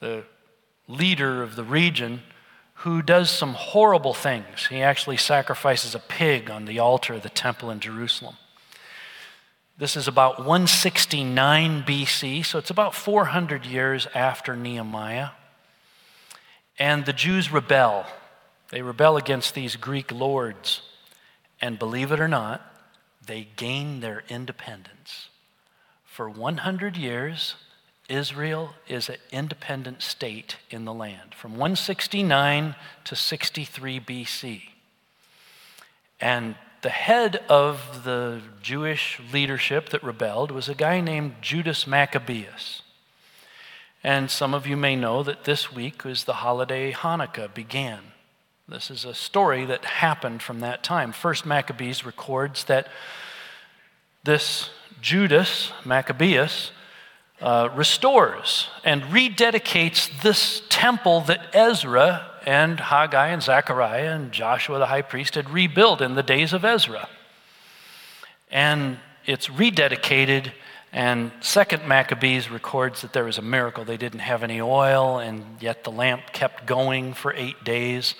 the 0.00 0.24
leader 0.86 1.42
of 1.42 1.56
the 1.56 1.64
region 1.64 2.22
who 2.78 3.02
does 3.02 3.30
some 3.30 3.54
horrible 3.54 4.14
things. 4.14 4.66
He 4.68 4.82
actually 4.82 5.16
sacrifices 5.16 5.94
a 5.94 5.98
pig 5.98 6.50
on 6.50 6.66
the 6.66 6.78
altar 6.78 7.14
of 7.14 7.22
the 7.22 7.28
temple 7.28 7.70
in 7.70 7.80
Jerusalem. 7.80 8.36
This 9.76 9.96
is 9.96 10.06
about 10.06 10.38
169 10.38 11.82
BC, 11.82 12.44
so 12.44 12.58
it's 12.58 12.70
about 12.70 12.94
400 12.94 13.66
years 13.66 14.06
after 14.14 14.54
Nehemiah. 14.54 15.30
And 16.78 17.06
the 17.06 17.12
Jews 17.12 17.52
rebel. 17.52 18.06
They 18.70 18.82
rebel 18.82 19.16
against 19.16 19.54
these 19.54 19.76
Greek 19.76 20.10
lords. 20.10 20.82
And 21.60 21.78
believe 21.78 22.12
it 22.12 22.20
or 22.20 22.28
not, 22.28 22.62
they 23.24 23.48
gain 23.56 24.00
their 24.00 24.24
independence. 24.28 25.28
For 26.04 26.28
100 26.28 26.96
years, 26.96 27.54
Israel 28.08 28.74
is 28.86 29.08
an 29.08 29.16
independent 29.32 30.02
state 30.02 30.56
in 30.70 30.84
the 30.84 30.92
land, 30.92 31.34
from 31.34 31.52
169 31.52 32.74
to 33.04 33.16
63 33.16 34.00
BC. 34.00 34.62
And 36.20 36.54
the 36.82 36.90
head 36.90 37.36
of 37.48 38.04
the 38.04 38.42
Jewish 38.60 39.20
leadership 39.32 39.88
that 39.88 40.02
rebelled 40.02 40.50
was 40.50 40.68
a 40.68 40.74
guy 40.74 41.00
named 41.00 41.36
Judas 41.40 41.86
Maccabeus. 41.86 42.82
And 44.04 44.30
some 44.30 44.52
of 44.52 44.66
you 44.66 44.76
may 44.76 44.96
know 44.96 45.22
that 45.22 45.44
this 45.44 45.72
week 45.72 46.04
was 46.04 46.24
the 46.24 46.34
holiday 46.34 46.92
Hanukkah 46.92 47.52
began. 47.54 48.00
This 48.68 48.90
is 48.90 49.06
a 49.06 49.14
story 49.14 49.64
that 49.64 49.84
happened 49.86 50.42
from 50.42 50.60
that 50.60 50.82
time. 50.82 51.10
First 51.10 51.46
Maccabees 51.46 52.04
records 52.04 52.64
that 52.64 52.86
this 54.22 54.68
Judas 55.00 55.72
Maccabeus 55.86 56.70
uh, 57.40 57.70
restores 57.74 58.68
and 58.84 59.02
rededicates 59.04 60.10
this 60.22 60.62
temple 60.68 61.22
that 61.22 61.54
Ezra 61.54 62.30
and 62.44 62.80
Haggai 62.80 63.28
and 63.28 63.42
Zechariah 63.42 64.14
and 64.14 64.32
Joshua 64.32 64.78
the 64.78 64.86
high 64.86 65.02
priest 65.02 65.34
had 65.34 65.48
rebuilt 65.48 66.02
in 66.02 66.14
the 66.14 66.22
days 66.22 66.52
of 66.52 66.62
Ezra. 66.62 67.08
And 68.50 68.98
it's 69.24 69.48
rededicated, 69.48 70.52
and 70.94 71.32
Second 71.40 71.88
Maccabees 71.88 72.48
records 72.48 73.02
that 73.02 73.12
there 73.12 73.24
was 73.24 73.36
a 73.36 73.42
miracle. 73.42 73.84
They 73.84 73.96
didn't 73.96 74.20
have 74.20 74.44
any 74.44 74.60
oil, 74.60 75.18
and 75.18 75.44
yet 75.60 75.82
the 75.82 75.90
lamp 75.90 76.32
kept 76.32 76.66
going 76.66 77.14
for 77.14 77.34
eight 77.34 77.64
days. 77.64 78.14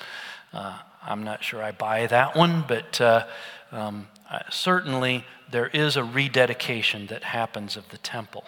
Uh, 0.53 0.77
I'm 1.01 1.23
not 1.23 1.45
sure 1.45 1.63
I 1.63 1.71
buy 1.71 2.09
that 2.09 2.37
one, 2.37 2.65
but 2.67 3.01
uh, 3.01 3.27
um, 3.71 4.09
uh, 4.29 4.41
certainly 4.51 5.25
there 5.53 5.69
is 5.69 5.97
a 5.97 6.03
rededication 6.03 7.07
that 7.07 7.23
happens 7.23 7.77
of 7.77 7.89
the 7.91 7.99
temple. 7.99 8.43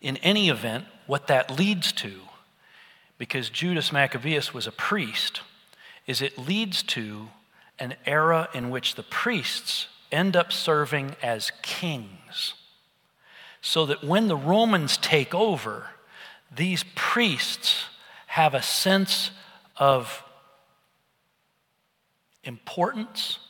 In 0.00 0.16
any 0.18 0.48
event, 0.48 0.86
what 1.06 1.26
that 1.26 1.58
leads 1.58 1.92
to 1.92 2.20
because 3.18 3.50
Judas 3.50 3.92
Maccabeus 3.92 4.54
was 4.54 4.66
a 4.66 4.72
priest, 4.72 5.42
is 6.06 6.22
it 6.22 6.38
leads 6.38 6.82
to 6.84 7.28
an 7.78 7.96
era 8.06 8.48
in 8.54 8.70
which 8.70 8.94
the 8.94 9.02
priests 9.02 9.88
end 10.12 10.36
up 10.36 10.52
serving 10.52 11.16
as 11.22 11.52
kings. 11.62 12.25
So 13.66 13.84
that 13.86 14.04
when 14.04 14.28
the 14.28 14.36
Romans 14.36 14.96
take 14.96 15.34
over, 15.34 15.88
these 16.54 16.84
priests 16.94 17.86
have 18.28 18.54
a 18.54 18.62
sense 18.62 19.32
of 19.76 20.22
importance 22.44 23.40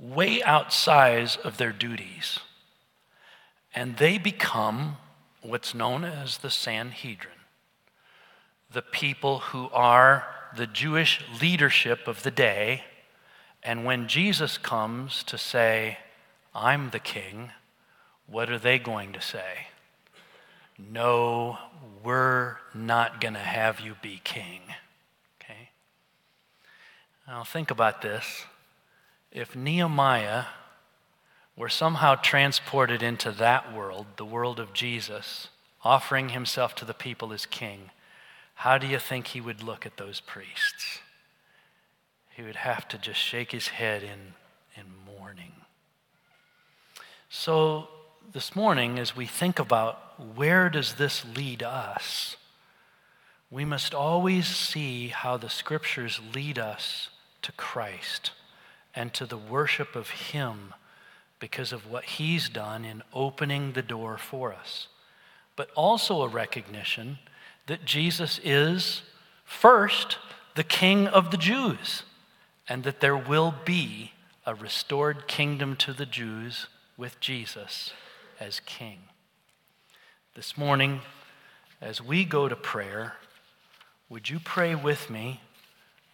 way 0.00 0.42
outside 0.42 1.36
of 1.44 1.58
their 1.58 1.72
duties. 1.72 2.38
And 3.74 3.98
they 3.98 4.16
become 4.16 4.96
what's 5.42 5.74
known 5.74 6.04
as 6.04 6.38
the 6.38 6.48
Sanhedrin 6.48 7.34
the 8.72 8.80
people 8.80 9.40
who 9.40 9.68
are 9.74 10.24
the 10.56 10.66
Jewish 10.66 11.20
leadership 11.42 12.08
of 12.08 12.22
the 12.22 12.30
day. 12.30 12.82
And 13.62 13.84
when 13.84 14.08
Jesus 14.08 14.56
comes 14.56 15.22
to 15.24 15.36
say, 15.36 15.98
I'm 16.54 16.88
the 16.90 16.98
king, 16.98 17.50
what 18.26 18.50
are 18.50 18.58
they 18.58 18.78
going 18.78 19.12
to 19.12 19.20
say? 19.20 19.68
No, 20.78 21.58
we're 22.02 22.56
not 22.74 23.20
going 23.20 23.34
to 23.34 23.40
have 23.40 23.80
you 23.80 23.96
be 24.02 24.20
king. 24.22 24.60
Okay? 25.40 25.70
Now 27.26 27.44
think 27.44 27.70
about 27.70 28.02
this. 28.02 28.44
If 29.32 29.56
Nehemiah 29.56 30.44
were 31.56 31.68
somehow 31.68 32.14
transported 32.16 33.02
into 33.02 33.30
that 33.32 33.72
world, 33.72 34.06
the 34.16 34.24
world 34.24 34.60
of 34.60 34.72
Jesus, 34.72 35.48
offering 35.82 36.30
himself 36.30 36.74
to 36.74 36.84
the 36.84 36.94
people 36.94 37.32
as 37.32 37.46
king, 37.46 37.90
how 38.56 38.78
do 38.78 38.86
you 38.86 38.98
think 38.98 39.28
he 39.28 39.40
would 39.40 39.62
look 39.62 39.86
at 39.86 39.96
those 39.96 40.20
priests? 40.20 41.00
He 42.30 42.42
would 42.42 42.56
have 42.56 42.86
to 42.88 42.98
just 42.98 43.20
shake 43.20 43.52
his 43.52 43.68
head 43.68 44.02
in, 44.02 44.34
in 44.74 44.84
mourning. 45.06 45.52
So, 47.28 47.88
this 48.32 48.56
morning, 48.56 48.98
as 48.98 49.16
we 49.16 49.26
think 49.26 49.58
about 49.58 50.20
where 50.34 50.68
does 50.68 50.94
this 50.94 51.24
lead 51.36 51.62
us, 51.62 52.36
we 53.50 53.64
must 53.64 53.94
always 53.94 54.46
see 54.46 55.08
how 55.08 55.36
the 55.36 55.48
scriptures 55.48 56.20
lead 56.34 56.58
us 56.58 57.08
to 57.42 57.52
Christ 57.52 58.32
and 58.94 59.14
to 59.14 59.26
the 59.26 59.36
worship 59.36 59.94
of 59.94 60.10
Him 60.10 60.74
because 61.38 61.72
of 61.72 61.90
what 61.90 62.04
He's 62.04 62.48
done 62.48 62.84
in 62.84 63.02
opening 63.12 63.72
the 63.72 63.82
door 63.82 64.18
for 64.18 64.52
us, 64.52 64.88
but 65.54 65.70
also 65.74 66.22
a 66.22 66.28
recognition 66.28 67.18
that 67.66 67.84
Jesus 67.84 68.40
is 68.42 69.02
first 69.44 70.18
the 70.56 70.64
King 70.64 71.06
of 71.06 71.30
the 71.30 71.36
Jews 71.36 72.02
and 72.68 72.82
that 72.82 73.00
there 73.00 73.16
will 73.16 73.54
be 73.64 74.12
a 74.44 74.54
restored 74.54 75.28
kingdom 75.28 75.76
to 75.76 75.92
the 75.92 76.06
Jews 76.06 76.66
with 76.96 77.20
Jesus 77.20 77.92
as 78.40 78.60
King. 78.60 78.98
This 80.34 80.56
morning, 80.56 81.00
as 81.80 82.02
we 82.02 82.24
go 82.24 82.48
to 82.48 82.56
prayer, 82.56 83.14
would 84.08 84.28
you 84.28 84.38
pray 84.38 84.74
with 84.74 85.10
me 85.10 85.40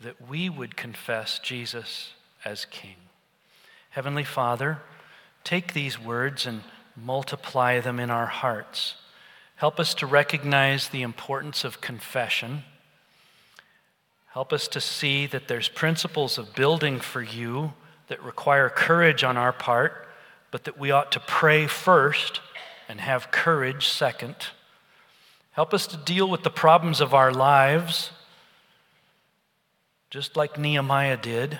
that 0.01 0.29
we 0.29 0.49
would 0.49 0.77
confess 0.77 1.39
Jesus 1.39 2.13
as 2.45 2.65
King? 2.65 2.97
Heavenly 3.91 4.25
Father, 4.25 4.79
take 5.45 5.73
these 5.73 5.99
words 5.99 6.47
and 6.47 6.63
multiply 6.97 7.81
them 7.81 7.99
in 7.99 8.11
our 8.11 8.27
hearts. 8.27 8.97
Help 9.57 9.79
us 9.79 9.95
to 9.95 10.07
recognize 10.07 10.89
the 10.89 11.03
importance 11.03 11.65
of 11.65 11.81
confession. 11.81 12.65
Help 14.29 14.53
us 14.53 14.67
to 14.69 14.81
see 14.81 15.27
that 15.27 15.49
there's 15.49 15.69
principles 15.69 16.39
of 16.39 16.55
building 16.55 16.99
for 16.99 17.23
you 17.23 17.75
that 18.09 18.23
require 18.23 18.69
courage 18.69 19.23
on 19.23 19.37
our 19.37 19.53
part, 19.53 20.09
but 20.53 20.65
that 20.65 20.79
we 20.79 20.93
ought 20.93 21.11
to 21.11 21.21
pray 21.21 21.67
first 21.67 22.41
and 22.89 23.01
have 23.01 23.33
courage 23.33 23.89
second. 23.89 24.37
Help 25.53 25.75
us 25.75 25.89
to 25.89 25.97
deal 25.97 26.31
with 26.31 26.45
the 26.45 26.51
problems 26.51 27.01
of 27.01 27.13
our 27.13 27.33
lives, 27.33 28.11
just 30.11 30.37
like 30.37 30.59
Nehemiah 30.59 31.17
did. 31.17 31.59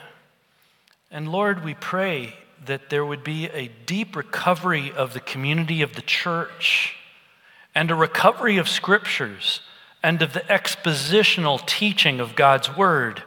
And 1.11 1.33
Lord, 1.33 1.65
we 1.65 1.75
pray 1.75 2.35
that 2.67 2.91
there 2.91 3.05
would 3.05 3.25
be 3.25 3.47
a 3.47 3.73
deep 3.87 4.15
recovery 4.15 4.93
of 4.93 5.15
the 5.15 5.21
community 5.21 5.83
of 5.83 5.95
the 5.95 6.03
church 6.03 6.95
and 7.75 7.91
a 7.91 7.95
recovery 7.95 8.59
of 8.59 8.69
scriptures 8.69 9.63
and 10.03 10.21
of 10.21 10.35
the 10.35 10.41
expositional 10.41 11.65
teaching 11.67 12.21
of 12.21 12.37
God's 12.37 12.77
word, 12.77 13.23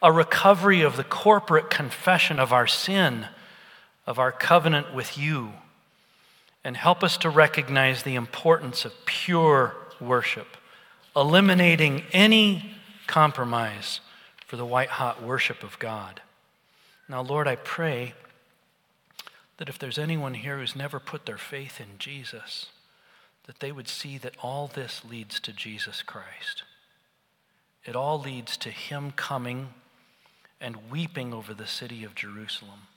a 0.00 0.12
recovery 0.12 0.82
of 0.82 0.96
the 0.96 1.04
corporate 1.04 1.70
confession 1.70 2.38
of 2.38 2.52
our 2.52 2.66
sin, 2.68 3.26
of 4.08 4.18
our 4.18 4.32
covenant 4.32 4.94
with 4.94 5.18
you, 5.18 5.52
and 6.64 6.78
help 6.78 7.04
us 7.04 7.18
to 7.18 7.28
recognize 7.28 8.02
the 8.02 8.14
importance 8.14 8.86
of 8.86 9.04
pure 9.04 9.76
worship, 10.00 10.56
eliminating 11.14 12.02
any 12.10 12.72
compromise 13.06 14.00
for 14.46 14.56
the 14.56 14.64
white 14.64 14.88
hot 14.88 15.22
worship 15.22 15.62
of 15.62 15.78
God. 15.78 16.22
Now, 17.06 17.20
Lord, 17.20 17.46
I 17.46 17.56
pray 17.56 18.14
that 19.58 19.68
if 19.68 19.78
there's 19.78 19.98
anyone 19.98 20.32
here 20.32 20.56
who's 20.56 20.74
never 20.74 20.98
put 20.98 21.26
their 21.26 21.36
faith 21.36 21.78
in 21.78 21.98
Jesus, 21.98 22.70
that 23.46 23.60
they 23.60 23.72
would 23.72 23.88
see 23.88 24.16
that 24.16 24.36
all 24.42 24.68
this 24.68 25.02
leads 25.04 25.38
to 25.40 25.52
Jesus 25.52 26.00
Christ. 26.00 26.62
It 27.84 27.94
all 27.94 28.18
leads 28.18 28.56
to 28.56 28.70
Him 28.70 29.10
coming 29.10 29.68
and 30.62 30.90
weeping 30.90 31.34
over 31.34 31.52
the 31.52 31.66
city 31.66 32.04
of 32.04 32.14
Jerusalem 32.14 32.87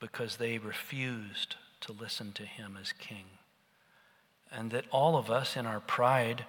because 0.00 0.36
they 0.36 0.58
refused 0.58 1.56
to 1.80 1.92
listen 1.92 2.32
to 2.32 2.44
Him 2.44 2.76
as 2.80 2.92
King. 2.92 3.24
And 4.50 4.70
that 4.70 4.86
all 4.90 5.16
of 5.16 5.30
us 5.30 5.56
in 5.56 5.66
our 5.66 5.80
pride 5.80 6.44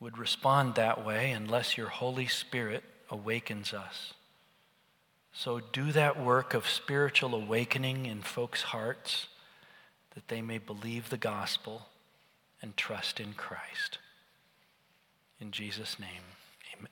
would 0.00 0.18
respond 0.18 0.74
that 0.74 1.04
way 1.04 1.30
unless 1.30 1.76
your 1.76 1.88
Holy 1.88 2.26
Spirit 2.26 2.82
awakens 3.10 3.72
us. 3.72 4.14
So 5.32 5.60
do 5.60 5.92
that 5.92 6.20
work 6.20 6.54
of 6.54 6.68
spiritual 6.68 7.34
awakening 7.34 8.06
in 8.06 8.22
folks' 8.22 8.62
hearts 8.62 9.28
that 10.14 10.26
they 10.28 10.42
may 10.42 10.58
believe 10.58 11.10
the 11.10 11.16
gospel 11.16 11.86
and 12.60 12.76
trust 12.76 13.20
in 13.20 13.34
Christ. 13.34 13.98
In 15.40 15.52
Jesus' 15.52 15.98
name, 15.98 16.22
amen. 16.76 16.88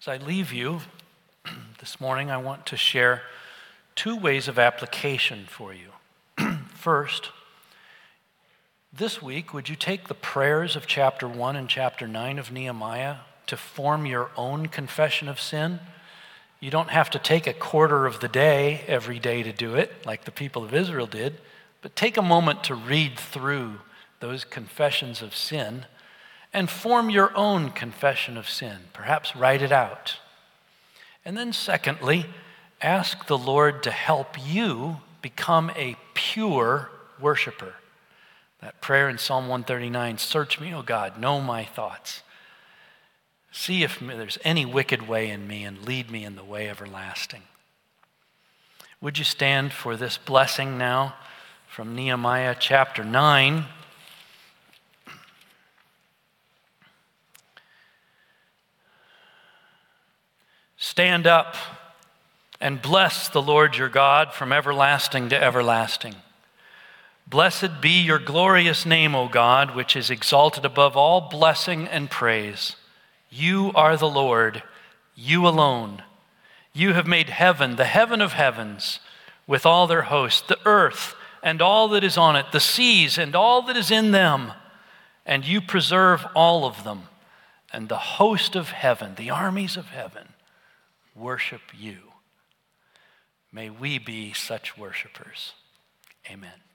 As 0.00 0.08
I 0.08 0.24
leave 0.24 0.52
you 0.52 0.80
this 1.82 2.00
morning, 2.00 2.30
I 2.30 2.36
want 2.36 2.64
to 2.66 2.76
share 2.76 3.22
two 3.96 4.16
ways 4.16 4.46
of 4.46 4.56
application 4.56 5.46
for 5.48 5.74
you. 5.74 5.88
First, 6.74 7.30
this 8.92 9.20
week, 9.20 9.52
would 9.52 9.68
you 9.68 9.74
take 9.74 10.06
the 10.06 10.14
prayers 10.14 10.76
of 10.76 10.86
chapter 10.86 11.26
1 11.26 11.56
and 11.56 11.68
chapter 11.68 12.06
9 12.06 12.38
of 12.38 12.52
Nehemiah 12.52 13.16
to 13.48 13.56
form 13.56 14.06
your 14.06 14.30
own 14.36 14.66
confession 14.66 15.28
of 15.28 15.40
sin? 15.40 15.80
You 16.60 16.70
don't 16.70 16.90
have 16.90 17.10
to 17.10 17.18
take 17.18 17.48
a 17.48 17.52
quarter 17.52 18.06
of 18.06 18.20
the 18.20 18.28
day 18.28 18.84
every 18.86 19.18
day 19.18 19.42
to 19.42 19.52
do 19.52 19.74
it, 19.74 20.06
like 20.06 20.24
the 20.24 20.30
people 20.30 20.62
of 20.62 20.72
Israel 20.72 21.08
did, 21.08 21.40
but 21.80 21.96
take 21.96 22.16
a 22.16 22.22
moment 22.22 22.62
to 22.62 22.76
read 22.76 23.18
through 23.18 23.80
those 24.20 24.44
confessions 24.44 25.20
of 25.20 25.34
sin 25.34 25.86
and 26.52 26.70
form 26.70 27.10
your 27.10 27.36
own 27.36 27.70
confession 27.70 28.36
of 28.36 28.48
sin. 28.48 28.82
Perhaps 28.92 29.34
write 29.34 29.62
it 29.62 29.72
out. 29.72 30.18
And 31.24 31.36
then, 31.36 31.52
secondly, 31.52 32.26
ask 32.80 33.26
the 33.26 33.38
Lord 33.38 33.82
to 33.84 33.90
help 33.90 34.36
you 34.44 34.98
become 35.20 35.70
a 35.76 35.96
pure 36.14 36.90
worshiper. 37.20 37.74
That 38.60 38.80
prayer 38.80 39.08
in 39.08 39.18
Psalm 39.18 39.48
139 39.48 40.18
Search 40.18 40.60
me, 40.60 40.74
O 40.74 40.82
God, 40.82 41.18
know 41.18 41.40
my 41.40 41.64
thoughts. 41.64 42.22
See 43.52 43.82
if 43.82 44.00
there's 44.00 44.38
any 44.44 44.64
wicked 44.64 45.06
way 45.06 45.28
in 45.28 45.46
me 45.46 45.64
and 45.64 45.84
lead 45.84 46.10
me 46.10 46.24
in 46.24 46.36
the 46.36 46.44
way 46.44 46.68
everlasting. 46.68 47.42
Would 49.00 49.18
you 49.18 49.24
stand 49.24 49.72
for 49.72 49.96
this 49.96 50.16
blessing 50.16 50.78
now 50.78 51.14
from 51.66 51.94
Nehemiah 51.94 52.56
chapter 52.58 53.04
9? 53.04 53.66
Stand 60.82 61.28
up 61.28 61.54
and 62.60 62.82
bless 62.82 63.28
the 63.28 63.40
Lord 63.40 63.76
your 63.76 63.88
God 63.88 64.34
from 64.34 64.52
everlasting 64.52 65.28
to 65.28 65.40
everlasting. 65.40 66.16
Blessed 67.24 67.80
be 67.80 68.02
your 68.02 68.18
glorious 68.18 68.84
name, 68.84 69.14
O 69.14 69.28
God, 69.28 69.76
which 69.76 69.94
is 69.94 70.10
exalted 70.10 70.64
above 70.64 70.96
all 70.96 71.20
blessing 71.20 71.86
and 71.86 72.10
praise. 72.10 72.74
You 73.30 73.70
are 73.76 73.96
the 73.96 74.10
Lord, 74.10 74.64
you 75.14 75.46
alone. 75.46 76.02
You 76.72 76.94
have 76.94 77.06
made 77.06 77.28
heaven, 77.28 77.76
the 77.76 77.84
heaven 77.84 78.20
of 78.20 78.32
heavens, 78.32 78.98
with 79.46 79.64
all 79.64 79.86
their 79.86 80.02
hosts, 80.02 80.42
the 80.42 80.58
earth 80.66 81.14
and 81.44 81.62
all 81.62 81.86
that 81.90 82.02
is 82.02 82.18
on 82.18 82.34
it, 82.34 82.46
the 82.50 82.58
seas 82.58 83.18
and 83.18 83.36
all 83.36 83.62
that 83.62 83.76
is 83.76 83.92
in 83.92 84.10
them, 84.10 84.50
and 85.24 85.46
you 85.46 85.60
preserve 85.60 86.26
all 86.34 86.64
of 86.64 86.82
them. 86.82 87.04
And 87.72 87.88
the 87.88 87.98
host 87.98 88.56
of 88.56 88.70
heaven, 88.70 89.14
the 89.14 89.30
armies 89.30 89.76
of 89.76 89.90
heaven, 89.90 90.31
worship 91.22 91.62
you. 91.78 91.98
May 93.52 93.70
we 93.70 93.98
be 93.98 94.32
such 94.32 94.76
worshipers. 94.76 95.52
Amen. 96.30 96.71